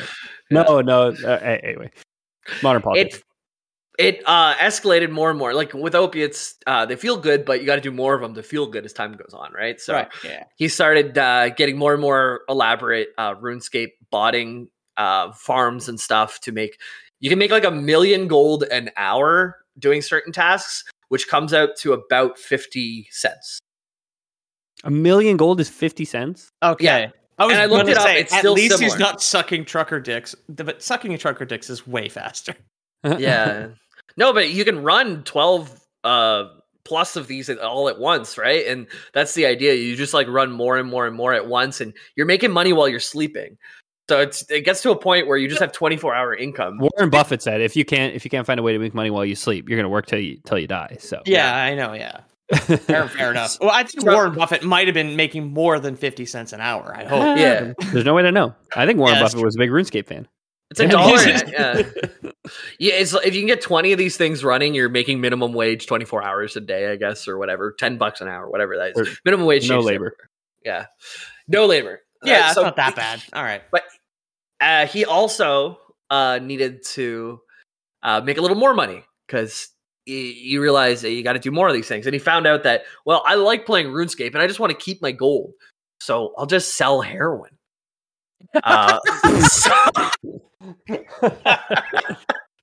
[0.50, 1.08] No, no.
[1.12, 1.90] Uh, anyway,
[2.62, 3.18] modern politics.
[3.18, 3.24] it
[3.98, 5.52] it uh, escalated more and more.
[5.52, 8.34] Like with opiates, uh, they feel good, but you got to do more of them
[8.34, 9.80] to feel good as time goes on, right?
[9.80, 10.08] So right.
[10.24, 10.44] Yeah.
[10.56, 16.40] he started uh, getting more and more elaborate uh, RuneScape botting uh, farms and stuff
[16.40, 16.78] to make.
[17.20, 21.70] You can make like a million gold an hour doing certain tasks, which comes out
[21.78, 23.58] to about fifty cents.
[24.84, 26.48] A million gold is fifty cents.
[26.62, 26.84] Okay.
[26.84, 27.10] Yeah.
[27.40, 29.22] I was And I looked gonna it up, say, it's at still least he's not
[29.22, 32.54] sucking trucker dicks, but sucking a trucker dicks is way faster.
[33.04, 33.68] yeah.
[34.16, 36.44] No, but you can run 12 uh
[36.84, 38.66] plus of these all at once, right?
[38.66, 39.74] And that's the idea.
[39.74, 42.72] You just like run more and more and more at once and you're making money
[42.72, 43.58] while you're sleeping.
[44.08, 46.78] So it's it gets to a point where you just have 24 hour income.
[46.78, 49.10] Warren Buffett said, "If you can't if you can't find a way to make money
[49.10, 51.74] while you sleep, you're going to work till you till you die." So Yeah, I
[51.74, 51.92] know.
[51.92, 52.20] Yeah.
[52.54, 53.58] Fair, fair enough.
[53.60, 56.94] Well, I think Warren Buffett might have been making more than 50 cents an hour.
[56.96, 57.38] I hope.
[57.38, 57.74] Yeah.
[57.92, 58.54] There's no way to know.
[58.74, 60.26] I think Warren Yeah, that's Buffett was a big RuneScape fan.
[60.70, 60.88] It's a Yeah.
[60.90, 61.16] dollar.
[61.22, 61.82] yeah.
[62.78, 65.86] yeah, it's if you can get 20 of these things running, you're making minimum wage
[65.86, 69.08] 24 hours a day, I guess, or whatever, 10 bucks an hour, whatever that is.
[69.08, 69.88] Or minimum wage no labor.
[69.94, 70.30] everywhere.
[70.64, 70.86] Yeah.
[71.46, 72.00] No labor.
[72.24, 73.22] Yeah, Uh, it's so not that bad.
[73.32, 73.62] All right.
[73.70, 73.84] But
[74.60, 75.78] uh, he also
[76.10, 77.40] uh, needed to
[78.02, 79.68] uh, make a little more money because
[80.06, 82.06] you realize that you got to do more of these things.
[82.06, 84.78] And he found out that, well, I like playing RuneScape and I just want to
[84.78, 85.52] keep my gold.
[86.00, 87.50] So I'll just sell heroin.
[88.64, 88.98] Uh,
[89.48, 90.10] so-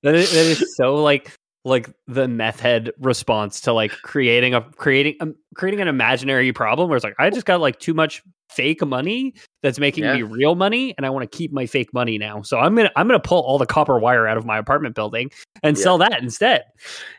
[0.04, 1.32] That is, that is so like
[1.64, 6.90] like the meth head response to like creating a creating um, creating an imaginary problem
[6.90, 8.22] where it's like I just got like too much
[8.52, 9.34] fake money
[9.64, 10.14] that's making Yeah.
[10.14, 12.44] me real money and I want to keep my fake money now.
[12.44, 15.32] So I'm gonna I'm gonna pull all the copper wire out of my apartment building
[15.64, 15.84] and Yeah.
[15.84, 16.66] sell that instead.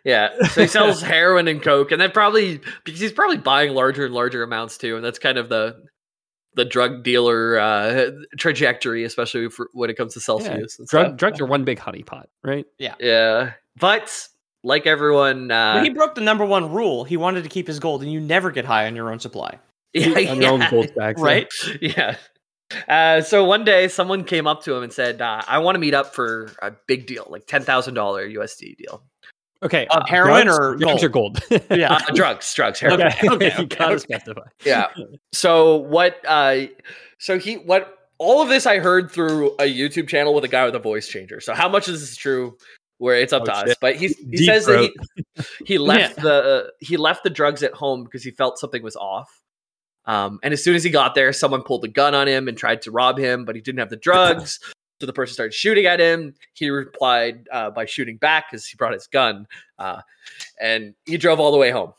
[0.04, 0.28] yeah.
[0.50, 1.90] So he sells heroin and coke.
[1.90, 4.94] And then probably, because he's probably buying larger and larger amounts too.
[4.94, 5.82] And that's kind of the.
[6.56, 10.78] The drug dealer uh, trajectory, especially for when it comes to Celsius.
[10.78, 12.64] and Drug drugs are one big honeypot, right?
[12.78, 13.52] Yeah, Yeah.
[13.78, 14.26] but
[14.64, 17.04] like everyone, uh, But he broke the number one rule.
[17.04, 19.58] He wanted to keep his gold, and you never get high on your own supply.
[19.92, 21.46] yeah, On your own gold stacks, Right?
[21.80, 22.16] yeah.
[22.88, 25.78] Uh, so one day, someone came up to him and said, uh, "I want to
[25.78, 29.04] meet up for a big deal, like ten thousand dollar USD deal.
[29.62, 31.40] Okay, Of heroin drugs- or drugs or gold?
[31.70, 31.94] Yeah.
[31.94, 33.02] Uh, drugs, drugs, heroin.
[33.02, 33.98] okay, okay, you gotta okay.
[33.98, 34.42] specify.
[34.64, 34.88] Yeah.
[35.32, 36.20] So what?
[36.26, 36.66] Uh,
[37.18, 37.92] so he what?
[38.18, 41.08] All of this I heard through a YouTube channel with a guy with a voice
[41.08, 41.40] changer.
[41.40, 42.56] So how much is this true?
[42.98, 44.80] Where it's up Oh, to us, but he he Deep says that
[45.34, 48.82] he, he left the uh, he left the drugs at home because he felt something
[48.82, 49.28] was off.
[50.06, 52.56] Um, and as soon as he got there, someone pulled a gun on him and
[52.56, 54.60] tried to rob him, but he didn't have the drugs.
[55.00, 56.34] So the person started shooting at him.
[56.54, 59.46] He replied uh, by shooting back because he brought his gun,
[59.78, 60.00] uh,
[60.60, 61.92] and he drove all the way home.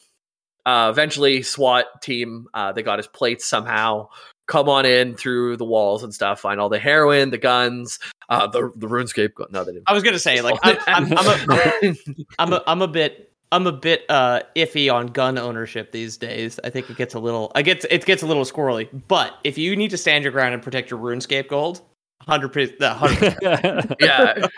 [0.65, 4.10] Uh, eventually, SWAT team uh, they got his plates somehow.
[4.48, 6.40] Come on in through the walls and stuff.
[6.40, 7.99] Find all the heroin, the guns,
[8.30, 9.34] uh, the the RuneScape.
[9.36, 9.84] gun- No, they didn't.
[9.90, 11.95] I was gonna say, like, I'm, I'm, I'm, a,
[12.40, 16.60] I'm, a, I'm a bit, I'm a bit uh, iffy on gun ownership these days.
[16.64, 18.88] I think it gets a little, I gets it gets a little squirrely.
[19.07, 21.82] But if you need to stand your ground and protect your RuneScape gold,
[22.28, 22.82] hundred percent.
[22.82, 23.95] hundred.
[23.99, 24.48] Yeah.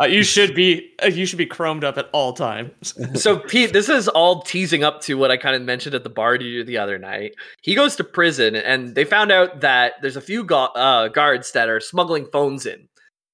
[0.00, 2.94] uh, you should be uh, you should be chromed up at all times.
[3.20, 6.10] so Pete, this is all teasing up to what I kind of mentioned at the
[6.10, 7.34] bar to you the other night.
[7.62, 11.52] He goes to prison, and they found out that there's a few gu- uh, guards
[11.52, 12.88] that are smuggling phones in,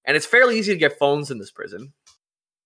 [0.04, 1.92] and it's fairly easy to get phones in this prison.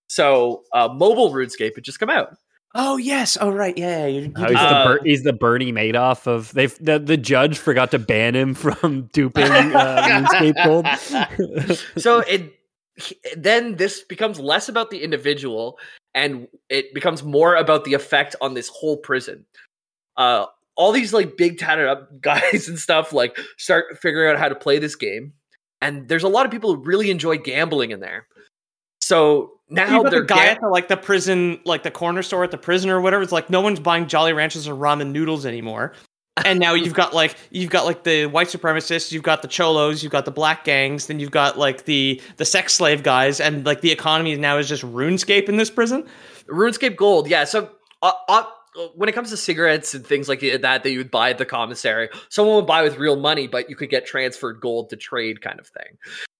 [0.07, 2.37] So uh, mobile RuneScape had just come out.
[2.77, 3.37] Oh yes.
[3.39, 3.77] Oh right.
[3.77, 4.05] Yeah.
[4.05, 4.69] You, you Oh, he's, that.
[4.69, 8.35] the Uh, Ber- he's the Bernie Madoff of they've the, the judge forgot to ban
[8.35, 10.85] him from duping uh, Gold.
[11.97, 12.53] so it
[12.97, 15.79] he- then this becomes less about the individual
[16.13, 19.45] and it becomes more about the effect on this whole prison
[20.17, 20.45] uh
[20.77, 24.55] all these like big tatted up guys and stuff like start figuring out how to
[24.55, 25.31] play this game
[25.81, 28.27] and there's a lot of people who really enjoy gambling in there
[29.05, 32.49] so now they're the guy at the like the prison, like the corner store at
[32.49, 33.21] the prison or whatever.
[33.21, 35.93] It's like no one's buying Jolly Ranchers or ramen noodles anymore.
[36.43, 40.01] And now you've got like you've got like the white supremacists, you've got the cholos,
[40.01, 43.63] you've got the black gangs, then you've got like the the sex slave guys, and
[43.63, 46.07] like the economy now is just RuneScape in this prison.
[46.49, 47.43] RuneScape Gold, yeah.
[47.43, 47.69] So
[48.01, 48.43] uh, uh,
[48.95, 51.45] when it comes to cigarettes and things like that that you would buy at the
[51.45, 55.41] commissary, someone would buy with real money, but you could get transferred gold to trade,
[55.41, 55.99] kind of thing.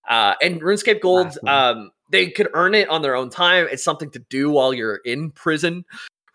[0.10, 3.68] Uh, and RuneScape Gold, um, they could earn it on their own time.
[3.72, 5.86] It's something to do while you're in prison,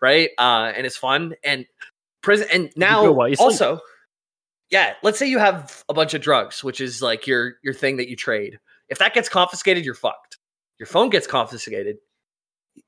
[0.01, 0.29] right?
[0.37, 1.33] Uh, and it's fun.
[1.43, 1.65] And
[2.21, 3.45] prison, and now do it while you sleep.
[3.45, 3.79] also,
[4.69, 4.93] yeah.
[5.03, 8.07] Let's say you have a bunch of drugs, which is like your your thing that
[8.09, 8.59] you trade.
[8.89, 10.37] If that gets confiscated, you're fucked.
[10.79, 11.97] Your phone gets confiscated.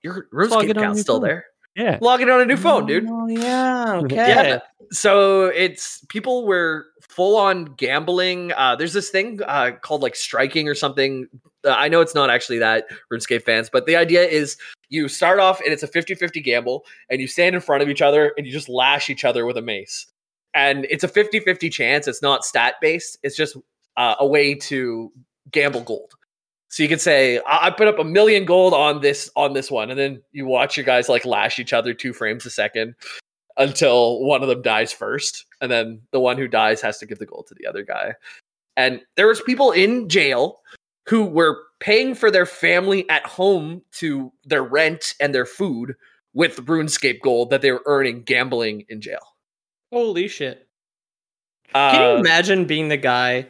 [0.02, 1.24] Your RuneScape account's still phone.
[1.28, 1.46] there.
[1.76, 1.98] yeah.
[2.02, 3.06] Log it on a new phone, dude.
[3.10, 4.16] Oh yeah, okay.
[4.16, 4.60] Yeah.
[4.92, 8.52] So it's people were full on gambling.
[8.54, 11.28] Uh, there's this thing uh, called like striking or something.
[11.66, 14.58] Uh, I know it's not actually that RuneScape fans, but the idea is
[14.90, 17.90] you start off and it's a 50 50 gamble, and you stand in front of
[17.90, 20.08] each other and you just lash each other with a mace.
[20.54, 22.08] And it's a 50 50 chance.
[22.08, 23.58] It's not stat based, it's just
[23.98, 25.12] uh, a way to
[25.52, 26.14] gamble gold.
[26.70, 29.90] So you could say, I-, put up a million gold on this on this one,
[29.90, 32.96] and then you watch your guys like lash each other two frames a second
[33.58, 37.20] until one of them dies first, and then the one who dies has to give
[37.20, 38.16] the gold to the other guy.
[38.76, 40.62] And there was people in jail
[41.08, 45.96] who were paying for their family at home to their rent and their food
[46.34, 49.20] with RuneScape gold that they were earning gambling in jail.
[49.92, 50.68] Holy shit!
[51.74, 53.48] Can Uh, you imagine being the guy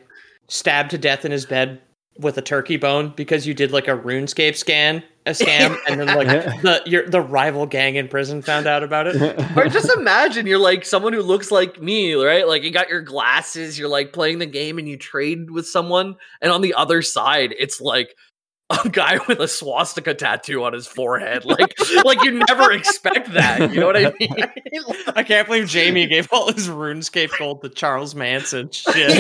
[0.47, 1.81] stabbed to death in his bed
[2.19, 6.07] with a turkey bone because you did like a RuneScape scan, a scam, and then
[6.07, 6.27] like
[6.61, 9.15] the your the rival gang in prison found out about it?
[9.57, 12.47] or just imagine you're like someone who looks like me, right?
[12.47, 16.15] Like you got your glasses, you're like playing the game and you trade with someone,
[16.41, 18.15] and on the other side, it's like
[18.83, 21.45] a guy with a swastika tattoo on his forehead.
[21.45, 21.73] Like
[22.03, 23.71] like you never expect that.
[23.73, 24.35] You know what I mean?
[25.15, 28.69] I can't believe Jamie gave all his RuneScape gold to Charles Manson.
[28.71, 29.13] Shit.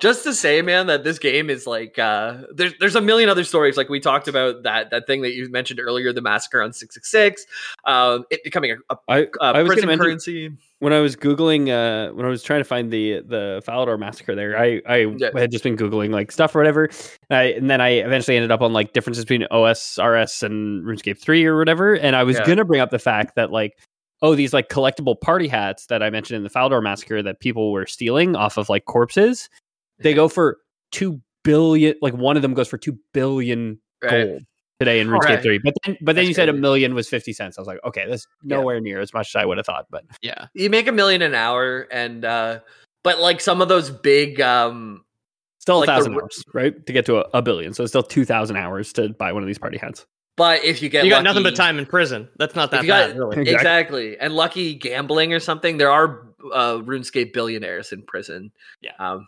[0.00, 3.44] just to say, man, that this game is like uh there's there's a million other
[3.44, 3.76] stories.
[3.76, 7.46] Like we talked about that that thing that you mentioned earlier, the massacre on 666,
[7.84, 10.50] um, it becoming a, a, I, a I prison going to mention currency.
[10.80, 14.34] When I was googling, uh, when I was trying to find the the Falador massacre,
[14.34, 15.30] there, I I Yeah.
[15.34, 16.84] had just been googling like stuff or whatever,
[17.30, 21.18] and, I, and then I eventually ended up on like differences between OSRS and RuneScape
[21.18, 22.46] three or whatever, and I was Yeah.
[22.46, 23.78] gonna bring up the fact that like.
[24.22, 27.70] Oh, these like collectible party hats that I mentioned in the Falador massacre that people
[27.70, 29.50] were stealing off of like corpses,
[29.98, 30.56] they go for
[30.90, 31.96] two billion.
[32.00, 34.24] Like one of them goes for two billion Right.
[34.26, 34.42] gold
[34.78, 35.42] today in RuneScape Right.
[35.42, 35.58] three.
[35.62, 37.58] But then, but then That's you said a million was fifty cents.
[37.58, 38.56] I was like, okay, that's Yeah.
[38.56, 39.86] nowhere near as much as I would have thought.
[39.90, 40.46] But yeah.
[40.54, 42.60] You make a million an hour, and uh
[43.02, 45.02] but like some of those big um
[45.58, 46.86] Still Like a the thousand r- hours, right?
[46.86, 47.74] To get to a, a billion.
[47.74, 50.06] So it's still two thousand hours to buy one of these party hats.
[50.36, 52.28] but if you get You got nothing but time in prison.
[52.38, 53.40] That's not that you got- bad, really.
[53.40, 53.54] Exactly.
[53.54, 54.18] Exactly.
[54.18, 58.52] And lucky gambling or something, there are uh RuneScape billionaires in prison.
[58.80, 58.92] Yeah.
[59.00, 59.26] Um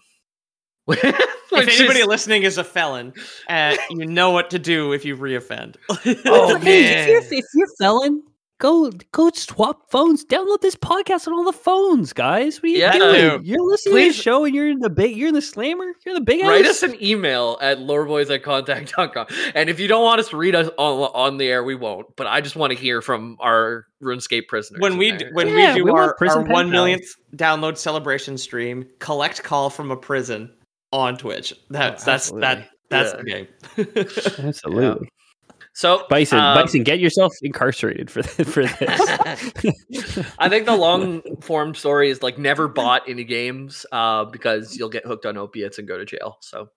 [1.50, 3.12] If anybody is- listening is a felon,
[3.48, 5.76] uh, you know what to do if you reoffend.
[6.26, 7.32] Oh, Hey, if you're, man.
[7.32, 8.22] if you're felon,
[8.58, 10.24] go go swap phones.
[10.26, 12.58] Download this podcast on all the phones, guys.
[12.58, 12.92] What are you Yeah.
[12.92, 13.44] doing?
[13.44, 15.16] You're listening to Please- the show and you're in the big.
[15.16, 15.84] You're in the slammer.
[16.04, 16.82] You're in the big write house.
[16.82, 19.26] us an email at loreboys at contact.com.
[19.54, 22.14] And if you don't want us to read us on, on the air, we won't.
[22.16, 24.80] But I just want to hear from our RuneScape prisoners.
[24.80, 25.18] when we there.
[25.18, 26.70] d- when Yeah, we do we our, our pen one pals.
[26.70, 30.52] millionth download celebration stream, collect call from a prison
[30.92, 31.54] on Twitch.
[31.70, 33.18] That's that's that that's Yeah.
[33.18, 33.48] the game.
[34.48, 35.08] Absolutely,
[35.74, 36.38] so Bison.
[36.38, 40.32] um, Bison, get yourself incarcerated for th- for this.
[40.38, 44.88] I think the long form story is like never bought any games uh, because you'll
[44.88, 46.38] get hooked on opiates and go to jail.
[46.40, 46.68] So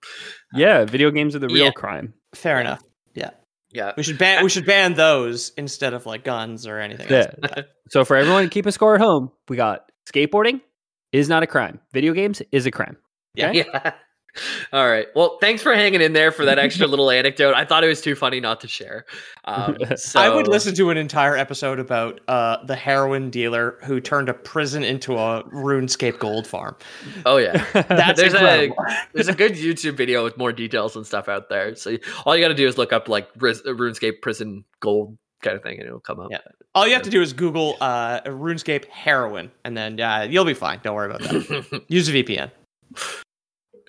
[0.54, 1.70] yeah, video games are the real Yeah.
[1.72, 2.14] crime.
[2.34, 2.82] Fair enough.
[3.14, 3.30] yeah,
[3.72, 3.92] Yeah.
[3.96, 7.06] We should ban we should ban those instead of like guns or anything.
[7.10, 7.30] Yeah.
[7.42, 7.66] else.
[7.90, 10.60] So for everyone keep a score at home, we got skateboarding
[11.12, 11.78] is not a crime.
[11.92, 12.96] Video games is a crime.
[13.34, 13.52] Yeah.
[13.52, 13.92] yeah.
[14.72, 15.08] All right.
[15.14, 17.54] Well, thanks for hanging in there for that extra little anecdote.
[17.54, 19.04] I thought it was too funny not to share.
[19.44, 24.00] Um, so, I would listen to an entire episode about uh, the heroin dealer who
[24.00, 26.76] turned a prison into a RuneScape gold farm.
[27.26, 28.76] Oh yeah, That's there's incredible.
[28.78, 31.74] a there's a good YouTube video with more details and stuff out there.
[31.74, 35.62] So all you got to do is look up like RuneScape prison gold kind of
[35.62, 36.30] thing, and it'll come up.
[36.30, 36.38] Yeah.
[36.74, 40.54] All you have to do is Google uh, RuneScape heroin, and then uh, you'll be
[40.54, 40.80] fine.
[40.82, 41.82] Don't worry about that.
[41.88, 42.50] Use a VPN.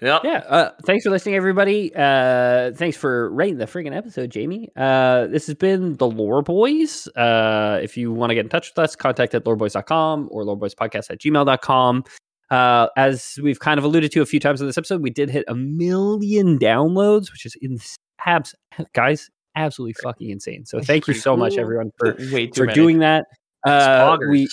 [0.04, 0.22] Yep.
[0.26, 0.38] Yeah.
[0.50, 1.94] Uh, thanks for listening, everybody.
[1.96, 4.70] Uh, thanks for rating the friggin' episode, Jamie.
[4.76, 7.08] Uh, this has been the Lore Boys.
[7.16, 11.10] Uh, if you want to get in touch with us, contact at loreboys.com or loreboyspodcast
[11.10, 12.04] at gmail.com.
[12.52, 15.30] Uh, as we've kind of alluded to a few times in this episode, we did
[15.30, 17.80] hit a million downloads, which is in
[18.26, 18.54] abs
[18.94, 20.66] guys, absolutely fucking insane.
[20.66, 22.74] So thank you so much, everyone, for for many.
[22.74, 23.26] doing that.
[23.66, 24.50] Uh, we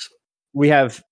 [0.55, 1.03] we have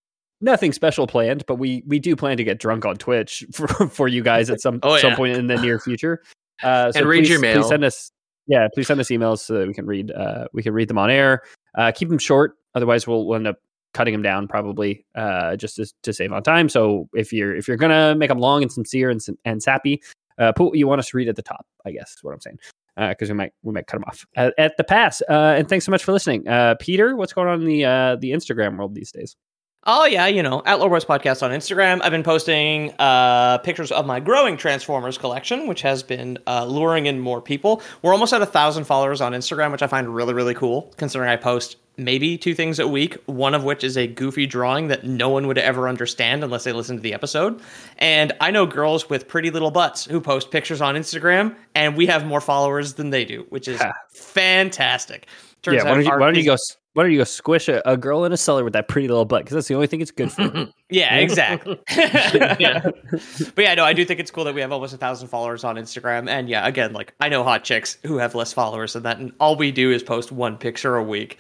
[0.41, 4.09] nothing special planned, but we we do plan to get drunk on Twitch for, for
[4.09, 6.23] you guys at some Oh, some point in the near future.
[6.63, 7.61] Uh, so And read please, your mail.
[7.63, 8.11] Please send us
[8.47, 10.99] yeah, please send us emails so that we can read uh, we can read them
[10.99, 11.43] on air.
[11.77, 13.57] Uh, keep them short, otherwise we'll, we'll end up
[13.95, 16.69] cutting them down probably uh, just to, to save on time.
[16.69, 20.03] So if you're if you're gonna make them long and sincere and and sappy,
[20.39, 21.67] uh, put what you want us to read at the top.
[21.85, 22.59] I guess is what I'm saying.
[22.97, 25.23] Because we might we might cut them off at, at the pass.
[25.29, 27.15] Uh, and thanks so much for listening, uh, Peter.
[27.15, 29.37] What's going on in the uh, the Instagram world these days?
[29.85, 32.01] Oh yeah, you know, at Lore Boys Podcast on Instagram.
[32.03, 37.07] I've been posting uh, pictures of my growing Transformers collection, which has been uh, luring
[37.07, 37.81] in more people.
[38.03, 41.31] We're almost at a thousand followers on Instagram, which I find really, really cool, considering
[41.31, 43.17] I post maybe two things a week.
[43.27, 46.73] One of which is a goofy drawing that no one would ever understand unless they
[46.73, 47.61] listen to the episode.
[47.99, 52.07] And I know girls with pretty little butts who post pictures on Instagram, and we
[52.07, 53.81] have more followers than they do, which is
[54.11, 55.29] fantastic.
[55.63, 56.57] Turns yeah, why out don't you why don't you go
[56.99, 59.25] why don't you go squish a, a girl in a cellar with that pretty little
[59.25, 59.45] butt?
[59.45, 60.43] Because that's the only thing it's good for.
[60.91, 61.17] Yeah, Yeah.
[61.21, 61.79] exactly.
[61.95, 62.81] Yeah.
[63.55, 65.63] But yeah, no, I do think it's cool that we have almost a thousand followers
[65.63, 66.29] on Instagram.
[66.29, 69.31] And yeah, again, like I know hot chicks who have less followers than that, and
[69.39, 71.39] all we do is post one picture a week.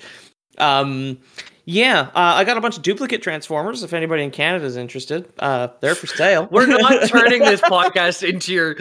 [0.59, 1.18] Um,
[1.70, 3.82] yeah, uh, I got a bunch of duplicate transformers.
[3.82, 6.49] If anybody in Canada is interested, uh, they're for sale.
[6.51, 8.77] We're not turning this podcast into your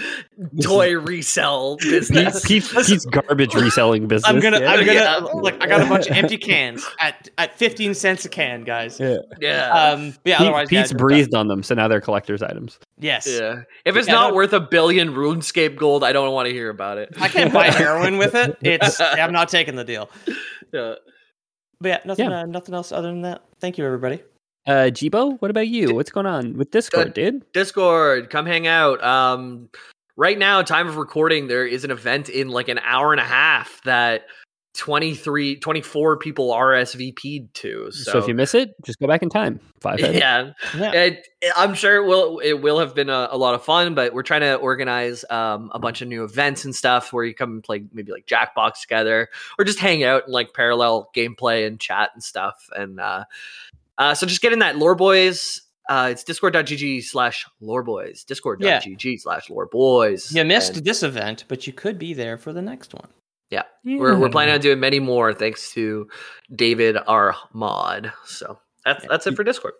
[0.61, 2.45] toy resell business.
[2.45, 4.29] Pete's, Pete's garbage reselling business.
[4.33, 4.71] I'm gonna, yeah.
[4.71, 5.17] I'm gonna, Yeah.
[5.17, 9.01] like, I got a bunch of empty cans at at 15 cents a can, guys.
[9.01, 9.17] yeah.
[9.41, 9.69] yeah.
[9.69, 12.79] Um, but yeah, Pete- otherwise, Pete's guys, breathed on them, so now they're collector's items.
[12.99, 13.27] Yes.
[13.27, 13.63] yeah.
[13.83, 16.99] If it's Yeah, not worth a billion RuneScape gold, I don't want to hear about
[16.99, 17.13] it.
[17.19, 18.57] I can't buy heroin with it.
[18.61, 20.09] It's I'm not taking the deal.
[20.71, 20.95] Yeah.
[21.79, 22.41] But yeah, nothing, Yeah.
[22.41, 23.43] Uh, nothing else other than that.
[23.59, 24.21] Thank you, everybody.
[24.65, 25.95] Uh, Jibo, what about you?
[25.95, 27.43] What's going on with Discord, dude?
[27.53, 29.01] Discord, come hang out.
[29.01, 29.69] Um,
[30.17, 33.25] right now, time of recording, there is an event in like an hour and a
[33.25, 34.25] half that
[34.77, 37.91] 23, 24 people RSVP'd to.
[37.91, 39.59] So, So, if you miss it, just go back in time.
[39.81, 39.99] Five.
[39.99, 40.91] yeah, Yeah.
[40.91, 44.13] It, I'm sure it will it will have been a, a lot of fun, but
[44.13, 47.53] we're trying to organize um, a bunch of new events and stuff where you come
[47.53, 51.79] and play maybe like Jackbox together or just hang out and like parallel gameplay and
[51.79, 52.69] chat and stuff.
[52.75, 53.25] And uh,
[53.97, 55.61] uh, so just get in that lore boys.
[55.89, 58.23] Uh, it's discord.gg slash lore boys.
[58.25, 60.31] Discord.gg slash lore boys.
[60.33, 63.07] You missed And this event, but you could be there for the next one.
[63.83, 66.07] We're, we're planning on doing many more thanks to
[66.53, 67.35] David R.
[67.53, 68.11] Mod.
[68.25, 69.73] So that's that's it for Discord.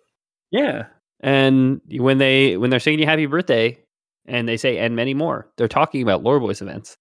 [0.52, 0.86] Yeah.
[1.20, 3.78] And when they when they're singing you happy birthday
[4.26, 6.96] and they say and many more, they're talking about Lore Boys events.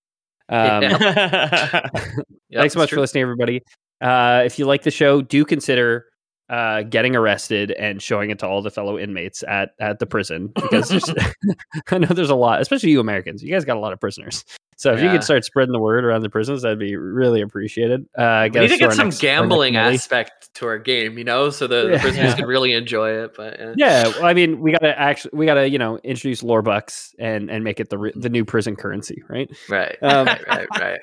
[0.49, 1.91] Um, Yeah.
[2.49, 2.97] Yep, thanks so much true.
[2.97, 3.61] for listening, everybody.
[4.01, 6.07] Uh, if you like the show, do consider
[6.49, 10.53] uh, getting arrested and showing it to all the fellow inmates at at the prison
[10.55, 11.13] because there's,
[11.91, 13.43] I know there's a lot, especially you Americans.
[13.43, 14.45] You guys got a lot of prisoners.
[14.79, 18.07] So if you could start spreading the word around the prisons, that'd be really appreciated.
[18.17, 21.67] Uh, we need to get some next- gambling aspect to our game, you know, so
[21.67, 22.37] the, the prisoners Yeah.
[22.37, 23.33] can really enjoy it.
[23.35, 26.61] But uh, Yeah, well, I mean, we gotta actually, we gotta, you know, introduce lore
[26.63, 29.51] bucks and and make it the re- the new prison currency, right?
[29.71, 31.01] right, Um, right, right, right.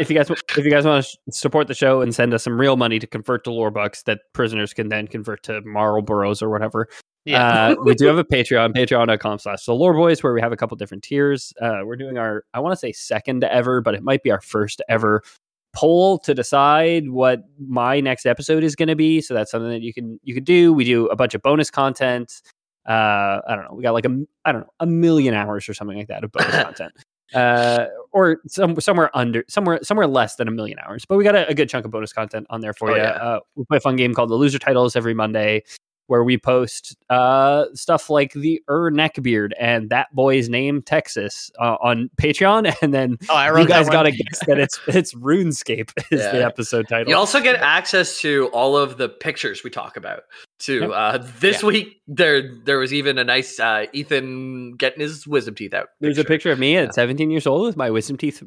[0.00, 2.58] if you guys if you guys want to support the show and send us some
[2.58, 6.48] real money to convert to lore bucks that prisoners can then convert to Marlboros or
[6.48, 6.88] whatever.
[7.26, 7.68] Yeah.
[7.70, 10.56] Uh, we do have a Patreon, patreon.com slash the lore boys, where we have a
[10.56, 11.52] couple different tiers.
[11.60, 14.40] Uh, we're doing our, I want to say second ever, but it might be our
[14.40, 15.22] first ever
[15.74, 19.20] poll to decide what my next episode is going to be.
[19.20, 20.72] So that's something that you can, you could do.
[20.72, 22.40] We do a bunch of bonus content.
[22.88, 23.74] Uh, I don't know.
[23.74, 26.32] We got like a, I don't know, a million hours or something like that of
[26.32, 26.92] bonus content.
[27.34, 31.34] Uh, or some somewhere under somewhere somewhere less than a million hours, but we got
[31.34, 33.02] a, a good chunk of bonus content on there for Oh, you.
[33.02, 33.08] yeah.
[33.10, 35.64] Uh, we play a fun game called the Loser Titles every Monday.
[36.08, 41.76] Where we post uh, stuff like the Ur Neckbeard and that boy's name Texas uh,
[41.82, 45.90] on Patreon, and then Oh, I you guys got to guess that it's it's RuneScape
[46.10, 47.08] is the episode title.
[47.10, 50.22] You also get access to all of the pictures we talk about
[50.58, 50.80] too.
[50.80, 50.90] Yep.
[50.92, 55.74] Uh, this week there there was even a nice uh, Ethan getting his wisdom teeth
[55.74, 55.88] out.
[56.00, 56.82] There's a picture of me Yeah.
[56.84, 58.42] at 17 years old with my wisdom teeth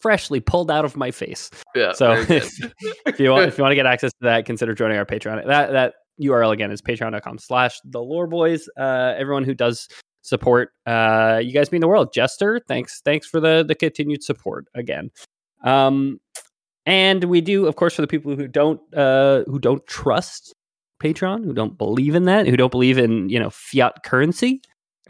[0.00, 1.50] freshly pulled out of my face.
[1.74, 2.40] Yeah, So very
[3.06, 5.46] if you want if you want to get access to that, consider joining our Patreon.
[5.46, 8.68] That that URL again is patreon.com slash the lore boys.
[8.76, 9.88] Uh everyone who does
[10.22, 12.12] support uh you guys mean the world.
[12.12, 15.10] Jester, thanks thanks for the the continued support again.
[15.64, 16.20] Um
[16.86, 20.52] and we do, of course, for the people who don't uh who don't trust
[21.02, 24.60] Patreon, who don't believe in that, who don't believe in, you know, fiat currency.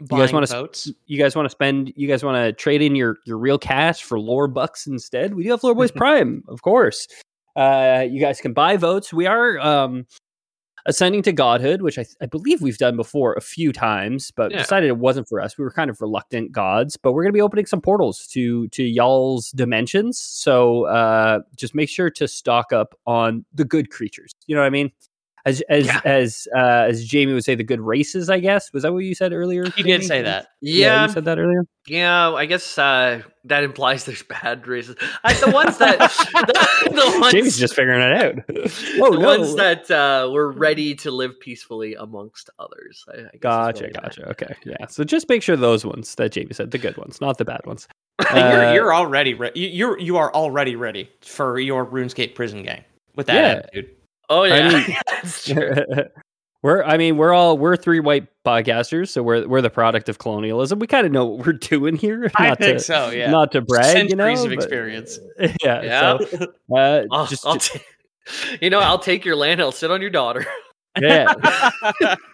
[0.01, 0.91] You guys s- votes.
[1.07, 4.03] You guys want to spend you guys want to trade in your your real cash
[4.03, 5.33] for lore bucks instead?
[5.33, 7.07] We do have Lore Boys Prime, of course.
[7.55, 9.11] Uh you guys can buy votes.
[9.11, 10.05] We are um
[10.85, 14.59] ascending to godhood, which I, I believe we've done before a few times, but Yeah.
[14.59, 15.57] decided it wasn't for us.
[15.57, 18.67] We were kind of reluctant gods, but we're going to be opening some portals to
[18.69, 20.19] to y'all's dimensions.
[20.19, 24.31] So uh, just make sure to stock up on the good creatures.
[24.47, 24.91] You know what I mean?
[25.45, 26.01] As as Yeah.
[26.05, 28.29] as uh, as Jamie would say, the good races.
[28.29, 29.63] I guess was that what you said earlier?
[29.65, 29.97] He Jamie?
[29.99, 30.47] did say that.
[30.61, 31.63] yeah, you said that earlier.
[31.87, 32.31] yeah.
[32.33, 34.95] I guess uh, that implies there's bad races.
[35.23, 35.97] I, the ones that
[36.33, 38.35] the, the ones, Jamie's just figuring it out.
[38.47, 39.19] the oh no!
[39.27, 43.05] ones that uh, were ready to live peacefully amongst others.
[43.07, 44.29] I, I Gotcha, gotcha.
[44.31, 44.87] Okay, yeah.
[44.87, 47.61] So just make sure those ones that Jamie said, the good ones, not the bad
[47.65, 47.87] ones.
[48.33, 52.63] you're, Uh, you're already re- you, you're you are already ready for your RuneScape prison
[52.63, 52.83] gang
[53.15, 53.59] with that Yeah.
[53.63, 53.95] attitude.
[54.29, 55.73] Oh yeah, mean- that's true.
[56.61, 60.17] we're I mean we're all we're three white podcasters, so we're we're the product of
[60.19, 60.79] colonialism.
[60.79, 62.29] We kind of know what we're doing here.
[62.35, 63.09] I not think to, so.
[63.09, 63.31] Yeah.
[63.31, 64.27] Not to brag, you know.
[64.31, 65.19] Of but- experience.
[65.39, 65.81] Yeah.
[65.81, 66.17] Yeah.
[66.19, 67.79] So, uh, I'll, just, I'll ta-
[68.61, 69.59] you know, I'll take your land.
[69.61, 70.45] I'll sit on your daughter.
[70.99, 71.33] yeah.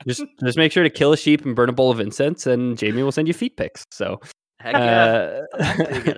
[0.08, 2.78] just just make sure to kill a sheep and burn a bowl of incense, and
[2.78, 3.86] Jamie will send you feet pics.
[3.92, 4.20] So.
[4.66, 6.14] Heck yeah.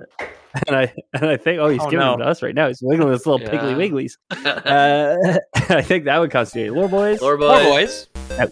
[0.54, 2.12] Uh, and I and I think oh he's Oh, giving no.
[2.12, 2.68] them to us right now.
[2.68, 3.76] He's wiggling his little piggly Yeah.
[3.76, 4.16] wigglies.
[4.66, 5.38] Uh,
[5.76, 7.20] I think that would constitute lore boys.
[7.20, 7.62] Lore Poor boy.
[7.64, 8.06] boys.
[8.38, 8.50] out.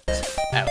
[0.53, 0.69] Out.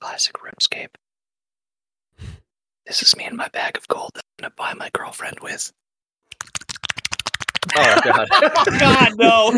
[0.00, 0.94] Classic RuneScape.
[2.86, 5.72] This is me and my bag of gold that I'm gonna buy my girlfriend with.
[7.76, 8.28] Oh god.
[8.32, 9.52] oh God, no.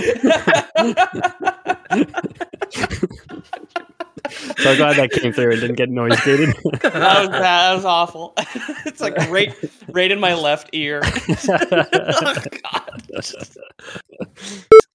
[4.59, 6.49] So glad that came through and didn't get noise gated.
[6.83, 8.35] that, was, that was awful.
[8.87, 9.55] it's like right,
[9.89, 11.01] right in my left ear.
[11.05, 13.03] oh, God.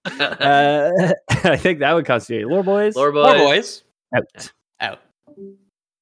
[0.05, 0.91] uh,
[1.43, 2.95] I think that would constitute lore boys.
[2.95, 3.23] Lore boy.
[3.23, 3.83] Poor boys.
[4.15, 4.51] out Out.